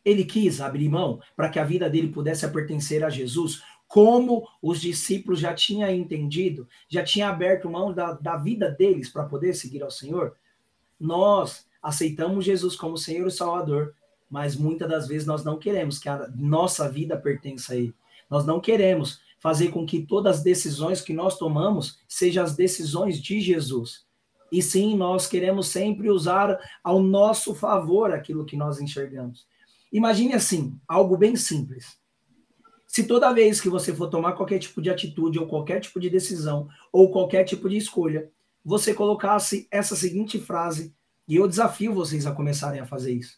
Ele 0.03 0.23
quis 0.23 0.61
abrir 0.61 0.89
mão 0.89 1.19
para 1.35 1.49
que 1.49 1.59
a 1.59 1.65
vida 1.65 1.89
dele 1.89 2.07
pudesse 2.07 2.47
pertencer 2.47 3.03
a 3.03 3.09
Jesus, 3.09 3.61
como 3.87 4.47
os 4.61 4.79
discípulos 4.79 5.39
já 5.39 5.53
tinham 5.53 5.89
entendido, 5.89 6.67
já 6.87 7.03
tinham 7.03 7.29
aberto 7.29 7.69
mão 7.69 7.93
da, 7.93 8.13
da 8.13 8.37
vida 8.37 8.71
deles 8.71 9.09
para 9.09 9.25
poder 9.25 9.53
seguir 9.53 9.83
ao 9.83 9.91
Senhor. 9.91 10.35
Nós 10.99 11.67
aceitamos 11.81 12.45
Jesus 12.45 12.75
como 12.75 12.97
Senhor 12.97 13.27
e 13.27 13.31
Salvador, 13.31 13.93
mas 14.29 14.55
muitas 14.55 14.89
das 14.89 15.07
vezes 15.07 15.27
nós 15.27 15.43
não 15.43 15.57
queremos 15.57 15.99
que 15.99 16.09
a 16.09 16.27
nossa 16.35 16.89
vida 16.89 17.17
pertença 17.17 17.73
a 17.73 17.75
Ele. 17.75 17.93
Nós 18.29 18.45
não 18.45 18.59
queremos 18.59 19.19
fazer 19.39 19.69
com 19.69 19.85
que 19.85 20.05
todas 20.05 20.37
as 20.37 20.43
decisões 20.43 21.01
que 21.01 21.13
nós 21.13 21.37
tomamos 21.37 21.99
sejam 22.07 22.43
as 22.43 22.55
decisões 22.55 23.21
de 23.21 23.39
Jesus. 23.39 24.05
E 24.51 24.61
sim, 24.61 24.95
nós 24.95 25.27
queremos 25.27 25.67
sempre 25.67 26.09
usar 26.09 26.57
ao 26.83 27.01
nosso 27.01 27.53
favor 27.53 28.11
aquilo 28.11 28.45
que 28.45 28.57
nós 28.57 28.79
enxergamos. 28.79 29.45
Imagine 29.91 30.33
assim, 30.33 30.79
algo 30.87 31.17
bem 31.17 31.35
simples. 31.35 31.97
Se 32.85 33.03
toda 33.03 33.33
vez 33.33 33.59
que 33.59 33.69
você 33.69 33.93
for 33.93 34.09
tomar 34.09 34.33
qualquer 34.33 34.59
tipo 34.59 34.81
de 34.81 34.89
atitude, 34.89 35.37
ou 35.37 35.47
qualquer 35.47 35.79
tipo 35.81 35.99
de 35.99 36.09
decisão, 36.09 36.67
ou 36.91 37.11
qualquer 37.11 37.43
tipo 37.43 37.69
de 37.69 37.77
escolha, 37.77 38.31
você 38.63 38.93
colocasse 38.93 39.67
essa 39.69 39.95
seguinte 39.95 40.39
frase, 40.39 40.95
e 41.27 41.35
eu 41.35 41.47
desafio 41.47 41.93
vocês 41.93 42.25
a 42.25 42.31
começarem 42.31 42.79
a 42.79 42.85
fazer 42.85 43.13
isso. 43.13 43.37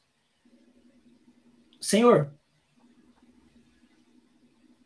Senhor, 1.82 2.34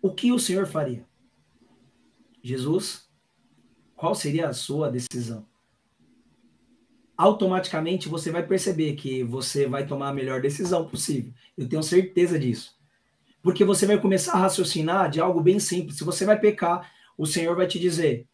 o 0.04 0.14
que 0.14 0.34
o 0.34 0.38
Senhor 0.38 0.68
faria? 0.68 1.06
Jesus, 2.44 3.10
qual 3.96 4.14
seria 4.14 4.50
a 4.50 4.54
sua 4.54 4.92
decisão? 4.92 5.48
Automaticamente 7.16 8.10
você 8.10 8.30
vai 8.30 8.46
perceber 8.46 8.96
que 8.96 9.24
você 9.24 9.66
vai 9.66 9.88
tomar 9.88 10.10
a 10.10 10.14
melhor 10.14 10.42
decisão 10.42 10.86
possível. 10.90 11.34
Eu 11.58 11.70
tenho 11.70 11.82
certeza 11.82 12.38
disso. 12.38 12.78
Porque 13.42 13.64
você 13.64 13.86
vai 13.86 13.98
começar 13.98 14.34
a 14.34 14.40
raciocinar 14.40 15.10
de 15.10 15.22
algo 15.22 15.40
bem 15.40 15.58
simples. 15.58 15.98
Se 15.98 16.04
você 16.04 16.26
vai 16.26 16.38
pecar, 16.38 16.92
o 17.18 17.26
Senhor 17.26 17.56
vai 17.56 17.66
te 17.66 17.80
dizer: 17.80 18.28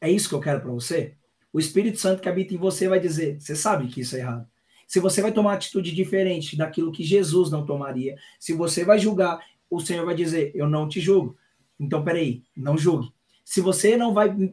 É 0.00 0.10
isso 0.10 0.28
que 0.28 0.34
eu 0.34 0.40
quero 0.40 0.60
para 0.60 0.72
você? 0.72 1.14
O 1.52 1.60
Espírito 1.60 2.00
Santo 2.00 2.20
que 2.20 2.28
habita 2.28 2.54
em 2.54 2.58
você 2.58 2.88
vai 2.88 2.98
dizer: 2.98 3.40
Você 3.40 3.54
sabe 3.54 3.86
que 3.86 4.00
isso 4.00 4.16
é 4.16 4.20
errado. 4.20 4.48
Se 4.92 5.00
você 5.00 5.22
vai 5.22 5.32
tomar 5.32 5.54
atitude 5.54 5.90
diferente 5.90 6.56
daquilo 6.56 6.92
que 6.92 7.04
Jesus 7.04 7.50
não 7.50 7.64
tomaria, 7.64 8.16
se 8.38 8.52
você 8.52 8.84
vai 8.84 8.98
julgar 8.98 9.40
o 9.74 9.80
Senhor 9.80 10.04
vai 10.04 10.14
dizer: 10.14 10.52
Eu 10.54 10.68
não 10.68 10.88
te 10.88 11.00
julgo. 11.00 11.36
Então, 11.80 12.04
peraí, 12.04 12.42
não 12.56 12.76
julgue. 12.76 13.12
Se 13.44 13.60
você 13.60 13.96
não 13.96 14.12
vai 14.12 14.52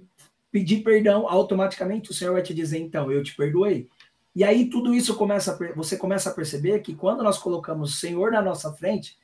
pedir 0.51 0.81
perdão, 0.81 1.27
automaticamente 1.27 2.09
o 2.09 2.13
Senhor 2.13 2.33
vai 2.33 2.41
te 2.41 2.53
dizer: 2.53 2.79
Então, 2.79 3.11
eu 3.11 3.21
te 3.21 3.35
perdoei. 3.35 3.89
E 4.35 4.43
aí 4.43 4.69
tudo 4.69 4.93
isso 4.93 5.15
começa, 5.15 5.57
você 5.75 5.97
começa 5.97 6.29
a 6.29 6.33
perceber 6.33 6.79
que 6.79 6.95
quando 6.95 7.23
nós 7.23 7.37
colocamos 7.37 7.93
o 7.93 7.97
Senhor 7.97 8.31
na 8.31 8.41
nossa 8.41 8.71
frente, 8.71 9.17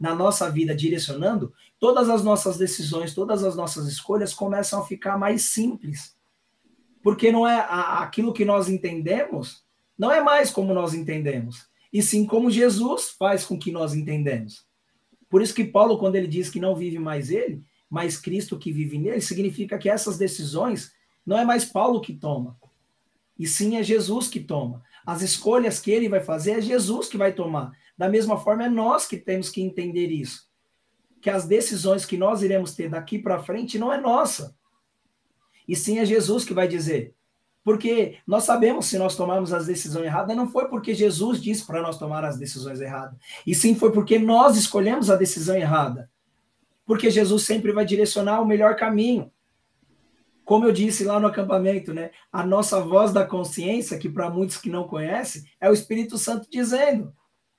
na 0.00 0.14
nossa 0.14 0.50
vida 0.50 0.74
direcionando, 0.74 1.52
todas 1.78 2.08
as 2.08 2.24
nossas 2.24 2.58
decisões, 2.58 3.14
todas 3.14 3.44
as 3.44 3.54
nossas 3.54 3.86
escolhas 3.86 4.34
começam 4.34 4.80
a 4.80 4.84
ficar 4.84 5.16
mais 5.18 5.42
simples. 5.42 6.16
Porque 7.02 7.30
não 7.30 7.46
é 7.46 7.64
aquilo 7.68 8.32
que 8.32 8.44
nós 8.44 8.68
entendemos, 8.68 9.64
não 9.96 10.10
é 10.10 10.20
mais 10.20 10.50
como 10.50 10.74
nós 10.74 10.92
entendemos, 10.92 11.68
e 11.92 12.02
sim 12.02 12.26
como 12.26 12.50
Jesus 12.50 13.10
faz 13.10 13.44
com 13.44 13.56
que 13.56 13.70
nós 13.70 13.94
entendemos. 13.94 14.65
Por 15.28 15.42
isso 15.42 15.54
que 15.54 15.64
Paulo, 15.64 15.98
quando 15.98 16.16
ele 16.16 16.26
diz 16.26 16.48
que 16.48 16.60
não 16.60 16.74
vive 16.74 16.98
mais 16.98 17.30
ele, 17.30 17.62
mas 17.88 18.16
Cristo 18.16 18.58
que 18.58 18.72
vive 18.72 18.98
nele, 18.98 19.20
significa 19.20 19.78
que 19.78 19.88
essas 19.88 20.18
decisões 20.18 20.92
não 21.24 21.38
é 21.38 21.44
mais 21.44 21.64
Paulo 21.64 22.00
que 22.00 22.14
toma, 22.14 22.56
e 23.38 23.46
sim 23.46 23.76
é 23.76 23.82
Jesus 23.82 24.28
que 24.28 24.40
toma. 24.40 24.82
As 25.04 25.22
escolhas 25.22 25.78
que 25.78 25.90
ele 25.90 26.08
vai 26.08 26.20
fazer 26.20 26.52
é 26.52 26.60
Jesus 26.60 27.08
que 27.08 27.18
vai 27.18 27.32
tomar. 27.32 27.72
Da 27.96 28.08
mesma 28.08 28.38
forma, 28.38 28.64
é 28.64 28.68
nós 28.68 29.06
que 29.06 29.16
temos 29.16 29.50
que 29.50 29.60
entender 29.60 30.08
isso. 30.08 30.48
Que 31.20 31.30
as 31.30 31.46
decisões 31.46 32.04
que 32.04 32.16
nós 32.16 32.42
iremos 32.42 32.74
ter 32.74 32.88
daqui 32.88 33.18
para 33.18 33.42
frente 33.42 33.78
não 33.78 33.92
é 33.92 34.00
nossa. 34.00 34.56
E 35.68 35.74
sim 35.74 35.98
é 35.98 36.04
Jesus 36.04 36.44
que 36.44 36.54
vai 36.54 36.68
dizer: 36.68 37.14
porque 37.66 38.18
nós 38.24 38.44
sabemos 38.44 38.86
se 38.86 38.96
nós 38.96 39.16
tomarmos 39.16 39.52
as 39.52 39.66
decisões 39.66 40.04
erradas, 40.04 40.36
não 40.36 40.48
foi 40.48 40.68
porque 40.68 40.94
Jesus 40.94 41.42
disse 41.42 41.66
para 41.66 41.82
nós 41.82 41.98
tomar 41.98 42.24
as 42.24 42.38
decisões 42.38 42.80
erradas, 42.80 43.18
e 43.44 43.56
sim 43.56 43.74
foi 43.74 43.90
porque 43.90 44.20
nós 44.20 44.56
escolhemos 44.56 45.10
a 45.10 45.16
decisão 45.16 45.56
errada. 45.56 46.08
Porque 46.84 47.10
Jesus 47.10 47.42
sempre 47.42 47.72
vai 47.72 47.84
direcionar 47.84 48.40
o 48.40 48.46
melhor 48.46 48.76
caminho. 48.76 49.32
Como 50.44 50.64
eu 50.64 50.70
disse 50.70 51.02
lá 51.02 51.18
no 51.18 51.26
acampamento, 51.26 51.92
né? 51.92 52.12
A 52.30 52.46
nossa 52.46 52.80
voz 52.80 53.12
da 53.12 53.26
consciência, 53.26 53.98
que 53.98 54.08
para 54.08 54.30
muitos 54.30 54.58
que 54.58 54.70
não 54.70 54.86
conhecem, 54.86 55.42
é 55.60 55.68
o 55.68 55.74
Espírito 55.74 56.16
Santo 56.18 56.48
dizendo: 56.48 57.12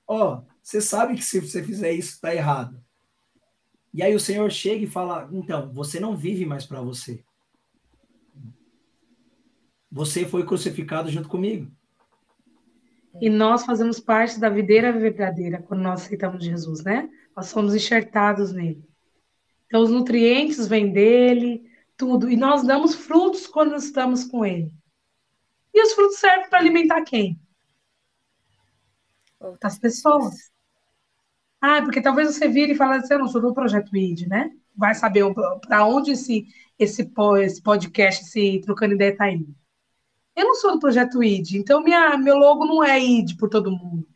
Ó, 0.06 0.36
oh, 0.36 0.42
você 0.62 0.80
sabe 0.80 1.16
que 1.16 1.22
se 1.22 1.38
você 1.38 1.62
fizer 1.62 1.92
isso, 1.92 2.14
está 2.14 2.34
errado. 2.34 2.82
E 3.92 4.02
aí 4.02 4.14
o 4.14 4.20
Senhor 4.20 4.50
chega 4.50 4.82
e 4.82 4.90
fala: 4.90 5.28
Então, 5.30 5.70
você 5.70 6.00
não 6.00 6.16
vive 6.16 6.46
mais 6.46 6.64
para 6.64 6.80
você 6.80 7.22
você 9.90 10.26
foi 10.26 10.44
crucificado 10.44 11.10
junto 11.10 11.28
comigo. 11.28 11.70
E 13.20 13.28
nós 13.28 13.64
fazemos 13.64 13.98
parte 13.98 14.38
da 14.38 14.48
videira 14.48 14.92
verdadeira 14.92 15.62
quando 15.62 15.80
nós 15.80 16.02
aceitamos 16.02 16.44
Jesus, 16.44 16.84
né? 16.84 17.08
Nós 17.36 17.46
somos 17.46 17.74
enxertados 17.74 18.52
nele. 18.52 18.84
Então, 19.66 19.82
os 19.82 19.90
nutrientes 19.90 20.68
vêm 20.68 20.92
dele, 20.92 21.68
tudo. 21.96 22.30
E 22.30 22.36
nós 22.36 22.64
damos 22.64 22.94
frutos 22.94 23.46
quando 23.46 23.74
estamos 23.74 24.24
com 24.24 24.44
ele. 24.44 24.72
E 25.74 25.82
os 25.82 25.92
frutos 25.92 26.18
servem 26.18 26.48
para 26.48 26.58
alimentar 26.58 27.02
quem? 27.02 27.40
Outras 29.40 29.74
as 29.74 29.78
pessoas. 29.78 30.50
Ah, 31.60 31.82
porque 31.82 32.00
talvez 32.00 32.34
você 32.34 32.48
vire 32.48 32.72
e 32.72 32.76
fale 32.76 32.98
assim, 32.98 33.14
eu 33.14 33.18
não 33.18 33.28
sou 33.28 33.40
do 33.40 33.54
Projeto 33.54 33.96
ID, 33.96 34.28
né? 34.28 34.50
Vai 34.76 34.94
saber 34.94 35.24
para 35.66 35.84
onde 35.84 36.12
esse, 36.12 36.46
esse, 36.78 37.10
esse 37.42 37.62
podcast, 37.62 38.24
esse 38.24 38.60
Trocando 38.60 38.94
Ideia 38.94 39.10
está 39.10 39.30
indo. 39.30 39.54
Eu 40.38 40.44
não 40.46 40.54
sou 40.54 40.70
do 40.70 40.78
Projeto 40.78 41.20
ID, 41.20 41.54
então 41.54 41.82
minha, 41.82 42.16
meu 42.16 42.36
logo 42.36 42.64
não 42.64 42.84
é 42.84 42.96
ID 42.96 43.36
por 43.36 43.48
todo 43.48 43.72
mundo. 43.72 44.06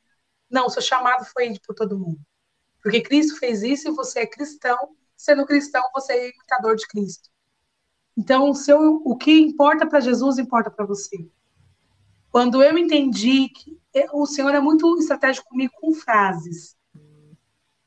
Não, 0.48 0.70
seu 0.70 0.80
chamado 0.80 1.24
foi 1.24 1.48
ID 1.48 1.58
por 1.66 1.74
todo 1.74 1.98
mundo. 1.98 2.20
Porque 2.80 3.00
Cristo 3.00 3.40
fez 3.40 3.64
isso 3.64 3.88
e 3.88 3.90
você 3.90 4.20
é 4.20 4.26
cristão. 4.26 4.94
Sendo 5.16 5.44
cristão, 5.44 5.82
você 5.92 6.12
é 6.12 6.30
imitador 6.30 6.76
de 6.76 6.86
Cristo. 6.86 7.28
Então, 8.16 8.50
o, 8.50 8.54
seu, 8.54 9.02
o 9.04 9.16
que 9.16 9.32
importa 9.32 9.84
para 9.84 9.98
Jesus 9.98 10.38
importa 10.38 10.70
para 10.70 10.86
você. 10.86 11.28
Quando 12.30 12.62
eu 12.62 12.78
entendi 12.78 13.48
que 13.48 13.76
o 14.12 14.24
Senhor 14.24 14.54
é 14.54 14.60
muito 14.60 14.96
estratégico 15.00 15.48
comigo 15.48 15.72
com 15.80 15.92
frases. 15.92 16.76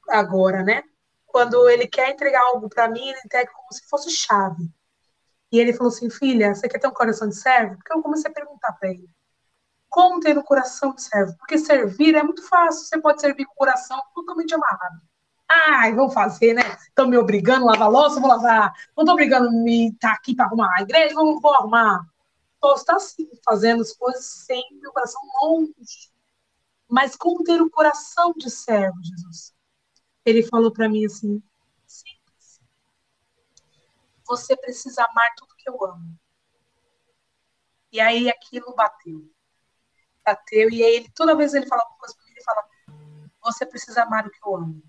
Agora, 0.10 0.62
né? 0.62 0.84
Quando 1.26 1.70
ele 1.70 1.88
quer 1.88 2.10
entregar 2.10 2.42
algo 2.42 2.68
para 2.68 2.90
mim, 2.90 3.08
ele 3.08 3.22
entrega 3.24 3.50
como 3.54 3.72
se 3.72 3.88
fosse 3.88 4.12
chave. 4.12 4.70
E 5.56 5.60
ele 5.60 5.72
falou 5.72 5.88
assim: 5.88 6.10
Filha, 6.10 6.54
você 6.54 6.68
quer 6.68 6.80
ter 6.80 6.88
um 6.88 6.92
coração 6.92 7.30
de 7.30 7.36
servo? 7.36 7.78
Porque 7.78 7.94
eu 7.94 8.02
comecei 8.02 8.30
a 8.30 8.34
perguntar 8.34 8.74
para 8.74 8.90
ele: 8.90 9.10
Como 9.88 10.20
ter 10.20 10.38
um 10.38 10.42
coração 10.42 10.94
de 10.94 11.02
servo? 11.02 11.34
Porque 11.38 11.58
servir 11.58 12.14
é 12.14 12.22
muito 12.22 12.46
fácil. 12.46 12.86
Você 12.86 13.00
pode 13.00 13.22
servir 13.22 13.46
com 13.46 13.54
o 13.54 13.56
coração 13.56 13.98
totalmente 14.14 14.54
amarrado. 14.54 15.02
Ai, 15.48 15.96
vou 15.96 16.10
fazer, 16.10 16.54
né? 16.54 16.62
Estão 16.90 17.08
me 17.08 17.18
obrigando 17.18 17.70
a 17.70 17.72
lavar 17.72 17.90
louça, 17.90 18.20
vou 18.20 18.28
lavar. 18.28 18.74
Não 18.98 19.04
estou 19.04 19.14
obrigando 19.14 19.48
a 19.48 19.52
me 19.52 19.92
estar 19.92 20.10
tá 20.10 20.16
aqui 20.16 20.36
para 20.36 20.46
arrumar 20.46 20.70
a 20.78 20.82
igreja, 20.82 21.16
vou, 21.16 21.40
vou 21.40 21.54
arrumar. 21.54 22.02
Posso 22.60 22.82
estar 22.82 22.96
assim, 22.98 23.30
fazendo 23.46 23.82
as 23.82 23.94
coisas 23.94 24.26
sem 24.26 24.62
meu 24.82 24.92
coração 24.92 25.22
longe. 25.42 26.12
Mas 26.90 27.16
como 27.16 27.46
ter 27.46 27.62
o 27.62 27.68
um 27.68 27.70
coração 27.70 28.34
de 28.36 28.50
servo, 28.52 28.98
Jesus? 29.02 29.54
Ele 30.26 30.44
falou 30.44 30.74
para 30.74 30.90
mim 30.90 31.06
assim. 31.06 31.42
Você 34.28 34.56
precisa 34.56 35.04
amar 35.04 35.34
tudo 35.38 35.56
que 35.56 35.70
eu 35.70 35.86
amo. 35.86 36.18
E 37.92 38.00
aí 38.00 38.30
aquilo 38.30 38.74
bateu. 38.76 39.30
Bateu, 40.24 40.70
e 40.70 40.84
aí 40.84 40.96
ele, 40.96 41.12
toda 41.14 41.36
vez 41.36 41.54
ele 41.54 41.68
fala 41.68 41.84
alguma 41.84 42.00
coisa 42.00 42.16
para 42.16 42.26
mim, 42.26 42.32
ele 42.32 42.44
fala: 42.44 42.68
Você 43.44 43.66
precisa 43.66 44.04
amar 44.04 44.26
o 44.26 44.32
que 44.32 44.40
eu 44.44 44.56
amo. 44.56 44.84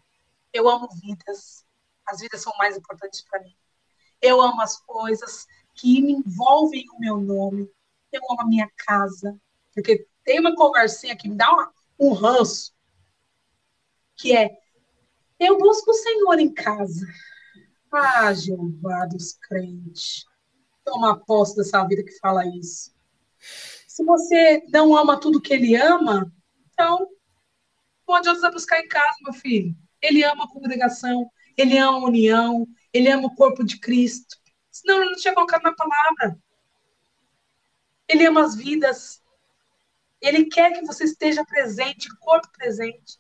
Eu 0.53 0.69
amo 0.69 0.89
vidas. 1.03 1.65
As 2.07 2.21
vidas 2.21 2.41
são 2.41 2.53
mais 2.57 2.77
importantes 2.77 3.23
para 3.23 3.41
mim. 3.41 3.55
Eu 4.21 4.41
amo 4.41 4.61
as 4.63 4.81
coisas 4.81 5.47
que 5.75 6.01
me 6.01 6.13
envolvem 6.13 6.87
o 6.95 6.99
meu 6.99 7.19
nome. 7.19 7.71
Eu 8.11 8.23
amo 8.31 8.43
a 8.43 8.47
minha 8.47 8.71
casa. 8.77 9.39
Porque 9.75 10.09
tem 10.25 10.41
uma 10.41 10.55
conversinha 10.55 11.17
que 11.17 11.29
me 11.29 11.37
dá 11.37 11.51
uma, 11.53 11.73
um 11.99 12.13
ranço, 12.13 12.75
que 14.17 14.35
é 14.35 14.51
eu 15.39 15.59
busco 15.59 15.91
o 15.91 15.95
Senhor 15.95 16.39
em 16.39 16.53
casa. 16.53 17.07
Ah, 17.93 18.33
Jeová 18.35 19.07
dos 19.07 19.35
crentes. 19.35 20.25
Toma 20.85 21.19
posse 21.25 21.57
dessa 21.57 21.83
vida 21.85 22.05
que 22.05 22.19
fala 22.19 22.47
isso. 22.47 22.95
Se 23.87 24.05
você 24.05 24.63
não 24.69 24.97
ama 24.97 25.19
tudo 25.19 25.41
que 25.41 25.55
ele 25.55 25.75
ama, 25.75 26.31
então 26.73 27.09
não 28.07 28.15
adianta 28.15 28.51
buscar 28.51 28.81
em 28.81 28.89
casa, 28.89 29.17
meu 29.23 29.33
filho. 29.33 29.75
Ele 30.01 30.23
ama 30.23 30.45
a 30.45 30.49
congregação, 30.49 31.31
ele 31.57 31.79
ama 31.79 31.99
a 31.99 32.05
união, 32.05 32.67
ele 32.93 33.11
ama 33.11 33.27
o 33.29 33.35
corpo 33.35 33.65
de 33.65 33.81
Cristo. 33.81 34.37
Senão 34.71 35.01
ele 35.01 35.11
não 35.11 35.17
tinha 35.17 35.35
colocado 35.35 35.63
na 35.63 35.75
palavra. 35.75 36.39
Ele 38.09 38.27
ama 38.27 38.45
as 38.45 38.55
vidas. 38.55 39.23
Ele 40.21 40.47
quer 40.47 40.73
que 40.73 40.87
você 40.87 41.05
esteja 41.05 41.45
presente, 41.45 42.09
corpo 42.21 42.49
presente. 42.53 43.19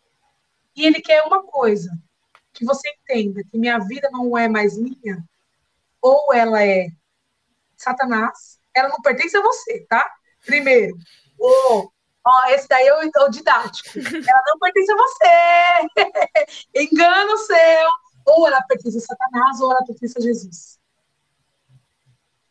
E 0.76 0.86
ele 0.86 1.00
quer 1.00 1.22
uma 1.22 1.42
coisa: 1.42 1.90
que 2.56 2.64
você 2.64 2.88
entenda 2.88 3.42
que 3.44 3.58
minha 3.58 3.78
vida 3.78 4.08
não 4.10 4.36
é 4.36 4.48
mais 4.48 4.76
minha, 4.78 5.22
ou 6.00 6.32
ela 6.32 6.64
é 6.64 6.88
Satanás, 7.76 8.58
ela 8.74 8.88
não 8.88 9.00
pertence 9.02 9.36
a 9.36 9.42
você, 9.42 9.86
tá? 9.88 10.10
Primeiro. 10.44 10.96
Ou, 11.38 11.92
ó, 12.24 12.48
esse 12.48 12.66
daí 12.68 12.86
é 12.86 12.94
o, 12.94 13.24
o 13.24 13.28
didático. 13.28 13.98
Ela 13.98 14.42
não 14.46 14.58
pertence 14.58 14.92
a 14.92 14.96
você. 14.96 16.54
Engano 16.74 17.36
seu. 17.38 17.88
Ou 18.26 18.48
ela 18.48 18.62
pertence 18.62 18.96
a 18.96 19.00
Satanás, 19.00 19.60
ou 19.60 19.70
ela 19.70 19.84
pertence 19.84 20.18
a 20.18 20.22
Jesus. 20.22 20.78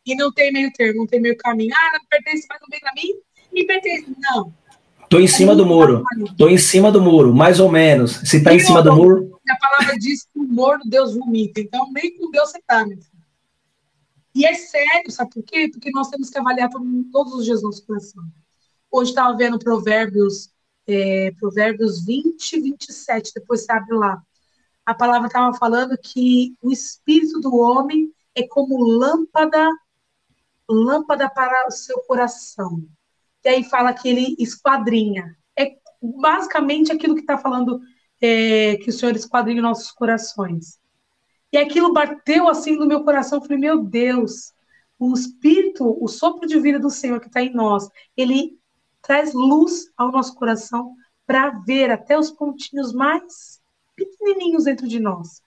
E 0.06 0.16
não 0.16 0.32
tem 0.32 0.54
meio 0.54 0.72
termo, 0.72 1.00
não 1.00 1.08
tem 1.08 1.20
meio 1.20 1.38
caminho. 1.38 1.74
Ah, 1.76 1.90
ela 1.90 2.00
pertence, 2.10 2.46
mas 2.48 2.60
não 2.62 2.68
vem 2.70 2.80
pra 2.80 2.94
mim? 2.96 3.14
Me 3.52 3.66
pertence. 3.66 4.16
Não. 4.20 4.54
Tô 5.10 5.20
em 5.20 5.28
cima 5.28 5.56
do 5.56 5.66
muro. 5.66 6.04
Tô 6.38 6.48
em 6.48 6.58
cima 6.58 6.92
do 6.92 7.02
muro, 7.02 7.34
mais 7.34 7.60
ou 7.60 7.72
menos. 7.72 8.18
Se 8.24 8.44
tá 8.44 8.54
em 8.54 8.60
cima 8.60 8.82
do 8.82 8.96
muro. 8.96 9.35
A 9.50 9.58
palavra 9.58 9.98
diz 9.98 10.24
que 10.24 10.40
o 10.40 10.44
humor 10.44 10.80
do 10.80 10.90
Deus 10.90 11.16
vomita. 11.16 11.60
Então, 11.60 11.92
nem 11.92 12.18
com 12.18 12.30
Deus 12.32 12.52
você 12.52 12.62
tá, 12.66 12.86
meu 12.86 12.98
filho. 12.98 13.26
E 14.34 14.46
é 14.46 14.54
sério, 14.54 15.12
sabe 15.12 15.32
por 15.32 15.44
quê? 15.44 15.70
Porque 15.72 15.92
nós 15.92 16.10
temos 16.10 16.30
que 16.30 16.38
avaliar 16.38 16.70
todos 17.12 17.34
os 17.34 17.46
dias 17.46 17.62
nosso 17.62 17.86
coração. 17.86 18.24
Hoje 18.92 19.12
estava 19.12 19.36
vendo 19.38 19.58
Provérbios, 19.58 20.50
é, 20.86 21.32
Provérbios 21.40 22.06
20, 22.06 22.60
27, 22.60 23.32
depois 23.34 23.62
você 23.62 23.72
abre 23.72 23.96
lá. 23.96 24.22
A 24.86 24.94
palavra 24.94 25.28
estava 25.28 25.56
falando 25.58 25.98
que 25.98 26.56
o 26.62 26.72
espírito 26.72 27.40
do 27.40 27.56
homem 27.56 28.14
é 28.36 28.46
como 28.46 28.84
lâmpada, 28.84 29.70
lâmpada 30.70 31.30
para 31.30 31.68
o 31.68 31.72
seu 31.72 32.00
coração 32.02 32.84
e 33.46 33.50
aí 33.50 33.64
fala 33.64 33.94
que 33.94 34.10
ele 34.10 34.36
esquadrinha. 34.40 35.38
É 35.58 35.78
basicamente 36.02 36.92
aquilo 36.92 37.14
que 37.14 37.22
está 37.22 37.38
falando 37.38 37.80
é, 38.22 38.78
que 38.78 38.90
o 38.90 38.94
Senhor 38.94 39.16
esquadrinha 39.16 39.62
nossos 39.62 39.92
corações. 39.92 40.80
E 41.52 41.58
aquilo 41.58 41.94
bateu 41.94 42.50
assim 42.50 42.76
no 42.76 42.86
meu 42.86 43.04
coração, 43.04 43.38
eu 43.38 43.42
falei, 43.42 43.58
meu 43.58 43.84
Deus, 43.84 44.54
o 45.00 45.14
Espírito, 45.14 45.98
o 46.02 46.08
sopro 46.08 46.48
de 46.48 46.60
vida 46.60 46.80
do 46.80 46.90
Senhor 46.90 47.20
que 47.20 47.28
está 47.28 47.42
em 47.42 47.54
nós, 47.54 47.88
ele 48.16 48.58
traz 49.02 49.34
luz 49.34 49.92
ao 49.96 50.12
nosso 50.12 50.36
coração 50.36 50.96
para 51.26 51.50
ver 51.50 51.92
até 51.92 52.18
os 52.18 52.32
pontinhos 52.32 52.94
mais 52.94 53.62
pequenininhos 53.96 54.66
dentro 54.66 54.88
de 54.88 55.00
nós. 55.00 55.42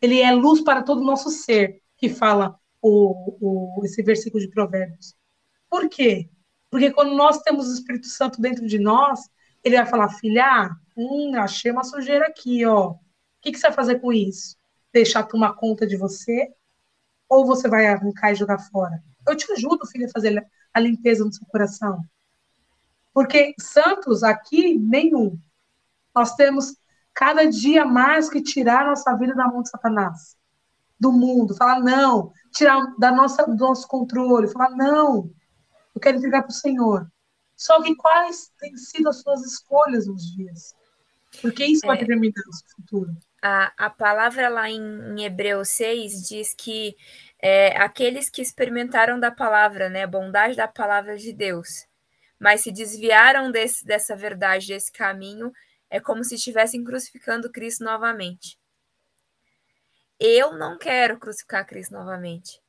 Ele 0.00 0.20
é 0.20 0.32
luz 0.32 0.60
para 0.60 0.82
todo 0.82 1.00
o 1.00 1.04
nosso 1.04 1.30
ser, 1.30 1.82
que 1.96 2.08
fala 2.08 2.58
o, 2.80 3.36
o, 3.40 3.84
esse 3.84 4.02
versículo 4.02 4.40
de 4.40 4.50
Provérbios. 4.50 5.14
Por 5.68 5.88
quê? 5.88 6.28
Porque 6.70 6.90
quando 6.92 7.14
nós 7.14 7.40
temos 7.40 7.68
o 7.68 7.74
Espírito 7.74 8.06
Santo 8.06 8.40
dentro 8.40 8.66
de 8.66 8.78
nós, 8.78 9.28
ele 9.64 9.76
vai 9.76 9.86
falar, 9.86 10.08
filha, 10.10 10.70
hum, 10.98 11.32
achei 11.36 11.70
uma 11.70 11.84
sujeira 11.84 12.26
aqui, 12.26 12.66
ó. 12.66 12.90
O 12.90 12.98
que, 13.40 13.52
que 13.52 13.58
você 13.58 13.68
vai 13.68 13.76
fazer 13.76 14.00
com 14.00 14.12
isso? 14.12 14.56
Deixar 14.92 15.22
tomar 15.22 15.54
conta 15.54 15.86
de 15.86 15.96
você? 15.96 16.52
Ou 17.28 17.46
você 17.46 17.68
vai 17.68 17.86
arrancar 17.86 18.32
e 18.32 18.34
jogar 18.34 18.58
fora? 18.58 19.02
Eu 19.26 19.36
te 19.36 19.50
ajudo, 19.52 19.86
filha, 19.86 20.06
a 20.06 20.10
fazer 20.10 20.44
a 20.74 20.80
limpeza 20.80 21.24
no 21.24 21.32
seu 21.32 21.46
coração. 21.46 22.04
Porque 23.14 23.54
santos 23.60 24.22
aqui, 24.22 24.76
nenhum. 24.76 25.38
Nós 26.14 26.34
temos 26.34 26.76
cada 27.14 27.44
dia 27.44 27.84
mais 27.84 28.28
que 28.28 28.42
tirar 28.42 28.86
nossa 28.86 29.14
vida 29.16 29.34
da 29.34 29.46
mão 29.46 29.62
de 29.62 29.70
Satanás, 29.70 30.36
do 30.98 31.12
mundo. 31.12 31.54
Falar 31.54 31.80
não, 31.80 32.32
tirar 32.52 32.94
da 32.98 33.12
nossa, 33.12 33.44
do 33.44 33.56
nosso 33.56 33.86
controle. 33.86 34.48
Falar 34.48 34.70
não, 34.70 35.30
eu 35.94 36.00
quero 36.00 36.18
entregar 36.18 36.42
para 36.42 36.50
o 36.50 36.54
Senhor. 36.54 37.10
Só 37.56 37.82
que 37.82 37.94
quais 37.96 38.52
têm 38.58 38.76
sido 38.76 39.08
as 39.08 39.20
suas 39.20 39.44
escolhas 39.44 40.06
nos 40.06 40.32
dias? 40.32 40.74
Porque 41.40 41.64
isso 41.64 41.84
é, 41.84 41.88
vai 41.88 41.98
determinar 41.98 42.42
o 42.48 42.52
seu 42.52 42.68
futuro. 42.76 43.16
A, 43.42 43.72
a 43.76 43.90
palavra 43.90 44.48
lá 44.48 44.68
em, 44.68 44.80
em 44.80 45.24
Hebreus 45.24 45.68
6 45.70 46.28
diz 46.28 46.54
que 46.54 46.96
é, 47.40 47.76
aqueles 47.76 48.28
que 48.28 48.42
experimentaram 48.42 49.20
da 49.20 49.30
palavra, 49.30 49.88
né, 49.88 50.02
a 50.02 50.08
bondade 50.08 50.56
da 50.56 50.66
palavra 50.66 51.16
de 51.16 51.32
Deus, 51.32 51.86
mas 52.38 52.62
se 52.62 52.72
desviaram 52.72 53.50
desse, 53.50 53.84
dessa 53.84 54.16
verdade, 54.16 54.68
desse 54.68 54.90
caminho, 54.90 55.52
é 55.90 56.00
como 56.00 56.24
se 56.24 56.34
estivessem 56.34 56.82
crucificando 56.84 57.50
Cristo 57.50 57.84
novamente. 57.84 58.58
Eu 60.18 60.52
não 60.52 60.76
quero 60.76 61.18
crucificar 61.18 61.64
Cristo 61.66 61.92
novamente. 61.92 62.60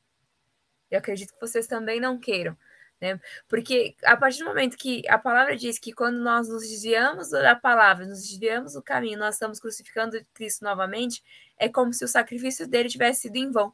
Eu 0.89 0.99
acredito 0.99 1.33
que 1.33 1.41
vocês 1.41 1.67
também 1.67 1.99
não 1.99 2.19
queiram. 2.19 2.55
Né? 3.01 3.19
Porque 3.47 3.95
a 4.03 4.17
partir 4.17 4.39
do 4.39 4.45
momento 4.45 4.77
que 4.77 5.07
a 5.07 5.17
palavra 5.17 5.55
diz 5.55 5.79
que 5.79 5.93
quando 5.93 6.19
nós 6.19 6.49
nos 6.49 6.67
desviamos 6.67 7.29
da 7.29 7.55
palavra, 7.55 8.05
nos 8.05 8.21
desviamos 8.21 8.73
do 8.73 8.81
caminho, 8.81 9.17
nós 9.17 9.35
estamos 9.35 9.59
crucificando 9.59 10.19
Cristo 10.33 10.63
novamente, 10.63 11.23
é 11.57 11.69
como 11.69 11.93
se 11.93 12.03
o 12.03 12.07
sacrifício 12.07 12.67
dele 12.67 12.89
tivesse 12.89 13.21
sido 13.21 13.37
em 13.37 13.51
vão. 13.51 13.73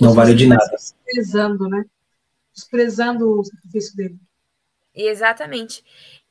Não 0.00 0.12
vale 0.12 0.34
de 0.34 0.46
nada. 0.46 0.64
Desprezando, 0.70 1.68
né? 1.68 1.84
Desprezando 2.52 3.40
o 3.40 3.44
sacrifício 3.44 3.96
dele. 3.96 4.18
Exatamente. 4.94 5.84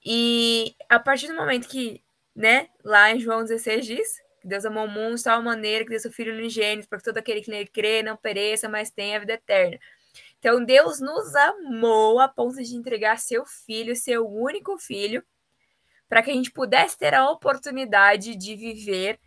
E 0.05 0.75
a 0.89 0.99
partir 0.99 1.27
do 1.27 1.35
momento 1.35 1.67
que, 1.67 2.01
né, 2.35 2.69
lá 2.83 3.11
em 3.11 3.19
João 3.19 3.43
16 3.43 3.85
diz 3.85 4.23
que 4.41 4.47
Deus 4.47 4.65
amou 4.65 4.85
o 4.85 4.89
mundo 4.89 5.15
de 5.15 5.23
tal 5.23 5.41
maneira 5.41 5.83
que 5.83 5.89
deu 5.89 5.99
seu 5.99 6.11
Filho 6.11 6.33
unigênito 6.33 6.87
para 6.87 6.97
que 6.97 7.05
todo 7.05 7.17
aquele 7.17 7.41
que 7.41 7.49
nele 7.49 7.67
crê 7.67 8.03
não 8.03 8.17
pereça, 8.17 8.67
mas 8.67 8.89
tenha 8.89 9.17
a 9.17 9.19
vida 9.19 9.33
eterna. 9.33 9.79
Então, 10.43 10.61
Deus 10.61 10.99
nos 10.99 11.33
amou 11.35 12.19
a 12.19 12.27
ponto 12.27 12.61
de 12.61 12.75
entregar 12.75 13.17
seu 13.17 13.45
filho, 13.45 13.95
seu 13.95 14.27
único 14.29 14.77
filho, 14.77 15.23
para 16.09 16.21
que 16.21 16.31
a 16.31 16.33
gente 16.33 16.51
pudesse 16.51 16.97
ter 16.97 17.13
a 17.13 17.29
oportunidade 17.29 18.35
de 18.35 18.53
viver 18.53 19.21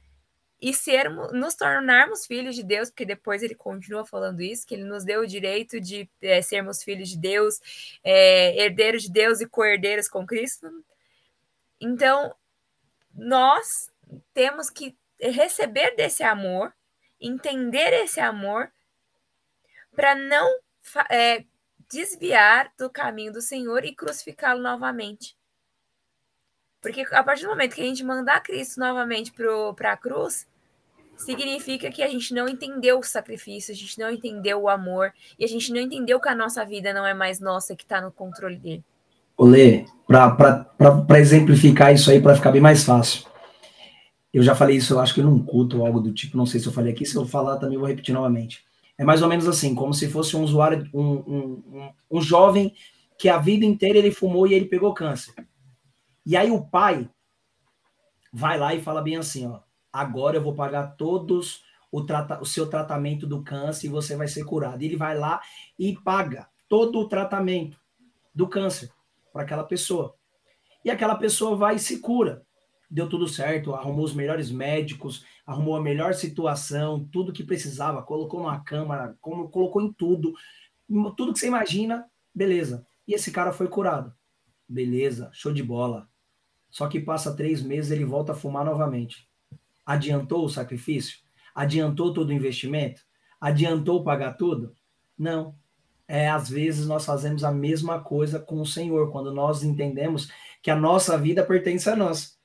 e 0.60 0.74
sermos, 0.74 1.32
nos 1.32 1.54
tornarmos 1.54 2.26
filhos 2.26 2.54
de 2.54 2.62
Deus, 2.62 2.90
porque 2.90 3.06
depois 3.06 3.42
ele 3.42 3.54
continua 3.54 4.04
falando 4.04 4.42
isso, 4.42 4.66
que 4.66 4.74
ele 4.74 4.84
nos 4.84 5.06
deu 5.06 5.22
o 5.22 5.26
direito 5.26 5.80
de 5.80 6.06
é, 6.20 6.42
sermos 6.42 6.82
filhos 6.82 7.08
de 7.08 7.16
Deus, 7.16 7.62
é, 8.04 8.54
herdeiros 8.64 9.04
de 9.04 9.10
Deus 9.10 9.40
e 9.40 9.46
co-herdeiros 9.46 10.08
com 10.08 10.26
Cristo. 10.26 10.68
Então, 11.80 12.34
nós 13.14 13.90
temos 14.34 14.68
que 14.68 14.94
receber 15.18 15.96
desse 15.96 16.22
amor, 16.22 16.74
entender 17.18 17.94
esse 18.04 18.20
amor, 18.20 18.70
para 19.94 20.14
não 20.14 20.65
é, 21.11 21.45
desviar 21.91 22.72
do 22.78 22.91
caminho 22.91 23.32
do 23.32 23.41
Senhor 23.41 23.84
e 23.84 23.95
crucificá-lo 23.95 24.62
novamente. 24.62 25.37
Porque 26.80 27.07
a 27.12 27.22
partir 27.22 27.43
do 27.43 27.51
momento 27.51 27.74
que 27.74 27.80
a 27.80 27.84
gente 27.84 28.05
mandar 28.05 28.41
Cristo 28.43 28.78
novamente 28.78 29.32
para 29.74 29.93
a 29.93 29.97
cruz, 29.97 30.47
significa 31.16 31.91
que 31.91 32.03
a 32.03 32.09
gente 32.09 32.32
não 32.34 32.49
entendeu 32.49 32.99
o 32.99 33.03
sacrifício, 33.03 33.72
a 33.72 33.76
gente 33.76 33.99
não 33.99 34.11
entendeu 34.11 34.62
o 34.62 34.68
amor, 34.68 35.12
e 35.39 35.45
a 35.45 35.49
gente 35.49 35.72
não 35.72 35.80
entendeu 35.80 36.20
que 36.20 36.28
a 36.28 36.34
nossa 36.34 36.64
vida 36.64 36.93
não 36.93 37.07
é 37.07 37.14
mais 37.14 37.41
nossa, 37.41 37.74
que 37.74 37.82
está 37.82 38.01
no 38.01 38.12
controle 38.12 38.57
dele. 38.57 38.84
Olê, 39.37 39.84
para 40.07 41.18
exemplificar 41.18 41.93
isso 41.93 42.11
aí, 42.11 42.20
para 42.20 42.37
ficar 42.37 42.53
bem 42.53 42.61
mais 42.61 42.84
fácil. 42.84 43.26
Eu 44.32 44.43
já 44.43 44.55
falei 44.55 44.76
isso, 44.76 44.95
eu 44.95 45.01
acho 45.01 45.14
que 45.14 45.22
num 45.22 45.43
culto 45.43 45.78
ou 45.78 45.87
algo 45.87 46.01
do 46.01 46.12
tipo, 46.12 46.37
não 46.37 46.47
sei 46.47 46.61
se 46.61 46.66
eu 46.66 46.72
falei 46.72 46.93
aqui, 46.93 47.07
se 47.07 47.16
eu 47.16 47.26
falar 47.26 47.57
também 47.57 47.74
eu 47.74 47.80
vou 47.80 47.89
repetir 47.89 48.14
novamente. 48.14 48.64
É 48.99 49.05
mais 49.05 49.22
ou 49.22 49.28
menos 49.28 49.47
assim, 49.47 49.74
como 49.74 49.92
se 49.92 50.09
fosse 50.09 50.36
um 50.36 50.42
usuário, 50.42 50.88
um, 50.92 51.03
um, 51.03 51.62
um, 51.66 51.92
um 52.12 52.20
jovem 52.20 52.74
que 53.18 53.28
a 53.28 53.38
vida 53.38 53.64
inteira 53.64 53.99
ele 53.99 54.11
fumou 54.11 54.47
e 54.47 54.55
ele 54.55 54.66
pegou 54.66 54.94
câncer. 54.94 55.34
E 56.24 56.36
aí 56.36 56.51
o 56.51 56.66
pai 56.66 57.09
vai 58.32 58.59
lá 58.59 58.74
e 58.74 58.80
fala 58.80 59.03
bem 59.03 59.16
assim, 59.16 59.47
ó, 59.47 59.61
agora 59.92 60.36
eu 60.36 60.42
vou 60.42 60.55
pagar 60.55 60.97
todos 60.97 61.62
o, 61.90 62.05
trata, 62.05 62.40
o 62.40 62.47
seu 62.47 62.68
tratamento 62.68 63.26
do 63.26 63.42
câncer 63.42 63.86
e 63.86 63.90
você 63.90 64.16
vai 64.16 64.28
ser 64.28 64.44
curado. 64.44 64.82
E 64.82 64.86
ele 64.86 64.97
vai 64.97 65.16
lá 65.16 65.40
e 65.78 65.97
paga 65.97 66.49
todo 66.68 66.99
o 67.01 67.09
tratamento 67.09 67.78
do 68.34 68.49
câncer 68.49 68.90
para 69.32 69.42
aquela 69.42 69.64
pessoa. 69.64 70.14
E 70.84 70.90
aquela 70.90 71.16
pessoa 71.16 71.57
vai 71.57 71.76
e 71.76 71.80
se 71.80 72.01
cura. 72.01 72.45
Deu 72.89 73.09
tudo 73.09 73.26
certo, 73.26 73.74
arrumou 73.74 74.05
os 74.05 74.14
melhores 74.14 74.51
médicos, 74.51 75.24
arrumou 75.45 75.76
a 75.76 75.82
melhor 75.82 76.14
situação, 76.14 77.09
tudo 77.12 77.32
que 77.32 77.43
precisava, 77.43 78.03
colocou 78.03 78.41
numa 78.41 78.61
câmara, 78.61 79.16
como 79.20 79.49
colocou 79.49 79.82
em 79.82 79.93
tudo, 79.93 80.32
tudo 81.16 81.32
que 81.32 81.41
você 81.41 81.49
imagina, 81.49 82.09
beleza. 82.34 82.87
E 83.07 83.14
esse 83.14 83.32
cara 83.32 83.53
foi 83.53 83.68
curado. 83.68 84.14
Beleza, 84.68 85.30
show 85.32 85.53
de 85.53 85.62
bola. 85.62 86.09
Só 86.70 86.89
que 86.89 87.01
passa 87.01 87.34
três 87.34 87.62
meses 87.62 87.91
ele 87.91 88.05
volta 88.05 88.32
a 88.32 88.37
fumar 88.37 88.64
novamente. 88.64 89.28
Adiantou 89.84 90.45
o 90.45 90.49
sacrifício? 90.49 91.18
Adiantou 91.55 92.12
todo 92.12 92.30
o 92.30 92.32
investimento? 92.32 93.03
Adiantou 93.41 94.05
pagar 94.05 94.34
tudo? 94.34 94.74
Não. 95.18 95.57
É, 96.09 96.28
às 96.28 96.49
vezes 96.49 96.87
nós 96.87 97.05
fazemos 97.05 97.43
a 97.43 97.51
mesma 97.51 98.01
coisa 98.01 98.39
com 98.39 98.61
o 98.61 98.66
Senhor, 98.66 99.11
quando 99.11 99.32
nós 99.32 99.64
entendemos 99.64 100.30
que 100.62 100.70
a 100.70 100.76
nossa 100.76 101.18
vida 101.18 101.45
pertence 101.45 101.89
a 101.89 101.97
nós 101.97 102.36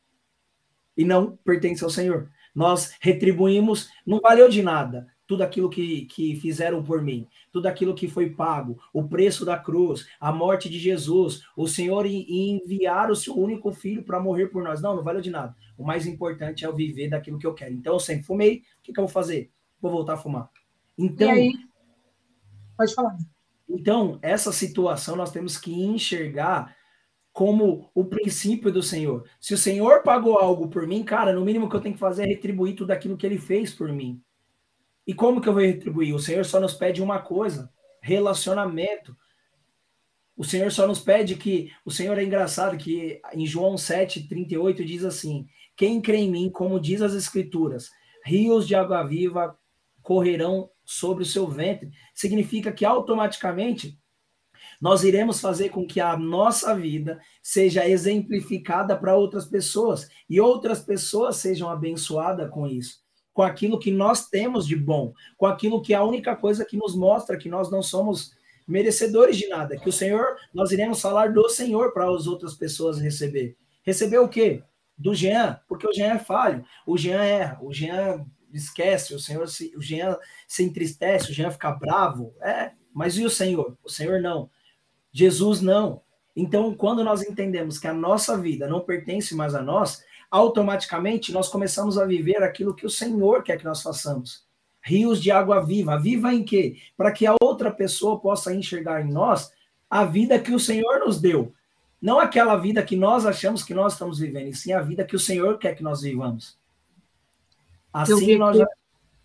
e 1.01 1.05
não 1.05 1.35
pertence 1.43 1.83
ao 1.83 1.89
Senhor. 1.89 2.29
Nós 2.53 2.95
retribuímos, 3.01 3.89
não 4.05 4.19
valeu 4.19 4.47
de 4.47 4.61
nada 4.61 5.07
tudo 5.25 5.41
aquilo 5.43 5.69
que, 5.69 6.05
que 6.05 6.35
fizeram 6.35 6.83
por 6.83 7.01
mim, 7.01 7.25
tudo 7.53 7.65
aquilo 7.65 7.95
que 7.95 8.07
foi 8.07 8.29
pago, 8.29 8.77
o 8.93 9.07
preço 9.07 9.45
da 9.45 9.57
cruz, 9.57 10.05
a 10.19 10.29
morte 10.31 10.69
de 10.69 10.77
Jesus, 10.77 11.41
o 11.55 11.67
Senhor 11.67 12.05
enviar 12.05 13.09
o 13.09 13.15
seu 13.15 13.35
único 13.37 13.71
filho 13.71 14.03
para 14.03 14.19
morrer 14.19 14.47
por 14.47 14.61
nós. 14.61 14.81
Não, 14.81 14.93
não 14.93 15.03
valeu 15.03 15.21
de 15.21 15.31
nada. 15.31 15.55
O 15.77 15.85
mais 15.85 16.05
importante 16.05 16.65
é 16.65 16.67
eu 16.67 16.75
viver 16.75 17.09
daquilo 17.09 17.39
que 17.39 17.47
eu 17.47 17.53
quero. 17.53 17.73
Então, 17.73 17.93
eu 17.93 17.99
sempre 17.99 18.25
fumei, 18.25 18.57
o 18.57 18.83
que, 18.83 18.93
que 18.93 18.99
eu 18.99 19.05
vou 19.05 19.11
fazer? 19.11 19.49
Vou 19.81 19.89
voltar 19.89 20.15
a 20.15 20.17
fumar. 20.17 20.49
Então. 20.97 21.29
E 21.29 21.31
aí? 21.31 21.53
Pode 22.77 22.93
falar. 22.93 23.17
Então, 23.69 24.19
essa 24.21 24.51
situação 24.51 25.15
nós 25.15 25.31
temos 25.31 25.57
que 25.57 25.73
enxergar 25.73 26.75
como 27.33 27.89
o 27.93 28.03
princípio 28.05 28.71
do 28.71 28.83
Senhor. 28.83 29.27
Se 29.39 29.53
o 29.53 29.57
Senhor 29.57 30.03
pagou 30.03 30.37
algo 30.37 30.67
por 30.67 30.85
mim, 30.85 31.03
cara, 31.03 31.31
no 31.31 31.45
mínimo 31.45 31.69
que 31.69 31.75
eu 31.75 31.81
tenho 31.81 31.95
que 31.95 31.99
fazer 31.99 32.23
é 32.23 32.27
retribuir 32.27 32.75
tudo 32.75 32.91
aquilo 32.91 33.17
que 33.17 33.25
ele 33.25 33.37
fez 33.37 33.73
por 33.73 33.91
mim. 33.91 34.21
E 35.07 35.13
como 35.13 35.41
que 35.41 35.47
eu 35.47 35.53
vou 35.53 35.61
retribuir? 35.61 36.13
O 36.13 36.19
Senhor 36.19 36.45
só 36.45 36.59
nos 36.59 36.73
pede 36.73 37.01
uma 37.01 37.19
coisa: 37.19 37.71
relacionamento. 38.01 39.15
O 40.35 40.43
Senhor 40.43 40.71
só 40.71 40.85
nos 40.85 40.99
pede 40.99 41.35
que. 41.35 41.71
O 41.85 41.91
Senhor 41.91 42.17
é 42.17 42.23
engraçado 42.23 42.77
que 42.77 43.21
em 43.33 43.45
João 43.45 43.77
7, 43.77 44.27
38 44.27 44.83
diz 44.83 45.03
assim: 45.05 45.47
Quem 45.75 46.01
crê 46.01 46.17
em 46.17 46.31
mim, 46.31 46.49
como 46.49 46.79
diz 46.79 47.01
as 47.01 47.13
Escrituras, 47.13 47.89
rios 48.25 48.67
de 48.67 48.75
água 48.75 49.03
viva 49.03 49.57
correrão 50.01 50.69
sobre 50.83 51.23
o 51.23 51.27
seu 51.27 51.47
ventre. 51.47 51.91
Significa 52.13 52.71
que 52.71 52.83
automaticamente 52.83 54.00
nós 54.81 55.03
iremos 55.03 55.39
fazer 55.39 55.69
com 55.69 55.85
que 55.85 56.01
a 56.01 56.17
nossa 56.17 56.75
vida 56.75 57.19
seja 57.41 57.87
exemplificada 57.87 58.97
para 58.97 59.15
outras 59.15 59.45
pessoas 59.45 60.09
e 60.27 60.41
outras 60.41 60.81
pessoas 60.81 61.37
sejam 61.37 61.69
abençoadas 61.69 62.49
com 62.49 62.67
isso 62.67 63.01
com 63.33 63.43
aquilo 63.43 63.79
que 63.79 63.91
nós 63.91 64.27
temos 64.27 64.67
de 64.67 64.75
bom, 64.75 65.13
com 65.37 65.45
aquilo 65.45 65.81
que 65.81 65.93
é 65.93 65.97
a 65.97 66.03
única 66.03 66.35
coisa 66.35 66.65
que 66.65 66.77
nos 66.77 66.95
mostra 66.95 67.37
que 67.37 67.49
nós 67.49 67.71
não 67.71 67.81
somos 67.81 68.31
merecedores 68.67 69.37
de 69.37 69.47
nada, 69.47 69.77
que 69.77 69.89
o 69.89 69.93
Senhor, 69.93 70.37
nós 70.53 70.71
iremos 70.71 71.01
falar 71.01 71.33
do 71.33 71.49
Senhor 71.49 71.93
para 71.93 72.09
as 72.09 72.27
outras 72.27 72.53
pessoas 72.53 72.99
receber. 72.99 73.57
Receber 73.83 74.19
o 74.19 74.29
quê? 74.29 74.63
Do 74.97 75.13
Jean, 75.15 75.59
porque 75.67 75.87
o 75.87 75.93
Jean 75.93 76.13
é 76.13 76.19
falho, 76.19 76.63
o 76.85 76.97
Jean 76.97 77.23
erra, 77.23 77.59
o 77.61 77.73
Jean 77.73 78.25
esquece, 78.53 79.13
o 79.13 79.19
Senhor 79.19 79.47
se, 79.47 79.73
o 79.75 79.81
Jean 79.81 80.17
se 80.47 80.63
entristece, 80.63 81.31
o 81.31 81.33
Jean 81.33 81.49
fica 81.49 81.71
bravo, 81.71 82.33
é, 82.41 82.71
mas 82.93 83.17
e 83.17 83.25
o 83.25 83.29
Senhor? 83.29 83.77
O 83.83 83.89
Senhor 83.89 84.21
não. 84.21 84.49
Jesus 85.11 85.61
não. 85.61 86.01
Então, 86.35 86.73
quando 86.73 87.03
nós 87.03 87.21
entendemos 87.21 87.77
que 87.77 87.87
a 87.87 87.93
nossa 87.93 88.37
vida 88.37 88.67
não 88.67 88.79
pertence 88.79 89.35
mais 89.35 89.53
a 89.53 89.61
nós, 89.61 90.03
automaticamente 90.29 91.33
nós 91.33 91.49
começamos 91.49 91.97
a 91.97 92.05
viver 92.05 92.41
aquilo 92.41 92.73
que 92.73 92.85
o 92.85 92.89
Senhor 92.89 93.43
quer 93.43 93.57
que 93.57 93.65
nós 93.65 93.81
façamos. 93.81 94.45
Rios 94.81 95.21
de 95.21 95.29
água 95.29 95.63
viva. 95.63 95.99
Viva 95.99 96.33
em 96.33 96.43
quê? 96.43 96.77
Para 96.95 97.11
que 97.11 97.27
a 97.27 97.35
outra 97.41 97.69
pessoa 97.69 98.19
possa 98.19 98.53
enxergar 98.53 99.01
em 99.01 99.11
nós 99.11 99.51
a 99.89 100.05
vida 100.05 100.39
que 100.39 100.53
o 100.53 100.59
Senhor 100.59 100.99
nos 100.99 101.19
deu. 101.19 101.53
Não 102.01 102.19
aquela 102.19 102.55
vida 102.55 102.81
que 102.81 102.95
nós 102.95 103.25
achamos 103.25 103.61
que 103.61 103.73
nós 103.73 103.93
estamos 103.93 104.17
vivendo, 104.17 104.47
e 104.47 104.55
sim 104.55 104.73
a 104.73 104.81
vida 104.81 105.03
que 105.03 105.15
o 105.15 105.19
Senhor 105.19 105.59
quer 105.59 105.75
que 105.75 105.83
nós 105.83 106.01
vivamos. 106.01 106.57
Assim 107.93 108.37
nós 108.37 108.57
já... 108.57 108.65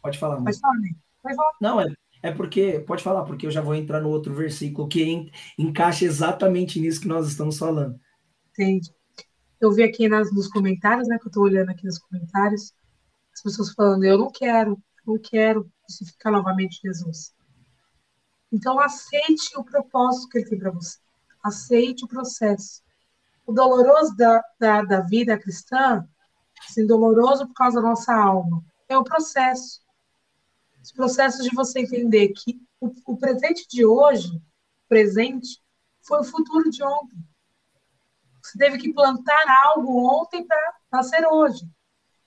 Pode 0.03 0.19
falar, 0.19 0.37
falar. 0.37 1.53
Não, 1.61 1.81
é, 1.81 1.87
é 2.23 2.33
porque. 2.33 2.81
Pode 2.81 3.03
falar, 3.03 3.25
porque 3.25 3.47
eu 3.47 3.51
já 3.51 3.61
vou 3.61 3.75
entrar 3.75 4.01
no 4.01 4.11
outro 4.11 4.35
versículo 4.35 4.89
que 4.89 5.03
en, 5.03 5.31
encaixa 5.59 6.05
exatamente 6.05 6.81
nisso 6.81 7.01
que 7.01 7.09
nós 7.09 7.27
estamos 7.29 7.59
falando. 7.59 7.99
Entendi 8.51 8.91
eu 9.61 9.73
vi 9.73 9.83
aqui 9.83 10.09
nas, 10.09 10.33
nos 10.33 10.49
comentários, 10.49 11.09
né, 11.09 11.19
que 11.19 11.27
eu 11.27 11.31
estou 11.31 11.45
olhando 11.45 11.71
aqui 11.71 11.85
nos 11.85 11.99
comentários, 11.99 12.73
as 13.33 13.43
pessoas 13.43 13.73
falando, 13.73 14.05
eu 14.05 14.19
não 14.19 14.31
quero, 14.31 14.79
não 15.07 15.19
quero 15.19 15.71
crucificar 15.83 16.33
novamente 16.33 16.81
Jesus. 16.83 17.35
Então, 18.53 18.79
aceite 18.79 19.57
o 19.57 19.65
propósito 19.65 20.29
que 20.29 20.39
ele 20.39 20.49
tem 20.49 20.59
para 20.59 20.71
você. 20.71 20.99
Aceite 21.43 22.05
o 22.05 22.09
processo. 22.09 22.83
O 23.47 23.53
doloroso 23.53 24.17
da, 24.17 24.43
da, 24.59 24.83
da 24.83 25.01
vida 25.01 25.39
cristã, 25.39 26.07
assim, 26.69 26.87
doloroso 26.87 27.47
por 27.47 27.55
causa 27.55 27.81
da 27.81 27.89
nossa 27.89 28.15
alma, 28.15 28.63
é 28.89 28.97
o 28.97 29.05
processo. 29.05 29.81
Os 30.87 30.93
processos 30.93 31.45
de 31.45 31.53
você 31.53 31.81
entender 31.81 32.29
que 32.29 32.61
o, 32.81 32.93
o 33.07 33.17
presente 33.17 33.67
de 33.69 33.85
hoje, 33.85 34.41
presente, 34.89 35.61
foi 36.01 36.21
o 36.21 36.25
futuro 36.25 36.71
de 36.71 36.81
ontem. 36.81 37.19
Você 38.41 38.57
teve 38.57 38.79
que 38.79 38.93
plantar 38.93 39.45
algo 39.65 39.99
ontem 40.09 40.47
para 40.47 40.77
nascer 40.93 41.27
hoje. 41.27 41.69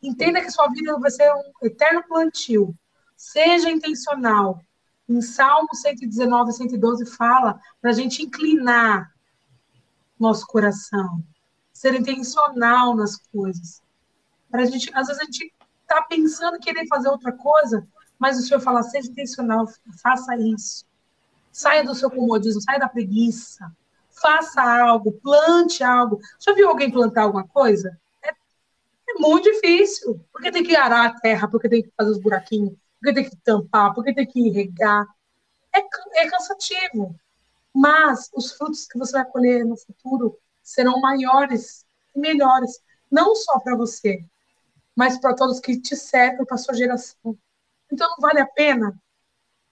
Entenda 0.03 0.41
que 0.41 0.51
sua 0.51 0.67
vida 0.67 0.99
vai 0.99 1.09
ser 1.09 1.33
um 1.33 1.67
eterno 1.67 2.03
plantio. 2.05 2.75
Seja 3.15 3.69
intencional. 3.69 4.61
Em 5.07 5.21
Salmo 5.21 5.73
119, 5.73 6.51
112 6.51 7.05
fala 7.05 7.61
para 7.79 7.91
a 7.91 7.93
gente 7.93 8.23
inclinar 8.23 9.09
nosso 10.19 10.45
coração, 10.45 11.23
ser 11.71 11.95
intencional 11.95 12.93
nas 12.93 13.15
coisas. 13.15 13.81
Para 14.51 14.63
a 14.63 14.65
gente, 14.65 14.91
às 14.93 15.07
vezes 15.07 15.21
a 15.21 15.25
gente 15.25 15.53
está 15.81 16.01
pensando 16.01 16.57
em 16.57 16.59
querer 16.59 16.85
fazer 16.87 17.07
outra 17.07 17.31
coisa, 17.31 17.87
mas 18.19 18.37
o 18.37 18.41
Senhor 18.41 18.59
fala: 18.59 18.83
seja 18.83 19.09
intencional, 19.09 19.65
faça 20.03 20.35
isso. 20.37 20.85
Saia 21.51 21.83
do 21.83 21.95
seu 21.95 22.11
comodismo, 22.11 22.61
saia 22.61 22.79
da 22.79 22.87
preguiça 22.87 23.71
faça 24.21 24.61
algo, 24.61 25.11
plante 25.11 25.83
algo. 25.83 26.19
Já 26.39 26.53
viu 26.53 26.69
alguém 26.69 26.91
plantar 26.91 27.23
alguma 27.23 27.47
coisa? 27.47 27.97
É, 28.23 28.29
é, 28.29 29.13
muito 29.19 29.51
difícil, 29.51 30.19
porque 30.31 30.51
tem 30.51 30.63
que 30.63 30.75
arar 30.75 31.07
a 31.07 31.19
terra, 31.19 31.47
porque 31.47 31.69
tem 31.69 31.83
que 31.83 31.91
fazer 31.97 32.11
os 32.11 32.19
buraquinhos, 32.19 32.73
porque 32.99 33.13
tem 33.13 33.29
que 33.29 33.35
tampar, 33.37 33.93
porque 33.93 34.13
tem 34.13 34.27
que 34.27 34.49
regar. 34.49 35.05
É, 35.73 35.79
é 36.23 36.29
cansativo. 36.29 37.15
Mas 37.73 38.29
os 38.33 38.51
frutos 38.53 38.87
que 38.87 38.97
você 38.97 39.13
vai 39.13 39.25
colher 39.25 39.65
no 39.65 39.77
futuro 39.77 40.37
serão 40.61 40.99
maiores, 40.99 41.85
melhores, 42.15 42.81
não 43.09 43.35
só 43.35 43.59
para 43.59 43.75
você, 43.75 44.23
mas 44.95 45.19
para 45.19 45.35
todos 45.35 45.59
que 45.59 45.79
te 45.79 45.95
cercam, 45.95 46.45
para 46.45 46.57
sua 46.57 46.73
geração. 46.73 47.37
Então 47.91 48.09
não 48.09 48.17
vale 48.19 48.39
a 48.39 48.47
pena 48.47 48.99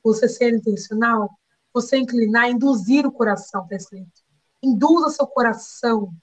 você 0.03 0.27
ser 0.27 0.53
intencional, 0.53 1.29
você 1.73 1.97
inclinar, 1.97 2.49
induzir 2.49 3.05
o 3.05 3.11
coração, 3.11 3.67
tá 3.67 3.75
escrito. 3.75 4.21
Induza 4.61 5.09
seu 5.09 5.27
coração. 5.27 6.13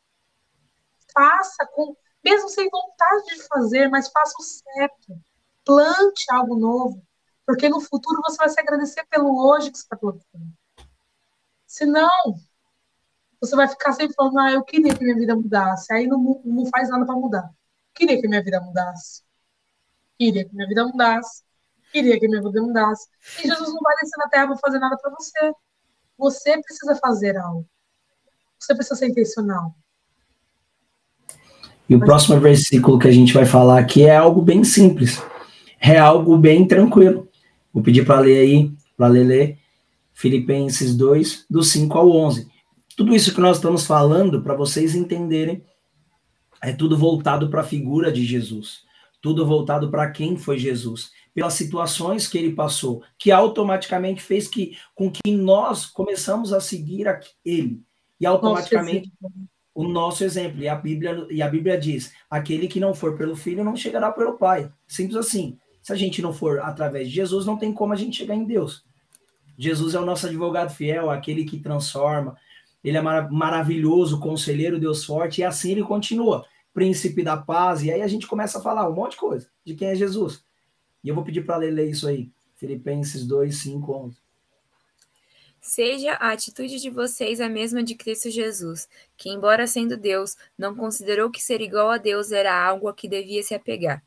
Faça 1.13 1.67
com, 1.73 1.97
mesmo 2.25 2.49
sem 2.49 2.69
vontade 2.69 3.27
de 3.27 3.47
fazer, 3.47 3.89
mas 3.89 4.09
faça 4.09 4.35
o 4.39 4.43
certo. 4.43 5.21
Plante 5.65 6.27
algo 6.31 6.57
novo, 6.57 7.03
porque 7.47 7.69
no 7.69 7.81
futuro 7.81 8.21
você 8.27 8.37
vai 8.37 8.49
se 8.49 8.61
agradecer 8.61 9.07
pelo 9.07 9.47
hoje 9.47 9.71
que 9.71 9.79
você 9.79 9.85
está 9.85 9.97
plantando. 9.97 10.53
Senão, 11.67 12.35
você 13.41 13.55
vai 13.57 13.69
ficar 13.69 13.93
sempre 13.93 14.15
falando, 14.15 14.39
ah, 14.39 14.53
eu 14.53 14.65
queria 14.65 14.97
que 14.97 15.05
minha 15.05 15.17
vida 15.17 15.37
mudasse. 15.37 15.93
Aí 15.93 16.07
não, 16.07 16.41
não 16.45 16.67
faz 16.67 16.89
nada 16.89 17.05
para 17.05 17.15
mudar. 17.15 17.51
Queria 17.95 18.21
que 18.21 18.27
minha 18.27 18.43
vida 18.43 18.61
mudasse. 18.61 19.23
Queria 20.19 20.45
que 20.45 20.55
minha 20.55 20.67
vida 20.67 20.85
mudasse. 20.87 21.44
Queria 21.95 22.19
que 22.19 22.27
minha 22.27 22.43
vida 22.43 22.61
mudasse. 22.61 23.07
E 23.39 23.47
Jesus 23.47 23.73
não 23.73 23.81
vai 23.81 23.95
descer 24.03 24.19
na 24.19 24.29
terra 24.29 24.49
para 24.49 24.57
fazer 24.57 24.81
nada 24.81 24.97
para 25.01 25.13
você. 25.13 25.53
Você 26.19 26.61
precisa 26.61 26.97
fazer 26.97 27.37
algo. 27.37 27.65
Você 28.59 28.75
precisa 28.75 28.97
ser 28.97 29.07
intencional. 29.07 29.73
E 31.89 31.95
o 31.95 32.01
Mas... 32.01 32.09
próximo 32.09 32.41
versículo 32.41 32.99
que 32.99 33.07
a 33.07 33.13
gente 33.13 33.33
vai 33.33 33.47
falar 33.47 33.79
aqui 33.79 34.05
é 34.05 34.17
algo 34.17 34.43
bem 34.43 34.65
simples. 34.65 35.23
É 35.81 35.97
algo 35.97 36.37
bem 36.37 36.67
tranquilo. 36.67 37.29
Vou 37.73 37.81
pedir 37.81 38.05
para 38.05 38.19
ler 38.19 38.41
aí, 38.41 38.73
para 38.97 39.07
ler, 39.07 39.25
ler 39.25 39.59
Filipenses 40.13 40.97
2, 40.97 41.47
do 41.49 41.63
5 41.63 41.97
ao 41.97 42.11
11. 42.11 42.49
Tudo 42.97 43.15
isso 43.15 43.33
que 43.33 43.41
nós 43.41 43.59
estamos 43.59 43.87
falando, 43.87 44.43
para 44.43 44.57
vocês 44.57 44.97
entenderem, 44.97 45.65
é 46.61 46.73
tudo 46.73 46.99
voltado 46.99 47.49
para 47.51 47.61
a 47.61 47.65
figura 47.65 48.11
de 48.11 48.25
Jesus. 48.25 48.81
Tudo 49.23 49.47
voltado 49.47 49.93
para 49.93 50.11
quem 50.11 50.37
foi 50.37 50.59
Jesus. 50.59 51.13
Pelas 51.35 51.55
situações 51.55 52.29
que 52.29 52.39
ele 52.39 52.55
passou, 52.55 53.03
que 53.19 53.33
automaticamente 53.33 54.23
fez 54.23 54.47
que, 54.47 54.79
com 54.95 55.11
que 55.11 55.33
nós 55.33 55.85
começamos 55.85 56.53
a 56.53 56.61
seguir 56.61 57.07
ele. 57.45 57.83
E 58.21 58.25
automaticamente 58.25 59.13
o 59.75 59.89
nosso 59.89 60.23
exemplo. 60.23 60.63
E 60.63 60.69
a 60.69 60.77
Bíblia, 60.77 61.27
e 61.29 61.43
a 61.43 61.49
Bíblia 61.49 61.77
diz: 61.77 62.13
aquele 62.31 62.69
que 62.69 62.79
não 62.79 62.95
for 62.95 63.17
pelo 63.17 63.35
filho 63.35 63.65
não 63.65 63.75
chegará 63.75 64.13
pelo 64.13 64.39
pai. 64.39 64.71
Simples 64.87 65.17
assim. 65.17 65.59
Se 65.83 65.93
a 65.93 65.97
gente 65.97 66.23
não 66.23 66.33
for 66.33 66.61
através 66.61 67.09
de 67.09 67.15
Jesus, 67.15 67.45
não 67.45 67.59
tem 67.59 67.73
como 67.73 67.93
a 67.93 67.97
gente 67.97 68.17
chegar 68.17 68.35
em 68.35 68.45
Deus. 68.45 68.85
Jesus 69.59 69.95
é 69.95 70.01
o 70.01 70.07
nosso 70.07 70.27
advogado 70.27 70.73
fiel, 70.73 71.11
aquele 71.11 71.45
que 71.45 71.59
transforma. 71.59 72.37
Ele 72.83 72.97
é 72.97 73.03
mar 73.03 73.31
maravilhoso, 73.31 74.21
conselheiro, 74.21 74.81
Deus 74.81 75.05
forte, 75.05 75.41
e 75.41 75.45
assim 75.45 75.73
ele 75.73 75.83
continua. 75.83 76.45
Príncipe 76.73 77.23
da 77.23 77.37
paz, 77.37 77.83
e 77.83 77.93
aí 77.93 78.03
a 78.03 78.09
gente 78.09 78.27
começa 78.27 78.59
a 78.59 78.63
falar 78.63 78.89
um 78.89 78.95
monte 78.95 79.13
de 79.13 79.19
coisa 79.19 79.49
de 79.65 79.75
quem 79.75 79.89
é 79.89 79.95
Jesus. 79.95 80.43
E 81.05 81.09
eu 81.09 81.15
vou 81.15 81.23
pedir 81.23 81.45
para 81.45 81.59
ler, 81.59 81.91
isso 81.91 82.09
aí. 82.09 82.31
Filipenses 82.57 83.27
2, 83.27 83.55
5, 83.55 83.93
11. 83.93 84.17
Seja 85.61 86.13
a 86.15 86.33
atitude 86.33 86.81
de 86.81 86.91
vocês 86.91 87.41
a 87.41 87.49
mesma 87.49 87.83
de 87.83 87.95
Cristo 87.95 88.31
Jesus, 88.31 88.89
que, 89.17 89.29
embora 89.31 89.67
sendo 89.67 89.97
Deus, 89.97 90.37
não 90.59 90.75
considerou 90.75 91.31
que 91.31 91.43
ser 91.43 91.61
igual 91.61 91.91
a 91.91 91.99
Deus 91.99 92.33
era 92.33 92.55
algo 92.55 92.89
a 92.89 92.95
que 92.95 93.09
devia 93.09 93.43
se 93.43 93.55
apegar, 93.55 94.03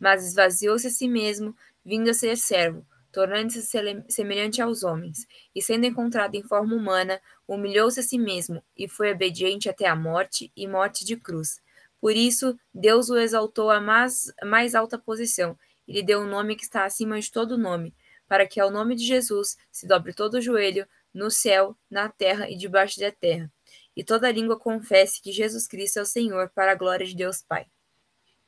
mas 0.00 0.26
esvaziou-se 0.26 0.86
a 0.86 0.90
si 0.90 1.08
mesmo, 1.08 1.54
vindo 1.84 2.10
a 2.10 2.14
ser 2.14 2.36
servo 2.36 2.84
tornando-se 3.16 3.62
semelhante 4.10 4.60
aos 4.60 4.82
homens, 4.82 5.26
e 5.54 5.62
sendo 5.62 5.86
encontrado 5.86 6.34
em 6.34 6.42
forma 6.42 6.76
humana, 6.76 7.18
humilhou-se 7.48 7.98
a 7.98 8.02
si 8.02 8.18
mesmo, 8.18 8.62
e 8.76 8.86
foi 8.86 9.10
obediente 9.10 9.70
até 9.70 9.86
a 9.86 9.96
morte 9.96 10.52
e 10.54 10.68
morte 10.68 11.02
de 11.02 11.16
cruz. 11.16 11.58
Por 11.98 12.14
isso, 12.14 12.54
Deus 12.74 13.08
o 13.08 13.16
exaltou 13.16 13.70
à 13.70 13.80
mais, 13.80 14.30
mais 14.44 14.74
alta 14.74 14.98
posição, 14.98 15.56
e 15.86 15.92
lhe 15.92 16.02
deu 16.02 16.20
um 16.20 16.28
nome 16.28 16.56
que 16.56 16.64
está 16.64 16.84
acima 16.84 17.20
de 17.20 17.30
todo 17.30 17.58
nome, 17.58 17.94
para 18.26 18.46
que 18.46 18.58
ao 18.60 18.70
nome 18.70 18.94
de 18.96 19.04
Jesus 19.04 19.56
se 19.70 19.86
dobre 19.86 20.12
todo 20.12 20.34
o 20.34 20.40
joelho, 20.40 20.86
no 21.14 21.30
céu, 21.30 21.76
na 21.90 22.08
terra 22.08 22.50
e 22.50 22.56
debaixo 22.56 23.00
da 23.00 23.10
terra, 23.10 23.50
e 23.96 24.04
toda 24.04 24.30
língua 24.30 24.58
confesse 24.58 25.22
que 25.22 25.32
Jesus 25.32 25.66
Cristo 25.66 25.98
é 25.98 26.02
o 26.02 26.06
Senhor, 26.06 26.50
para 26.54 26.72
a 26.72 26.74
glória 26.74 27.06
de 27.06 27.16
Deus 27.16 27.42
Pai. 27.42 27.66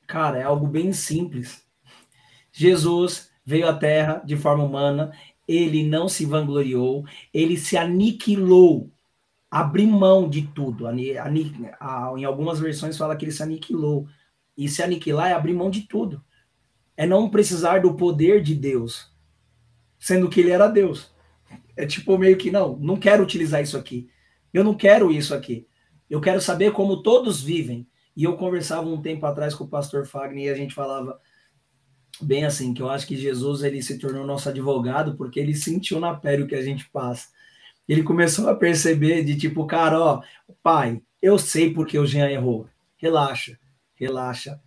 Cara, 0.06 0.38
é 0.38 0.42
algo 0.42 0.66
bem 0.66 0.92
simples. 0.92 1.62
Jesus 2.52 3.30
veio 3.44 3.68
à 3.68 3.74
Terra 3.74 4.22
de 4.24 4.36
forma 4.36 4.64
humana, 4.64 5.12
ele 5.46 5.86
não 5.86 6.08
se 6.08 6.26
vangloriou, 6.26 7.06
ele 7.32 7.56
se 7.56 7.76
aniquilou, 7.76 8.90
abriu 9.50 9.86
mão 9.86 10.28
de 10.28 10.42
tudo. 10.42 10.86
Em 10.90 12.24
algumas 12.24 12.60
versões 12.60 12.98
fala 12.98 13.16
que 13.16 13.24
ele 13.24 13.32
se 13.32 13.42
aniquilou. 13.42 14.06
E 14.56 14.68
se 14.68 14.82
aniquilar 14.82 15.30
é 15.30 15.32
abrir 15.32 15.54
mão 15.54 15.70
de 15.70 15.82
tudo. 15.82 16.22
É 16.98 17.06
não 17.06 17.30
precisar 17.30 17.78
do 17.80 17.94
poder 17.94 18.42
de 18.42 18.56
Deus, 18.56 19.08
sendo 20.00 20.28
que 20.28 20.40
ele 20.40 20.50
era 20.50 20.66
Deus. 20.66 21.14
É 21.76 21.86
tipo 21.86 22.18
meio 22.18 22.36
que, 22.36 22.50
não, 22.50 22.76
não 22.76 22.96
quero 22.96 23.22
utilizar 23.22 23.62
isso 23.62 23.78
aqui. 23.78 24.10
Eu 24.52 24.64
não 24.64 24.74
quero 24.74 25.12
isso 25.12 25.32
aqui. 25.32 25.64
Eu 26.10 26.20
quero 26.20 26.40
saber 26.40 26.72
como 26.72 27.00
todos 27.00 27.40
vivem. 27.40 27.86
E 28.16 28.24
eu 28.24 28.36
conversava 28.36 28.88
um 28.88 29.00
tempo 29.00 29.24
atrás 29.26 29.54
com 29.54 29.62
o 29.62 29.68
pastor 29.68 30.06
Fagner 30.06 30.46
e 30.46 30.50
a 30.50 30.56
gente 30.56 30.74
falava 30.74 31.20
bem 32.20 32.44
assim, 32.44 32.74
que 32.74 32.82
eu 32.82 32.90
acho 32.90 33.06
que 33.06 33.16
Jesus 33.16 33.62
ele 33.62 33.80
se 33.80 33.96
tornou 33.96 34.26
nosso 34.26 34.48
advogado 34.48 35.16
porque 35.16 35.38
ele 35.38 35.54
sentiu 35.54 36.00
na 36.00 36.16
pele 36.16 36.42
o 36.42 36.48
que 36.48 36.56
a 36.56 36.62
gente 36.62 36.90
passa. 36.90 37.28
Ele 37.86 38.02
começou 38.02 38.48
a 38.48 38.56
perceber 38.56 39.22
de 39.22 39.36
tipo, 39.36 39.64
cara, 39.68 40.00
ó, 40.00 40.22
pai, 40.64 41.00
eu 41.22 41.38
sei 41.38 41.72
porque 41.72 41.96
o 41.96 42.04
Jean 42.04 42.28
errou. 42.28 42.68
Relaxa, 42.96 43.56
relaxa. 43.94 44.60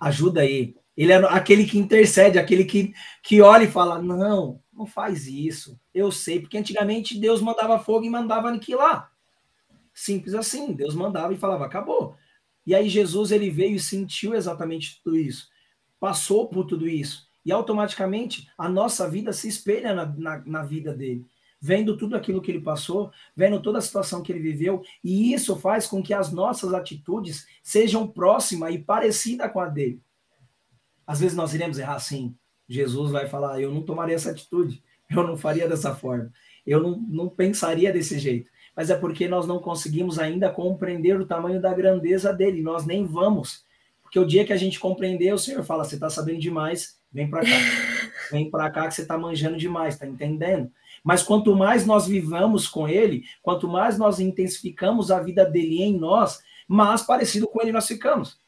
Ajuda 0.00 0.40
aí. 0.40 0.74
Ele 0.96 1.12
é 1.12 1.16
aquele 1.16 1.64
que 1.64 1.78
intercede, 1.78 2.38
aquele 2.38 2.64
que, 2.64 2.92
que 3.22 3.40
olha 3.40 3.64
e 3.64 3.70
fala: 3.70 4.00
não, 4.00 4.60
não 4.72 4.86
faz 4.86 5.26
isso. 5.26 5.78
Eu 5.94 6.10
sei, 6.12 6.40
porque 6.40 6.58
antigamente 6.58 7.18
Deus 7.18 7.40
mandava 7.40 7.78
fogo 7.78 8.04
e 8.04 8.10
mandava 8.10 8.48
aniquilar. 8.48 9.10
Simples 9.94 10.34
assim. 10.34 10.72
Deus 10.72 10.94
mandava 10.94 11.32
e 11.32 11.38
falava: 11.38 11.64
acabou. 11.64 12.14
E 12.66 12.74
aí 12.74 12.88
Jesus 12.88 13.32
ele 13.32 13.50
veio 13.50 13.76
e 13.76 13.80
sentiu 13.80 14.34
exatamente 14.34 15.00
tudo 15.02 15.16
isso 15.16 15.52
passou 16.02 16.48
por 16.48 16.66
tudo 16.66 16.88
isso. 16.88 17.28
E 17.46 17.52
automaticamente 17.52 18.48
a 18.58 18.68
nossa 18.68 19.08
vida 19.08 19.32
se 19.32 19.46
espelha 19.46 19.94
na, 19.94 20.04
na, 20.04 20.42
na, 20.44 20.62
vida 20.64 20.92
dele. 20.92 21.24
Vendo 21.60 21.96
tudo 21.96 22.16
aquilo 22.16 22.42
que 22.42 22.50
ele 22.50 22.60
passou, 22.60 23.12
vendo 23.36 23.62
toda 23.62 23.78
a 23.78 23.80
situação 23.80 24.20
que 24.20 24.32
ele 24.32 24.40
viveu, 24.40 24.82
e 25.04 25.32
isso 25.32 25.54
faz 25.54 25.86
com 25.86 26.02
que 26.02 26.12
as 26.12 26.32
nossas 26.32 26.74
atitudes 26.74 27.46
sejam 27.62 28.04
próximas 28.04 28.74
e 28.74 28.78
parecidas 28.78 29.52
com 29.52 29.60
a 29.60 29.68
dele. 29.68 30.02
Às 31.06 31.20
vezes 31.20 31.36
nós 31.36 31.54
iremos 31.54 31.78
errar 31.78 31.94
assim. 31.94 32.34
Jesus 32.68 33.10
vai 33.10 33.28
falar: 33.28 33.60
Eu 33.60 33.72
não 33.72 33.82
tomaria 33.82 34.14
essa 34.14 34.30
atitude, 34.30 34.82
eu 35.10 35.26
não 35.26 35.36
faria 35.36 35.68
dessa 35.68 35.94
forma, 35.94 36.32
eu 36.66 36.82
não, 36.82 36.98
não 37.08 37.28
pensaria 37.28 37.92
desse 37.92 38.18
jeito. 38.18 38.50
Mas 38.74 38.88
é 38.88 38.96
porque 38.96 39.28
nós 39.28 39.46
não 39.46 39.58
conseguimos 39.58 40.18
ainda 40.18 40.50
compreender 40.50 41.20
o 41.20 41.26
tamanho 41.26 41.60
da 41.60 41.74
grandeza 41.74 42.32
dele, 42.32 42.62
nós 42.62 42.86
nem 42.86 43.04
vamos 43.04 43.64
porque 44.12 44.18
o 44.18 44.26
dia 44.26 44.44
que 44.44 44.52
a 44.52 44.58
gente 44.58 44.78
compreender, 44.78 45.32
o 45.32 45.38
Senhor 45.38 45.64
fala: 45.64 45.84
você 45.84 45.94
está 45.94 46.10
sabendo 46.10 46.38
demais, 46.38 46.98
vem 47.10 47.30
para 47.30 47.40
cá. 47.40 47.48
Vem 48.30 48.50
para 48.50 48.70
cá 48.70 48.86
que 48.86 48.94
você 48.94 49.02
está 49.02 49.16
manjando 49.16 49.56
demais, 49.56 49.94
está 49.94 50.06
entendendo? 50.06 50.70
Mas 51.02 51.22
quanto 51.22 51.56
mais 51.56 51.86
nós 51.86 52.06
vivamos 52.06 52.68
com 52.68 52.86
Ele, 52.86 53.24
quanto 53.42 53.66
mais 53.66 53.96
nós 53.96 54.20
intensificamos 54.20 55.10
a 55.10 55.18
vida 55.18 55.46
dele 55.46 55.82
em 55.82 55.98
nós, 55.98 56.40
mais 56.68 57.00
parecido 57.00 57.48
com 57.48 57.62
Ele 57.62 57.72
nós 57.72 57.86
ficamos. 57.86 58.38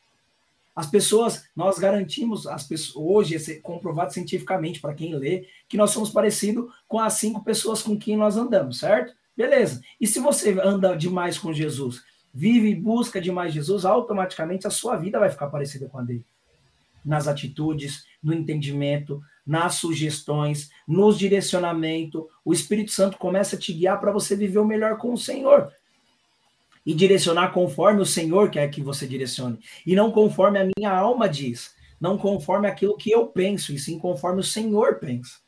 As 0.75 0.87
pessoas, 0.87 1.45
nós 1.55 1.79
garantimos, 1.79 2.47
as 2.47 2.65
pessoas, 2.65 2.97
hoje 2.97 3.37
é 3.37 3.55
comprovado 3.61 4.13
cientificamente 4.13 4.81
para 4.81 4.95
quem 4.95 5.15
lê, 5.15 5.47
que 5.69 5.77
nós 5.77 5.91
somos 5.91 6.11
parecidos 6.11 6.73
com 6.89 6.99
as 6.99 7.15
cinco 7.15 7.45
pessoas 7.45 7.83
com 7.83 7.97
quem 7.99 8.17
nós 8.17 8.37
andamos, 8.37 8.79
certo? 8.79 9.15
Beleza. 9.37 9.81
E 10.01 10.07
se 10.07 10.19
você 10.21 10.59
anda 10.61 10.97
demais 10.97 11.39
com 11.39 11.53
Jesus? 11.53 12.03
vive 12.35 12.71
e 12.71 12.75
busca 12.75 13.21
demais 13.21 13.55
Jesus, 13.55 13.85
automaticamente 13.85 14.67
a 14.67 14.71
sua 14.71 14.97
vida 14.97 15.21
vai 15.21 15.31
ficar 15.31 15.47
parecida 15.47 15.89
com 15.89 16.01
a 16.01 16.03
dele. 16.03 16.25
Nas 17.05 17.29
atitudes, 17.29 18.05
no 18.21 18.35
entendimento, 18.35 19.23
nas 19.47 19.77
sugestões, 19.77 20.71
nos 20.89 21.17
direcionamento, 21.17 22.29
o 22.45 22.53
Espírito 22.53 22.91
Santo 22.91 23.19
começa 23.19 23.55
a 23.55 23.59
te 23.59 23.73
guiar 23.73 24.01
para 24.01 24.11
você 24.11 24.35
viver 24.35 24.59
o 24.59 24.65
melhor 24.65 24.97
com 24.97 25.13
o 25.13 25.19
Senhor. 25.19 25.71
E 26.85 26.95
direcionar 26.95 27.53
conforme 27.53 28.01
o 28.01 28.07
Senhor 28.07 28.51
quer 28.51 28.69
que 28.69 28.83
você 28.83 29.07
direcione. 29.07 29.59
E 29.87 29.95
não 29.95 30.11
conforme 30.11 30.59
a 30.59 30.69
minha 30.77 30.93
alma 30.93 31.29
diz. 31.29 31.75
Não 32.01 32.19
conforme 32.19 32.69
aquilo 32.69 32.97
que 32.97 33.11
eu 33.11 33.27
penso, 33.29 33.73
e 33.73 33.79
sim 33.79 33.99
conforme 33.99 34.41
o 34.41 34.45
Senhor 34.45 34.99
pensa. 34.99 35.45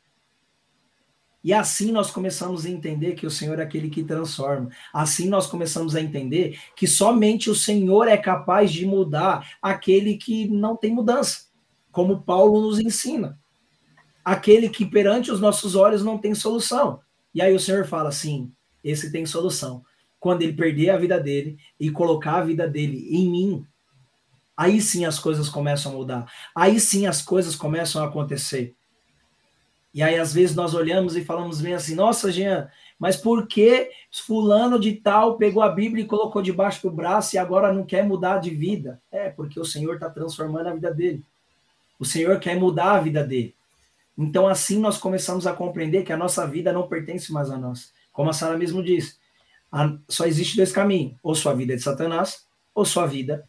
E 1.43 1.53
assim 1.53 1.91
nós 1.91 2.11
começamos 2.11 2.65
a 2.65 2.69
entender 2.69 3.13
que 3.13 3.25
o 3.25 3.31
Senhor 3.31 3.59
é 3.59 3.63
aquele 3.63 3.89
que 3.89 4.03
transforma. 4.03 4.69
Assim 4.93 5.29
nós 5.29 5.47
começamos 5.47 5.95
a 5.95 6.01
entender 6.01 6.59
que 6.75 6.85
somente 6.85 7.49
o 7.49 7.55
Senhor 7.55 8.07
é 8.07 8.17
capaz 8.17 8.69
de 8.71 8.85
mudar 8.85 9.47
aquele 9.61 10.17
que 10.17 10.47
não 10.49 10.75
tem 10.75 10.91
mudança, 10.93 11.45
como 11.91 12.21
Paulo 12.23 12.59
nos 12.59 12.79
ensina. 12.79 13.39
Aquele 14.25 14.67
que 14.67 14.85
perante 14.85 15.31
os 15.31 15.39
nossos 15.39 15.73
olhos 15.73 16.03
não 16.03 16.17
tem 16.17 16.35
solução. 16.35 16.99
E 17.33 17.41
aí 17.41 17.55
o 17.55 17.59
Senhor 17.61 17.85
fala 17.85 18.09
assim: 18.09 18.51
esse 18.83 19.09
tem 19.09 19.25
solução. 19.25 19.83
Quando 20.19 20.41
ele 20.41 20.53
perder 20.53 20.89
a 20.89 20.97
vida 20.97 21.19
dele 21.19 21.57
e 21.79 21.91
colocar 21.91 22.35
a 22.35 22.43
vida 22.43 22.67
dele 22.67 23.07
em 23.09 23.29
mim, 23.29 23.65
aí 24.55 24.81
sim 24.81 25.05
as 25.05 25.19
coisas 25.19 25.49
começam 25.49 25.91
a 25.91 25.95
mudar. 25.95 26.31
Aí 26.55 26.79
sim 26.79 27.05
as 27.05 27.21
coisas 27.21 27.55
começam 27.55 28.03
a 28.03 28.07
acontecer. 28.07 28.75
E 29.93 30.03
aí, 30.03 30.19
às 30.19 30.33
vezes, 30.33 30.55
nós 30.55 30.73
olhamos 30.75 31.15
e 31.15 31.23
falamos 31.23 31.59
bem 31.59 31.73
assim: 31.73 31.95
nossa, 31.95 32.31
Jean, 32.31 32.69
mas 32.99 33.15
por 33.15 33.47
que 33.47 33.89
fulano 34.11 34.79
de 34.79 34.93
tal 34.93 35.37
pegou 35.37 35.63
a 35.63 35.69
Bíblia 35.69 36.03
e 36.03 36.07
colocou 36.07 36.41
debaixo 36.41 36.83
do 36.83 36.91
braço 36.91 37.35
e 37.35 37.39
agora 37.39 37.73
não 37.73 37.83
quer 37.83 38.05
mudar 38.05 38.37
de 38.37 38.51
vida? 38.51 39.01
É, 39.11 39.29
porque 39.29 39.59
o 39.59 39.65
Senhor 39.65 39.95
está 39.95 40.09
transformando 40.09 40.67
a 40.67 40.73
vida 40.73 40.93
dele. 40.93 41.23
O 41.99 42.05
Senhor 42.05 42.39
quer 42.39 42.55
mudar 42.59 42.91
a 42.91 42.99
vida 42.99 43.23
dele. 43.23 43.55
Então, 44.17 44.47
assim, 44.47 44.79
nós 44.79 44.97
começamos 44.97 45.45
a 45.45 45.53
compreender 45.53 46.03
que 46.03 46.13
a 46.13 46.17
nossa 46.17 46.45
vida 46.47 46.73
não 46.73 46.87
pertence 46.87 47.31
mais 47.31 47.49
a 47.49 47.57
nós. 47.57 47.91
Como 48.11 48.29
a 48.29 48.33
Sara 48.33 48.57
mesmo 48.57 48.83
disse, 48.83 49.15
só 50.07 50.25
existe 50.25 50.55
dois 50.57 50.71
caminhos: 50.71 51.15
ou 51.21 51.35
sua 51.35 51.53
vida 51.53 51.73
é 51.73 51.75
de 51.75 51.83
Satanás, 51.83 52.45
ou 52.73 52.85
sua 52.85 53.05
vida 53.05 53.47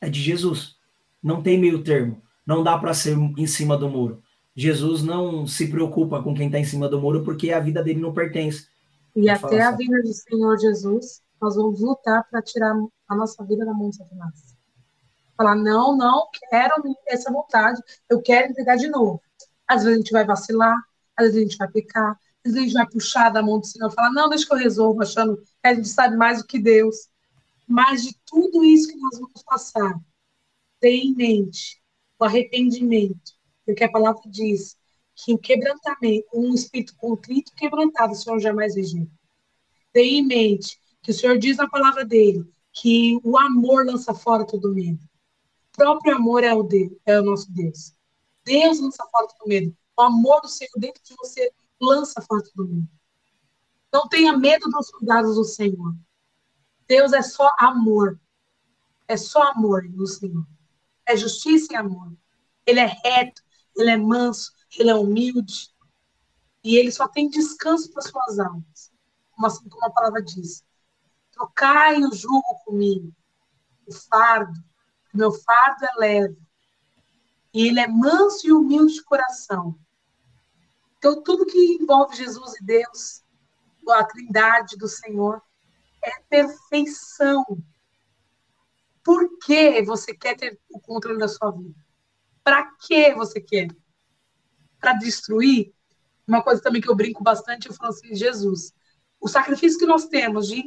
é 0.00 0.08
de 0.08 0.20
Jesus. 0.20 0.76
Não 1.22 1.42
tem 1.42 1.58
meio 1.58 1.82
termo. 1.82 2.20
Não 2.46 2.62
dá 2.62 2.78
para 2.78 2.94
ser 2.94 3.16
em 3.16 3.46
cima 3.46 3.76
do 3.76 3.88
muro. 3.88 4.22
Jesus 4.54 5.02
não 5.02 5.46
se 5.46 5.68
preocupa 5.68 6.22
com 6.22 6.34
quem 6.34 6.46
está 6.46 6.58
em 6.58 6.64
cima 6.64 6.88
do 6.88 7.00
muro, 7.00 7.22
porque 7.22 7.52
a 7.52 7.60
vida 7.60 7.82
dele 7.82 8.00
não 8.00 8.12
pertence. 8.12 8.66
E 9.14 9.28
até 9.28 9.62
a 9.62 9.70
vinda 9.70 10.02
do 10.02 10.12
Senhor 10.12 10.58
Jesus, 10.58 11.22
nós 11.40 11.56
vamos 11.56 11.80
lutar 11.80 12.26
para 12.30 12.42
tirar 12.42 12.74
a 13.08 13.14
nossa 13.14 13.44
vida 13.44 13.64
da 13.64 13.72
mão 13.72 13.90
de 13.90 13.96
Satanás. 13.96 14.56
Falar, 15.36 15.54
não, 15.54 15.96
não 15.96 16.26
quero 16.50 16.74
essa 17.06 17.32
vontade, 17.32 17.80
eu 18.08 18.20
quero 18.20 18.50
entregar 18.50 18.76
de 18.76 18.88
novo. 18.88 19.20
Às 19.66 19.84
vezes 19.84 19.94
a 19.94 20.00
gente 20.00 20.10
vai 20.10 20.24
vacilar, 20.24 20.76
às 21.16 21.26
vezes 21.26 21.38
a 21.38 21.42
gente 21.42 21.56
vai 21.56 21.68
pecar, 21.68 22.18
gente 22.46 22.72
vai 22.72 22.88
puxar 22.88 23.30
da 23.30 23.42
mão 23.42 23.58
do 23.58 23.66
Senhor, 23.66 23.90
falar, 23.90 24.10
não, 24.10 24.28
deixa 24.28 24.46
que 24.46 24.52
eu 24.52 24.58
resolvo, 24.58 25.02
achando 25.02 25.36
que 25.36 25.44
a 25.62 25.74
gente 25.74 25.88
sabe 25.88 26.16
mais 26.16 26.38
do 26.38 26.46
que 26.46 26.58
Deus. 26.58 27.08
Mas 27.66 28.02
de 28.02 28.18
tudo 28.24 28.64
isso 28.64 28.88
que 28.88 28.96
nós 28.96 29.18
vamos 29.18 29.42
passar, 29.42 29.94
tenha 30.80 31.04
em 31.04 31.14
mente 31.14 31.82
o 32.18 32.24
arrependimento, 32.24 33.32
porque 33.64 33.84
a 33.84 33.90
palavra 33.90 34.22
diz 34.26 34.76
que 35.14 35.34
o 35.34 35.38
quebrantamento, 35.38 36.26
um 36.32 36.54
espírito 36.54 36.94
contrito 36.96 37.52
quebrantado, 37.54 38.12
o 38.12 38.16
Senhor 38.16 38.38
jamais 38.38 38.76
rejeita. 38.76 39.10
Tenha 39.92 40.20
em 40.20 40.26
mente 40.26 40.78
que 41.02 41.10
o 41.10 41.14
Senhor 41.14 41.38
diz 41.38 41.56
na 41.56 41.68
palavra 41.68 42.04
dele 42.04 42.48
que 42.72 43.18
o 43.24 43.36
amor 43.36 43.84
lança 43.84 44.14
fora 44.14 44.46
todo 44.46 44.74
medo. 44.74 45.00
O 45.72 45.76
próprio 45.76 46.16
amor 46.16 46.44
é 46.44 46.54
o, 46.54 46.62
Deus, 46.62 46.92
é 47.04 47.20
o 47.20 47.24
nosso 47.24 47.50
Deus. 47.52 47.92
Deus 48.44 48.80
lança 48.80 49.04
fora 49.10 49.26
todo 49.26 49.48
medo. 49.48 49.76
O 49.96 50.02
amor 50.02 50.40
do 50.40 50.48
Senhor 50.48 50.70
dentro 50.76 51.02
de 51.02 51.14
você 51.16 51.52
lança 51.80 52.20
fora 52.22 52.42
todo 52.42 52.68
medo. 52.68 52.88
Não 53.92 54.08
tenha 54.08 54.36
medo 54.36 54.68
dos 54.68 54.90
cuidados 54.90 55.36
do 55.36 55.44
Senhor. 55.44 55.94
Deus 56.86 57.12
é 57.12 57.22
só 57.22 57.50
amor. 57.58 58.20
É 59.06 59.16
só 59.16 59.50
amor 59.50 59.84
no 59.84 60.06
Senhor. 60.06 60.46
É 61.06 61.16
justiça 61.16 61.72
e 61.72 61.76
amor. 61.76 62.12
Ele 62.66 62.80
é 62.80 62.86
reto, 62.86 63.42
ele 63.74 63.90
é 63.90 63.96
manso, 63.96 64.52
ele 64.78 64.90
é 64.90 64.94
humilde. 64.94 65.74
E 66.62 66.76
ele 66.76 66.92
só 66.92 67.08
tem 67.08 67.30
descanso 67.30 67.90
para 67.92 68.02
suas 68.02 68.38
almas. 68.38 68.92
Como 69.30 69.46
assim 69.46 69.68
como 69.68 69.86
a 69.86 69.90
palavra 69.90 70.22
diz. 70.22 70.64
Trocai 71.32 72.02
o 72.02 72.12
jugo 72.12 72.42
comigo, 72.64 73.14
o 73.86 73.92
fardo. 73.92 74.60
Meu 75.14 75.32
fardo 75.32 75.84
é 75.84 75.98
leve. 75.98 76.38
E 77.54 77.68
ele 77.68 77.80
é 77.80 77.86
manso 77.86 78.46
e 78.46 78.52
humilde 78.52 78.94
de 78.94 79.04
coração. 79.04 79.78
Então, 80.98 81.22
tudo 81.22 81.46
que 81.46 81.78
envolve 81.80 82.16
Jesus 82.16 82.54
e 82.60 82.64
Deus, 82.64 83.22
a 83.88 84.04
trindade 84.04 84.76
do 84.76 84.88
Senhor, 84.88 85.40
é 86.04 86.10
perfeição. 86.28 87.44
Por 89.02 89.38
que 89.38 89.80
você 89.82 90.12
quer 90.12 90.36
ter 90.36 90.60
o 90.70 90.80
controle 90.80 91.18
da 91.18 91.28
sua 91.28 91.50
vida? 91.52 91.74
Para 92.42 92.64
que 92.64 93.14
você 93.14 93.40
quer? 93.40 93.68
Para 94.80 94.94
destruir? 94.94 95.72
Uma 96.26 96.42
coisa 96.42 96.60
também 96.60 96.82
que 96.82 96.90
eu 96.90 96.96
brinco 96.96 97.22
bastante, 97.22 97.68
eu 97.68 97.74
falo 97.74 97.90
assim, 97.90 98.14
Jesus, 98.14 98.72
o 99.20 99.28
sacrifício 99.28 99.78
que 99.78 99.86
nós 99.86 100.06
temos 100.06 100.48
de, 100.48 100.62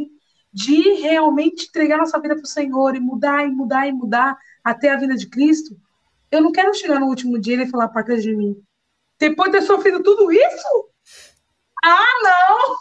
de 0.52 0.94
realmente 1.02 1.68
entregar 1.68 1.98
nossa 1.98 2.20
vida 2.20 2.36
para 2.36 2.44
o 2.44 2.48
Senhor 2.48 2.96
e 2.96 3.00
mudar, 3.00 3.46
e 3.46 3.52
mudar, 3.52 3.88
e 3.88 3.92
mudar 3.92 4.38
até 4.64 4.90
a 4.90 4.98
vida 4.98 5.16
de 5.16 5.28
Cristo, 5.30 5.80
eu 6.32 6.42
não 6.42 6.52
quero 6.52 6.74
chegar 6.74 7.00
no 7.00 7.08
último 7.08 7.38
dia 7.38 7.62
e 7.62 7.70
falar 7.70 7.90
para 7.90 8.18
de 8.18 8.36
mim. 8.36 8.56
Depois 9.22 9.52
de 9.52 9.60
ter 9.60 9.66
sofrido 9.68 10.02
tudo 10.02 10.32
isso? 10.32 10.90
Ah, 11.84 12.08
não! 12.24 12.76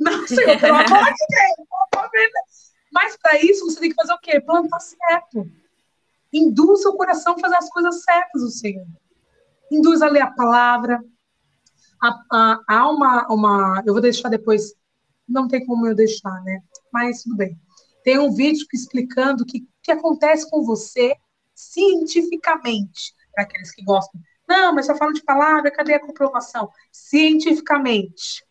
Não, 0.00 0.26
Senhor, 0.26 0.58
pelo 0.58 0.74
amor 0.74 0.84
de 0.84 1.26
Deus! 1.28 2.72
Mas 2.92 3.16
para 3.16 3.38
isso 3.38 3.64
você 3.64 3.78
tem 3.78 3.90
que 3.90 3.94
fazer 3.94 4.12
o 4.12 4.18
quê? 4.18 4.40
Plantar 4.40 4.80
certo. 4.80 5.48
Induz 6.32 6.82
seu 6.82 6.94
coração 6.94 7.34
a 7.34 7.38
fazer 7.38 7.54
as 7.54 7.70
coisas 7.70 8.02
certas 8.02 8.42
do 8.42 8.50
Senhor. 8.50 8.86
Induz 9.70 10.02
a 10.02 10.08
ler 10.08 10.22
a 10.22 10.32
palavra. 10.32 11.00
Há 12.28 12.90
uma, 12.90 13.28
uma. 13.28 13.82
Eu 13.86 13.92
vou 13.92 14.02
deixar 14.02 14.30
depois. 14.30 14.74
Não 15.28 15.46
tem 15.46 15.64
como 15.64 15.86
eu 15.86 15.94
deixar, 15.94 16.42
né? 16.42 16.60
Mas 16.92 17.22
tudo 17.22 17.36
bem. 17.36 17.56
Tem 18.02 18.18
um 18.18 18.34
vídeo 18.34 18.66
explicando 18.74 19.44
o 19.44 19.46
que, 19.46 19.64
que 19.80 19.92
acontece 19.92 20.50
com 20.50 20.64
você 20.64 21.14
cientificamente, 21.54 23.14
para 23.32 23.44
aqueles 23.44 23.70
que 23.70 23.84
gostam. 23.84 24.20
Não, 24.48 24.74
mas 24.74 24.86
só 24.86 24.96
falo 24.96 25.12
de 25.12 25.22
palavra, 25.22 25.70
cadê 25.70 25.94
a 25.94 26.00
comprovação? 26.00 26.70
Cientificamente. 26.90 28.46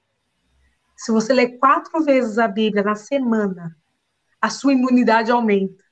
Se 0.95 1.11
você 1.11 1.33
ler 1.33 1.57
quatro 1.57 2.03
vezes 2.03 2.37
a 2.37 2.47
Bíblia 2.47 2.83
na 2.83 2.95
semana, 2.95 3.75
a 4.39 4.49
sua 4.49 4.73
imunidade 4.73 5.31
aumenta. 5.31 5.83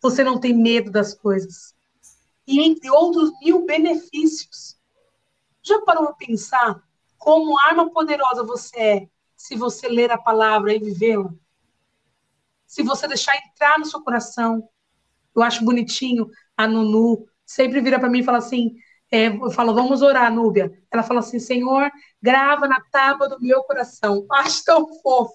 Você 0.00 0.22
não 0.22 0.38
tem 0.38 0.54
medo 0.54 0.90
das 0.90 1.12
coisas. 1.14 1.74
E 2.46 2.60
entre 2.60 2.88
outros 2.90 3.32
mil 3.40 3.64
benefícios. 3.64 4.78
Já 5.62 5.80
parou 5.82 6.06
para 6.06 6.14
pensar 6.14 6.82
como 7.18 7.58
arma 7.58 7.90
poderosa 7.90 8.42
você 8.42 8.76
é 8.78 9.08
se 9.36 9.56
você 9.56 9.88
ler 9.88 10.10
a 10.10 10.18
palavra 10.18 10.74
e 10.74 10.78
vivê-la? 10.78 11.32
Se 12.66 12.82
você 12.82 13.06
deixar 13.06 13.36
entrar 13.36 13.78
no 13.78 13.84
seu 13.84 14.00
coração. 14.02 14.68
Eu 15.34 15.42
acho 15.42 15.64
bonitinho 15.64 16.30
a 16.56 16.66
Nunu 16.66 17.26
sempre 17.44 17.80
vira 17.80 17.98
para 17.98 18.10
mim 18.10 18.20
e 18.20 18.24
fala 18.24 18.38
assim: 18.38 18.76
é, 19.14 19.26
eu 19.26 19.50
falo, 19.50 19.74
vamos 19.74 20.00
orar, 20.00 20.34
Núbia. 20.34 20.72
Ela 20.90 21.02
fala 21.02 21.20
assim, 21.20 21.38
Senhor, 21.38 21.90
grava 22.20 22.66
na 22.66 22.80
tábua 22.90 23.28
do 23.28 23.38
meu 23.38 23.62
coração. 23.64 24.24
Acho 24.32 24.64
tão 24.64 24.88
fofo. 25.02 25.34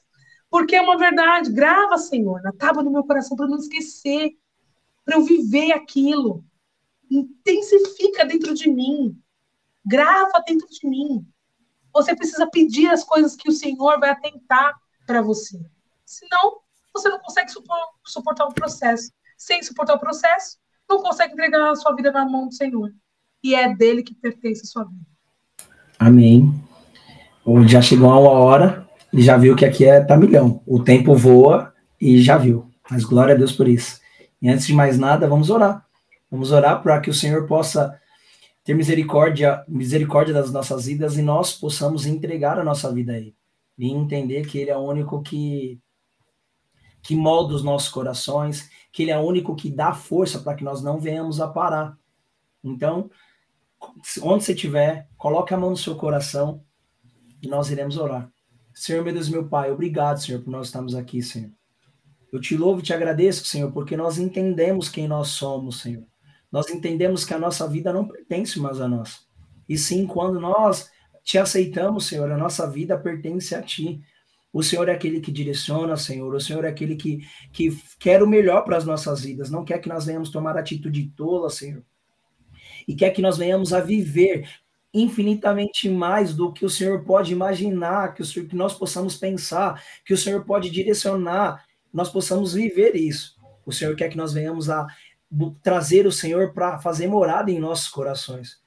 Porque 0.49 0.75
é 0.75 0.81
uma 0.81 0.97
verdade. 0.97 1.51
Grava, 1.51 1.95
Senhor, 1.99 2.41
na 2.41 2.51
tábua 2.51 2.83
do 2.83 2.89
meu 2.89 3.03
coração, 3.03 3.37
para 3.37 3.47
não 3.47 3.59
esquecer, 3.59 4.31
para 5.05 5.15
eu 5.17 5.23
viver 5.23 5.73
aquilo. 5.73 6.43
Intensifica 7.09 8.25
dentro 8.25 8.55
de 8.55 8.67
mim. 8.67 9.15
Grava 9.85 10.43
dentro 10.47 10.67
de 10.67 10.87
mim. 10.89 11.23
Você 11.93 12.15
precisa 12.15 12.47
pedir 12.47 12.87
as 12.87 13.03
coisas 13.03 13.35
que 13.35 13.47
o 13.47 13.53
Senhor 13.53 13.99
vai 13.99 14.09
atentar 14.09 14.73
para 15.05 15.21
você. 15.21 15.63
Senão, 16.03 16.61
você 16.91 17.09
não 17.09 17.19
consegue 17.19 17.51
suportar 18.03 18.47
o 18.47 18.53
processo. 18.55 19.11
Sem 19.37 19.61
suportar 19.61 19.93
o 19.93 19.99
processo, 19.99 20.57
não 20.89 20.99
consegue 21.03 21.33
entregar 21.33 21.69
a 21.69 21.75
sua 21.75 21.93
vida 21.93 22.11
na 22.11 22.27
mão 22.27 22.47
do 22.47 22.55
Senhor 22.55 22.91
e 23.47 23.55
é 23.55 23.73
dele 23.73 24.03
que 24.03 24.13
pertence 24.13 24.61
a 24.63 24.65
sua 24.65 24.83
vida. 24.83 25.05
Amém. 25.97 26.53
Já 27.65 27.81
chegou 27.81 28.09
a 28.09 28.19
uma 28.19 28.31
hora 28.31 28.87
e 29.13 29.21
já 29.21 29.37
viu 29.37 29.55
que 29.55 29.65
aqui 29.65 29.85
é 29.85 30.01
tá 30.01 30.17
milhão. 30.17 30.61
O 30.65 30.83
tempo 30.83 31.15
voa 31.15 31.73
e 31.99 32.21
já 32.21 32.37
viu. 32.37 32.69
Mas 32.91 33.05
glória 33.05 33.33
a 33.33 33.37
Deus 33.37 33.53
por 33.53 33.67
isso. 33.67 34.01
E 34.41 34.49
antes 34.49 34.67
de 34.67 34.73
mais 34.73 34.97
nada, 34.97 35.29
vamos 35.29 35.49
orar. 35.49 35.85
Vamos 36.29 36.51
orar 36.51 36.83
para 36.83 36.99
que 36.99 37.09
o 37.09 37.13
Senhor 37.13 37.47
possa 37.47 37.97
ter 38.65 38.73
misericórdia, 38.73 39.63
misericórdia 39.65 40.33
das 40.33 40.51
nossas 40.51 40.85
vidas 40.85 41.17
e 41.17 41.21
nós 41.21 41.53
possamos 41.53 42.05
entregar 42.05 42.59
a 42.59 42.65
nossa 42.65 42.91
vida 42.91 43.13
a 43.13 43.17
Ele. 43.17 43.33
E 43.77 43.89
entender 43.89 44.45
que 44.45 44.57
Ele 44.57 44.71
é 44.71 44.77
o 44.77 44.81
único 44.81 45.21
que, 45.21 45.79
que 47.01 47.15
molda 47.15 47.53
os 47.53 47.63
nossos 47.63 47.87
corações, 47.87 48.69
que 48.91 49.03
Ele 49.03 49.11
é 49.11 49.17
o 49.17 49.21
único 49.25 49.55
que 49.55 49.71
dá 49.71 49.93
força 49.93 50.39
para 50.39 50.53
que 50.53 50.65
nós 50.65 50.83
não 50.83 50.99
venhamos 50.99 51.39
a 51.39 51.47
parar. 51.47 51.97
Então, 52.61 53.09
onde 54.21 54.43
você 54.43 54.53
estiver, 54.53 55.07
coloque 55.17 55.53
a 55.53 55.57
mão 55.57 55.69
no 55.69 55.77
seu 55.77 55.95
coração 55.95 56.63
e 57.41 57.47
nós 57.47 57.69
iremos 57.69 57.97
orar. 57.97 58.31
Senhor, 58.73 59.03
meu 59.03 59.13
Deus, 59.13 59.29
meu 59.29 59.47
Pai, 59.47 59.71
obrigado, 59.71 60.21
Senhor, 60.21 60.41
por 60.41 60.51
nós 60.51 60.67
estarmos 60.67 60.95
aqui, 60.95 61.21
Senhor. 61.21 61.51
Eu 62.31 62.39
te 62.39 62.55
louvo 62.55 62.79
e 62.79 62.83
te 62.83 62.93
agradeço, 62.93 63.45
Senhor, 63.45 63.71
porque 63.71 63.95
nós 63.97 64.17
entendemos 64.17 64.89
quem 64.89 65.07
nós 65.07 65.29
somos, 65.29 65.81
Senhor. 65.81 66.03
Nós 66.51 66.69
entendemos 66.69 67.25
que 67.25 67.33
a 67.33 67.39
nossa 67.39 67.67
vida 67.67 67.91
não 67.91 68.07
pertence 68.07 68.59
mais 68.59 68.79
a 68.79 68.87
nós. 68.87 69.25
E 69.67 69.77
sim, 69.77 70.05
quando 70.05 70.39
nós 70.39 70.89
te 71.23 71.37
aceitamos, 71.37 72.07
Senhor, 72.07 72.31
a 72.31 72.37
nossa 72.37 72.69
vida 72.69 72.97
pertence 72.97 73.55
a 73.55 73.61
ti. 73.61 74.01
O 74.53 74.63
Senhor 74.63 74.87
é 74.89 74.93
aquele 74.93 75.19
que 75.19 75.31
direciona, 75.31 75.97
Senhor. 75.97 76.33
O 76.33 76.39
Senhor 76.39 76.63
é 76.63 76.69
aquele 76.69 76.95
que, 76.95 77.19
que 77.51 77.75
quer 77.99 78.23
o 78.23 78.27
melhor 78.27 78.63
para 78.63 78.77
as 78.77 78.85
nossas 78.85 79.21
vidas. 79.21 79.49
Não 79.49 79.65
quer 79.65 79.79
que 79.79 79.89
nós 79.89 80.05
venhamos 80.05 80.29
tomar 80.29 80.57
atitude 80.57 81.11
tola, 81.15 81.49
Senhor 81.49 81.83
e 82.87 82.95
quer 82.95 83.11
que 83.11 83.21
nós 83.21 83.37
venhamos 83.37 83.73
a 83.73 83.81
viver 83.81 84.47
infinitamente 84.93 85.89
mais 85.89 86.33
do 86.33 86.51
que 86.51 86.65
o 86.65 86.69
Senhor 86.69 87.03
pode 87.03 87.31
imaginar, 87.31 88.13
que, 88.13 88.21
o 88.21 88.25
Senhor, 88.25 88.47
que 88.47 88.55
nós 88.55 88.73
possamos 88.73 89.17
pensar, 89.17 89.83
que 90.05 90.13
o 90.13 90.17
Senhor 90.17 90.43
pode 90.45 90.69
direcionar, 90.69 91.63
nós 91.93 92.09
possamos 92.09 92.53
viver 92.53 92.95
isso. 92.95 93.35
O 93.65 93.71
Senhor 93.71 93.95
quer 93.95 94.09
que 94.09 94.17
nós 94.17 94.33
venhamos 94.33 94.69
a 94.69 94.87
trazer 95.61 96.07
o 96.07 96.11
Senhor 96.11 96.53
para 96.53 96.79
fazer 96.79 97.07
morada 97.07 97.51
em 97.51 97.59
nossos 97.59 97.89
corações. 97.89 98.59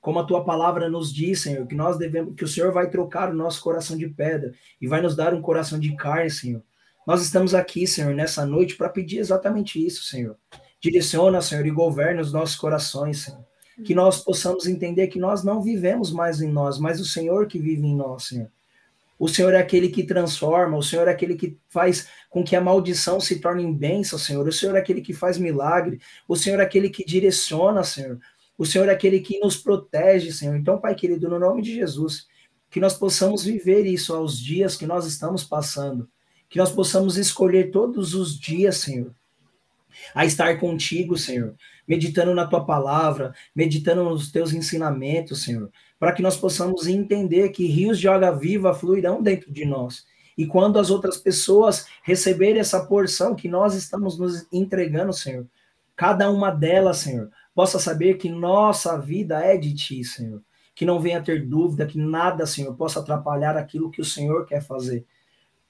Como 0.00 0.18
a 0.18 0.24
tua 0.24 0.44
palavra 0.44 0.88
nos 0.88 1.12
diz, 1.12 1.42
Senhor, 1.42 1.66
que 1.66 1.74
nós 1.74 1.96
devemos, 1.96 2.34
que 2.34 2.44
o 2.44 2.48
Senhor 2.48 2.72
vai 2.72 2.90
trocar 2.90 3.30
o 3.30 3.34
nosso 3.34 3.62
coração 3.62 3.96
de 3.96 4.08
pedra 4.08 4.52
e 4.80 4.86
vai 4.86 5.00
nos 5.00 5.14
dar 5.14 5.32
um 5.32 5.40
coração 5.40 5.78
de 5.78 5.94
carne, 5.96 6.30
Senhor. 6.30 6.62
Nós 7.06 7.22
estamos 7.22 7.54
aqui, 7.54 7.86
Senhor, 7.86 8.14
nessa 8.14 8.44
noite 8.44 8.76
para 8.76 8.88
pedir 8.88 9.18
exatamente 9.18 9.84
isso, 9.84 10.04
Senhor. 10.04 10.36
Direciona, 10.80 11.40
Senhor, 11.40 11.66
e 11.66 11.70
governa 11.70 12.20
os 12.20 12.32
nossos 12.32 12.56
corações, 12.56 13.22
Senhor. 13.22 13.47
Que 13.84 13.94
nós 13.94 14.22
possamos 14.22 14.66
entender 14.66 15.06
que 15.08 15.18
nós 15.18 15.44
não 15.44 15.62
vivemos 15.62 16.10
mais 16.10 16.40
em 16.40 16.50
nós, 16.50 16.78
mas 16.78 17.00
o 17.00 17.04
Senhor 17.04 17.46
que 17.46 17.58
vive 17.58 17.86
em 17.86 17.96
nós, 17.96 18.24
Senhor. 18.24 18.50
O 19.18 19.28
Senhor 19.28 19.52
é 19.52 19.58
aquele 19.58 19.88
que 19.88 20.04
transforma, 20.04 20.76
o 20.76 20.82
Senhor 20.82 21.08
é 21.08 21.10
aquele 21.10 21.34
que 21.34 21.58
faz 21.68 22.08
com 22.30 22.44
que 22.44 22.54
a 22.54 22.60
maldição 22.60 23.20
se 23.20 23.40
torne 23.40 23.64
em 23.64 23.72
bênção, 23.72 24.18
Senhor. 24.18 24.46
O 24.46 24.52
Senhor 24.52 24.76
é 24.76 24.78
aquele 24.78 25.00
que 25.00 25.12
faz 25.12 25.38
milagre, 25.38 26.00
o 26.28 26.36
Senhor 26.36 26.60
é 26.60 26.62
aquele 26.62 26.88
que 26.88 27.04
direciona, 27.04 27.82
Senhor. 27.82 28.18
O 28.56 28.64
Senhor 28.64 28.88
é 28.88 28.92
aquele 28.92 29.20
que 29.20 29.38
nos 29.40 29.56
protege, 29.56 30.32
Senhor. 30.32 30.56
Então, 30.56 30.80
Pai 30.80 30.94
querido, 30.94 31.28
no 31.28 31.38
nome 31.38 31.62
de 31.62 31.74
Jesus, 31.74 32.26
que 32.70 32.78
nós 32.78 32.94
possamos 32.94 33.42
viver 33.44 33.86
isso 33.86 34.14
aos 34.14 34.38
dias 34.38 34.76
que 34.76 34.86
nós 34.86 35.04
estamos 35.04 35.42
passando. 35.42 36.08
Que 36.48 36.58
nós 36.58 36.70
possamos 36.70 37.16
escolher 37.16 37.70
todos 37.70 38.14
os 38.14 38.38
dias, 38.38 38.78
Senhor, 38.78 39.14
a 40.14 40.24
estar 40.24 40.58
contigo, 40.58 41.16
Senhor, 41.16 41.54
meditando 41.88 42.34
na 42.34 42.46
tua 42.46 42.64
palavra, 42.64 43.34
meditando 43.54 44.04
nos 44.04 44.30
teus 44.30 44.52
ensinamentos, 44.52 45.42
Senhor, 45.42 45.70
para 45.98 46.12
que 46.12 46.20
nós 46.20 46.36
possamos 46.36 46.86
entender 46.86 47.48
que 47.48 47.66
rios 47.66 47.98
de 47.98 48.06
água 48.06 48.30
viva 48.30 48.74
fluirão 48.74 49.22
dentro 49.22 49.50
de 49.50 49.64
nós. 49.64 50.04
E 50.36 50.46
quando 50.46 50.78
as 50.78 50.90
outras 50.90 51.16
pessoas 51.16 51.86
receberem 52.02 52.60
essa 52.60 52.84
porção 52.84 53.34
que 53.34 53.48
nós 53.48 53.74
estamos 53.74 54.18
nos 54.18 54.46
entregando, 54.52 55.12
Senhor, 55.12 55.46
cada 55.96 56.30
uma 56.30 56.50
delas, 56.50 56.98
Senhor, 56.98 57.30
possa 57.54 57.78
saber 57.80 58.14
que 58.18 58.28
nossa 58.28 58.96
vida 58.96 59.40
é 59.40 59.56
de 59.56 59.74
ti, 59.74 60.04
Senhor. 60.04 60.40
Que 60.76 60.84
não 60.84 61.00
venha 61.00 61.20
ter 61.20 61.44
dúvida, 61.44 61.86
que 61.86 61.98
nada, 61.98 62.46
Senhor, 62.46 62.72
possa 62.76 63.00
atrapalhar 63.00 63.56
aquilo 63.56 63.90
que 63.90 64.00
o 64.00 64.04
Senhor 64.04 64.46
quer 64.46 64.62
fazer. 64.62 65.04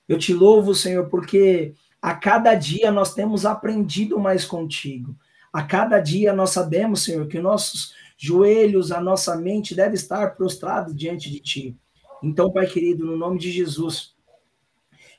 Eu 0.07 0.19
te 0.19 0.35
louvo, 0.35 0.75
Senhor, 0.75 1.09
porque 1.09 1.73
a 2.03 2.15
cada 2.15 2.55
dia 2.55 2.91
nós 2.91 3.15
temos 3.15 3.47
aprendido 3.47 4.19
mais 4.19 4.45
contigo. 4.45 5.17
A 5.53 5.63
cada 5.63 5.99
dia 5.99 6.33
nós 6.33 6.51
sabemos, 6.51 7.05
Senhor, 7.05 7.27
que 7.27 7.39
nossos 7.39 7.95
joelhos, 8.17 8.91
a 8.91 9.01
nossa 9.01 9.37
mente 9.37 9.75
deve 9.75 9.95
estar 9.95 10.37
prostrado 10.37 10.95
diante 10.95 11.31
de 11.31 11.41
ti. 11.41 11.77
Então, 12.23 12.53
Pai 12.53 12.67
querido, 12.67 13.07
no 13.07 13.17
nome 13.17 13.39
de 13.39 13.51
Jesus, 13.51 14.15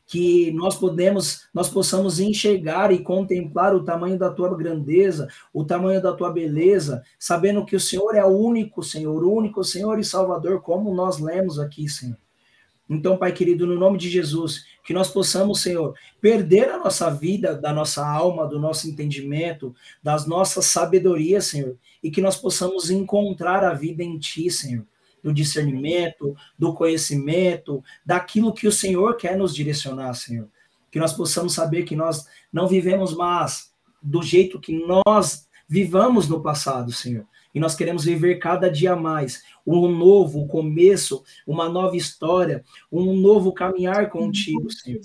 que 0.06 0.52
nós 0.52 0.76
podemos, 0.76 1.48
nós 1.54 1.70
possamos 1.70 2.20
enxergar 2.20 2.92
e 2.92 3.04
contemplar 3.04 3.76
o 3.76 3.84
tamanho 3.84 4.18
da 4.18 4.32
tua 4.32 4.56
grandeza, 4.58 5.28
o 5.54 5.64
tamanho 5.64 6.02
da 6.02 6.12
tua 6.14 6.32
beleza, 6.32 7.04
sabendo 7.18 7.64
que 7.64 7.76
o 7.76 7.80
Senhor 7.80 8.16
é 8.16 8.26
o 8.26 8.36
único 8.36 8.84
Senhor, 8.84 9.24
o 9.24 9.32
único 9.32 9.64
Senhor 9.64 10.00
e 10.00 10.04
Salvador, 10.04 10.62
como 10.62 10.94
nós 10.94 11.20
lemos 11.20 11.60
aqui, 11.60 11.88
Senhor. 11.88 12.18
Então, 12.90 13.18
Pai 13.18 13.32
querido, 13.32 13.68
no 13.68 13.78
nome 13.78 14.00
de 14.00 14.10
Jesus, 14.10 14.66
que 14.84 14.94
nós 14.94 15.10
possamos, 15.10 15.62
Senhor, 15.62 15.94
perder 16.20 16.70
a 16.70 16.78
nossa 16.78 17.10
vida, 17.10 17.56
da 17.56 17.72
nossa 17.74 18.06
alma, 18.06 18.48
do 18.48 18.60
nosso 18.60 18.90
entendimento, 18.90 19.76
das 20.02 20.26
nossas 20.26 20.66
sabedorias, 20.66 21.46
Senhor, 21.46 21.78
e 22.04 22.10
que 22.10 22.22
nós 22.22 22.36
possamos 22.36 22.90
encontrar 22.90 23.64
a 23.64 23.74
vida 23.74 24.04
em 24.04 24.18
Ti, 24.18 24.50
Senhor 24.50 24.86
do 25.24 25.34
discernimento, 25.34 26.36
do 26.58 26.74
conhecimento, 26.74 27.84
daquilo 28.06 28.54
que 28.54 28.68
o 28.68 28.72
Senhor 28.72 29.18
quer 29.18 29.38
nos 29.38 29.54
direcionar, 29.54 30.14
Senhor. 30.14 30.48
Que 30.92 31.00
nós 31.00 31.14
possamos 31.14 31.54
saber 31.54 31.84
que 31.84 31.96
nós 31.96 32.26
não 32.52 32.68
vivemos 32.68 33.14
mais 33.14 33.72
do 34.02 34.22
jeito 34.22 34.60
que 34.60 34.74
nós 34.74 35.48
vivamos 35.68 36.28
no 36.28 36.42
passado, 36.42 36.92
Senhor. 36.92 37.26
E 37.54 37.60
nós 37.60 37.76
queremos 37.76 38.06
viver 38.06 38.36
cada 38.36 38.70
dia 38.70 38.96
mais 38.96 39.44
um 39.66 39.88
novo 39.88 40.48
começo, 40.48 41.24
uma 41.48 41.68
nova 41.68 41.98
história, 41.98 42.64
um 42.92 43.16
novo 43.16 43.54
caminhar 43.54 44.10
contigo, 44.10 44.72
Senhor. 44.72 45.02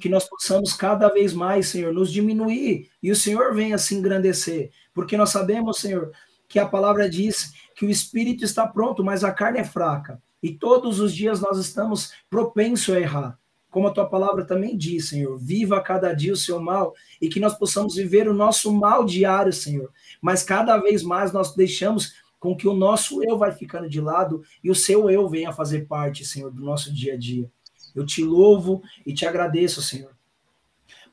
Que 0.00 0.08
nós 0.08 0.28
possamos 0.28 0.72
cada 0.72 1.08
vez 1.08 1.32
mais, 1.32 1.68
Senhor, 1.68 1.92
nos 1.92 2.12
diminuir 2.12 2.88
e 3.02 3.10
o 3.10 3.16
Senhor 3.16 3.54
venha 3.54 3.78
se 3.78 3.94
engrandecer, 3.94 4.70
porque 4.94 5.16
nós 5.16 5.30
sabemos, 5.30 5.78
Senhor, 5.78 6.12
que 6.48 6.58
a 6.58 6.66
palavra 6.66 7.08
diz 7.08 7.52
que 7.74 7.86
o 7.86 7.90
espírito 7.90 8.44
está 8.44 8.66
pronto, 8.66 9.02
mas 9.02 9.24
a 9.24 9.32
carne 9.32 9.58
é 9.58 9.64
fraca. 9.64 10.20
E 10.42 10.52
todos 10.52 11.00
os 11.00 11.14
dias 11.14 11.40
nós 11.40 11.58
estamos 11.58 12.12
propensos 12.28 12.94
a 12.94 13.00
errar. 13.00 13.39
Como 13.70 13.86
a 13.86 13.92
tua 13.92 14.06
palavra 14.06 14.44
também 14.44 14.76
diz, 14.76 15.08
Senhor, 15.08 15.38
viva 15.38 15.80
cada 15.80 16.12
dia 16.12 16.32
o 16.32 16.36
seu 16.36 16.60
mal 16.60 16.92
e 17.20 17.28
que 17.28 17.38
nós 17.38 17.54
possamos 17.54 17.94
viver 17.94 18.28
o 18.28 18.34
nosso 18.34 18.72
mal 18.72 19.04
diário, 19.04 19.52
Senhor. 19.52 19.90
Mas 20.20 20.42
cada 20.42 20.76
vez 20.76 21.02
mais 21.02 21.32
nós 21.32 21.54
deixamos 21.54 22.14
com 22.40 22.56
que 22.56 22.66
o 22.66 22.74
nosso 22.74 23.22
eu 23.22 23.38
vai 23.38 23.52
ficando 23.52 23.88
de 23.88 24.00
lado 24.00 24.42
e 24.64 24.70
o 24.70 24.74
seu 24.74 25.10
eu 25.10 25.28
venha 25.28 25.52
fazer 25.52 25.86
parte, 25.86 26.24
Senhor, 26.24 26.50
do 26.50 26.64
nosso 26.64 26.92
dia 26.92 27.14
a 27.14 27.16
dia. 27.16 27.48
Eu 27.94 28.04
te 28.04 28.24
louvo 28.24 28.82
e 29.06 29.12
te 29.12 29.26
agradeço, 29.26 29.82
Senhor, 29.82 30.10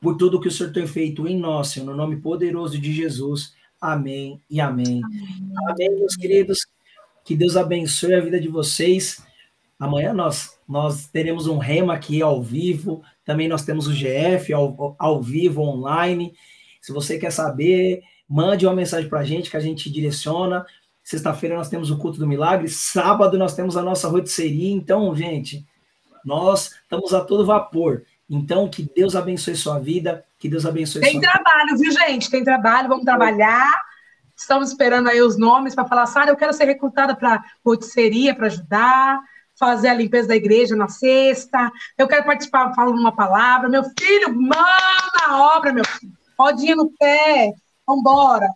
por 0.00 0.16
tudo 0.16 0.40
que 0.40 0.48
o 0.48 0.50
Senhor 0.50 0.72
tem 0.72 0.86
feito 0.86 1.28
em 1.28 1.38
nós, 1.38 1.68
Senhor, 1.68 1.86
no 1.86 1.94
nome 1.94 2.16
poderoso 2.16 2.78
de 2.78 2.92
Jesus. 2.92 3.54
Amém 3.80 4.40
e 4.50 4.60
amém. 4.60 5.00
Amém, 5.04 5.52
amém 5.68 5.96
meus 5.96 6.16
queridos. 6.16 6.66
Que 7.24 7.36
Deus 7.36 7.56
abençoe 7.56 8.14
a 8.14 8.20
vida 8.20 8.40
de 8.40 8.48
vocês. 8.48 9.22
Amanhã 9.78 10.12
nós, 10.12 10.57
nós 10.68 11.06
teremos 11.08 11.46
um 11.46 11.56
rema 11.56 11.94
aqui 11.94 12.20
ao 12.20 12.42
vivo. 12.42 13.02
Também 13.24 13.48
nós 13.48 13.64
temos 13.64 13.86
o 13.86 13.92
GF 13.92 14.52
ao, 14.52 14.94
ao 14.98 15.22
vivo, 15.22 15.62
online. 15.62 16.34
Se 16.82 16.92
você 16.92 17.18
quer 17.18 17.32
saber, 17.32 18.02
mande 18.28 18.66
uma 18.66 18.74
mensagem 18.74 19.08
para 19.08 19.20
a 19.20 19.24
gente 19.24 19.50
que 19.50 19.56
a 19.56 19.60
gente 19.60 19.90
direciona. 19.90 20.66
Sexta-feira 21.02 21.56
nós 21.56 21.70
temos 21.70 21.90
o 21.90 21.96
culto 21.96 22.18
do 22.18 22.26
milagre. 22.26 22.68
Sábado 22.68 23.38
nós 23.38 23.54
temos 23.54 23.78
a 23.78 23.82
nossa 23.82 24.08
rotisserie. 24.08 24.70
Então, 24.70 25.16
gente, 25.16 25.66
nós 26.22 26.74
estamos 26.82 27.14
a 27.14 27.22
todo 27.22 27.46
vapor. 27.46 28.04
Então, 28.28 28.68
que 28.68 28.82
Deus 28.94 29.16
abençoe 29.16 29.56
sua 29.56 29.78
vida, 29.78 30.22
que 30.38 30.50
Deus 30.50 30.66
abençoe 30.66 31.00
Tem 31.00 31.18
trabalho, 31.18 31.78
vida. 31.78 31.82
viu, 31.82 31.92
gente? 31.92 32.30
Tem 32.30 32.44
trabalho, 32.44 32.88
vamos 32.88 33.06
trabalhar. 33.06 33.72
Estamos 34.36 34.68
esperando 34.68 35.08
aí 35.08 35.22
os 35.22 35.38
nomes 35.38 35.74
para 35.74 35.86
falar, 35.86 36.04
Sara, 36.04 36.30
eu 36.30 36.36
quero 36.36 36.52
ser 36.52 36.66
recrutada 36.66 37.16
para 37.16 37.42
rotisseria, 37.64 38.34
para 38.34 38.46
ajudar, 38.46 39.18
fazer 39.58 39.88
a 39.88 39.94
limpeza 39.94 40.28
da 40.28 40.36
igreja 40.36 40.76
na 40.76 40.88
sexta. 40.88 41.70
Eu 41.96 42.06
quero 42.06 42.24
participar 42.24 42.74
falando 42.74 42.98
uma 42.98 43.14
palavra. 43.14 43.68
Meu 43.68 43.82
filho, 43.98 44.34
manda 44.34 44.58
a 45.26 45.56
obra, 45.56 45.72
meu 45.72 45.84
filho. 45.84 46.12
Rodinha 46.38 46.76
no 46.76 46.90
pé, 46.98 47.52
vambora. 47.86 48.48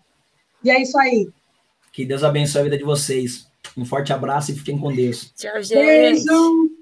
E 0.63 0.71
é 0.71 0.81
isso 0.81 0.99
aí. 0.99 1.29
Que 1.93 2.05
Deus 2.05 2.23
abençoe 2.23 2.61
a 2.61 2.65
vida 2.65 2.79
de 2.79 2.85
vocês. 2.85 3.47
Um 3.77 3.85
forte 3.85 4.13
abraço 4.13 4.53
e 4.53 4.55
fiquem 4.55 4.79
com 4.79 4.93
Deus. 4.93 5.33
Tchau, 5.37 5.63
gente. 5.63 5.75
Beijo. 5.75 6.82